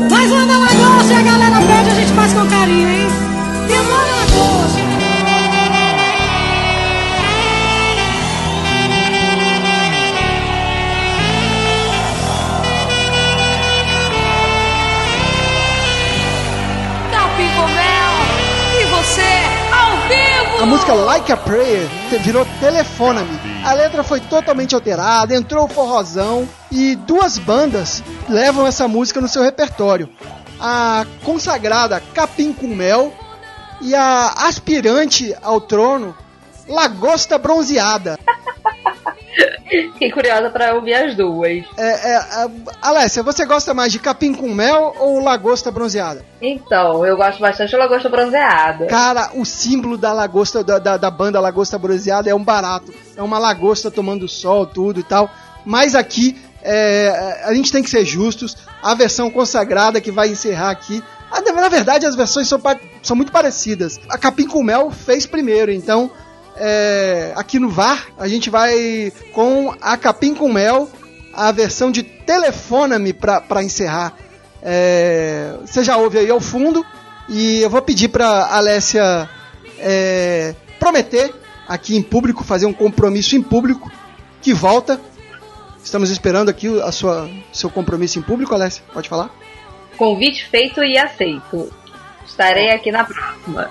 Mas 0.09 0.29
manda 0.29 0.53
mais 0.57 0.73
doce, 0.73 1.13
a 1.13 1.21
galera 1.21 1.57
pede, 1.57 1.89
a 1.89 1.93
gente 1.93 2.13
faz 2.13 2.33
com 2.33 2.49
carinho, 2.49 2.89
hein? 2.89 3.07
Demora 3.67 4.20
música 20.81 20.93
Like 20.93 21.31
a 21.31 21.37
Prayer 21.37 21.87
virou 22.23 22.45
Telefona-me. 22.59 23.39
A 23.63 23.73
letra 23.73 24.03
foi 24.03 24.19
totalmente 24.19 24.73
alterada, 24.73 25.35
entrou 25.35 25.65
o 25.65 25.67
forrozão 25.67 26.49
e 26.71 26.95
duas 26.95 27.37
bandas 27.37 28.01
levam 28.27 28.65
essa 28.65 28.87
música 28.87 29.21
no 29.21 29.27
seu 29.27 29.43
repertório. 29.43 30.09
A 30.59 31.05
consagrada 31.23 32.01
Capim 32.13 32.51
com 32.51 32.67
Mel 32.67 33.13
e 33.79 33.93
a 33.93 34.33
aspirante 34.47 35.35
ao 35.43 35.61
trono 35.61 36.15
Lagosta 36.67 37.37
Bronzeada. 37.37 38.17
Fiquei 39.69 40.11
curiosa 40.11 40.49
pra 40.49 40.73
ouvir 40.73 40.93
as 40.93 41.15
duas. 41.15 41.63
É, 41.77 42.11
é, 42.11 42.15
a- 42.17 42.49
Alessia, 42.81 43.23
você 43.23 43.45
gosta 43.45 43.73
mais 43.73 43.91
de 43.91 43.99
Capim 43.99 44.33
com 44.33 44.49
Mel 44.53 44.93
ou 44.99 45.19
Lagosta 45.23 45.71
Bronzeada? 45.71 46.25
Então, 46.41 47.05
eu 47.05 47.15
gosto 47.15 47.39
bastante 47.39 47.71
do 47.71 47.77
lagosta 47.77 48.09
bronzeada. 48.09 48.87
Cara, 48.87 49.31
o 49.35 49.45
símbolo 49.45 49.97
da 49.97 50.11
lagosta 50.11 50.63
da, 50.63 50.79
da, 50.79 50.97
da 50.97 51.09
banda 51.11 51.39
Lagosta 51.39 51.77
Bronzeada 51.77 52.29
é 52.29 52.35
um 52.35 52.43
barato. 52.43 52.93
É 53.15 53.21
uma 53.21 53.37
lagosta 53.39 53.89
tomando 53.89 54.27
sol, 54.27 54.65
tudo 54.65 54.99
e 54.99 55.03
tal. 55.03 55.29
Mas 55.65 55.95
aqui 55.95 56.41
é, 56.63 57.41
a 57.45 57.53
gente 57.53 57.71
tem 57.71 57.81
que 57.83 57.89
ser 57.89 58.03
justos. 58.03 58.57
A 58.83 58.93
versão 58.95 59.29
consagrada 59.29 60.01
que 60.01 60.11
vai 60.11 60.29
encerrar 60.29 60.71
aqui. 60.71 61.01
Na 61.55 61.69
verdade, 61.69 62.05
as 62.05 62.15
versões 62.15 62.47
são, 62.49 62.59
são 63.01 63.15
muito 63.15 63.31
parecidas. 63.31 63.99
A 64.09 64.17
Capim 64.17 64.45
com 64.47 64.61
Mel 64.61 64.91
fez 64.91 65.25
primeiro, 65.25 65.71
então 65.71 66.11
é, 66.63 67.33
aqui 67.35 67.57
no 67.59 67.69
VAR 67.69 68.07
a 68.17 68.27
gente 68.27 68.49
vai 68.49 69.11
com 69.33 69.73
a 69.81 69.97
Capim 69.97 70.35
com 70.35 70.51
Mel, 70.53 70.87
a 71.33 71.51
versão 71.51 71.91
de 71.91 72.03
Telefona-me 72.03 73.11
pra 73.13 73.63
encerrar. 73.63 74.13
É, 74.61 75.55
você 75.65 75.83
já 75.83 75.97
ouve 75.97 76.19
aí 76.19 76.29
ao 76.29 76.39
fundo. 76.39 76.85
E 77.27 77.61
eu 77.61 77.69
vou 77.69 77.81
pedir 77.81 78.09
pra 78.09 78.47
Alessia 78.55 79.27
é, 79.79 80.53
prometer 80.79 81.33
aqui 81.67 81.95
em 81.95 82.01
público, 82.01 82.43
fazer 82.43 82.65
um 82.65 82.73
compromisso 82.73 83.35
em 83.35 83.41
público, 83.41 83.89
que 84.41 84.53
volta. 84.53 84.99
Estamos 85.83 86.09
esperando 86.09 86.49
aqui 86.49 86.67
o- 86.67 86.83
a 86.83 86.91
sua 86.91 87.29
seu 87.51 87.69
compromisso 87.69 88.19
em 88.19 88.21
público, 88.21 88.53
Alessia. 88.53 88.83
Pode 88.93 89.09
falar? 89.09 89.29
Convite 89.97 90.45
feito 90.47 90.83
e 90.83 90.97
aceito. 90.97 91.71
Estarei 92.25 92.69
aqui 92.71 92.91
na 92.91 93.03
próxima. 93.03 93.69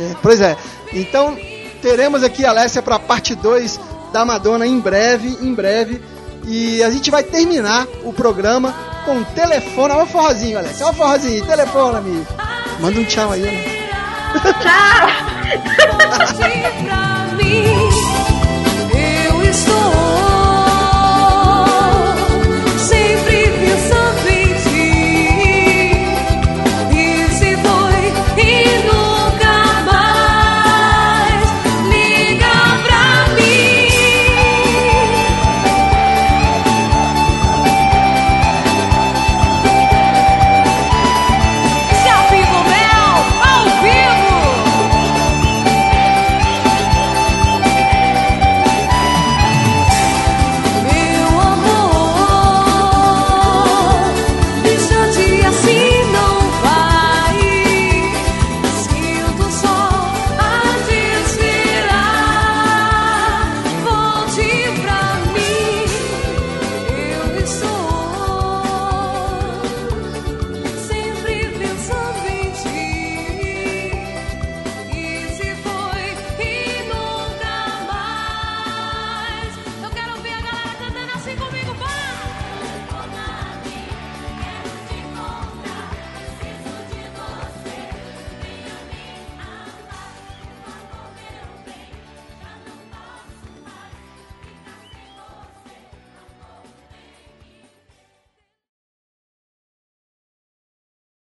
É, 0.00 0.14
pois 0.22 0.40
é. 0.40 0.56
Então, 0.92 1.36
teremos 1.84 2.24
aqui 2.24 2.44
a 2.46 2.48
Alessia 2.48 2.80
para 2.80 2.98
parte 2.98 3.34
2 3.34 3.78
da 4.10 4.24
Madonna 4.24 4.66
em 4.66 4.80
breve, 4.80 5.36
em 5.42 5.52
breve. 5.52 6.02
E 6.46 6.82
a 6.82 6.88
gente 6.88 7.10
vai 7.10 7.22
terminar 7.22 7.86
o 8.02 8.10
programa 8.10 8.74
com 9.04 9.16
um 9.16 9.24
telefone. 9.24 9.92
Olha 9.92 10.04
o 10.04 10.06
forrozinho, 10.06 10.56
Alessia. 10.56 10.86
Olha 10.86 10.94
o 10.94 10.96
forrozinho. 10.96 11.44
Telefona-me. 11.44 12.26
Manda 12.80 12.98
um 12.98 13.04
tchau 13.04 13.32
aí, 13.32 13.42
né? 13.42 13.62
Mim. 17.36 17.66
Eu 19.28 19.42
estou 19.42 19.83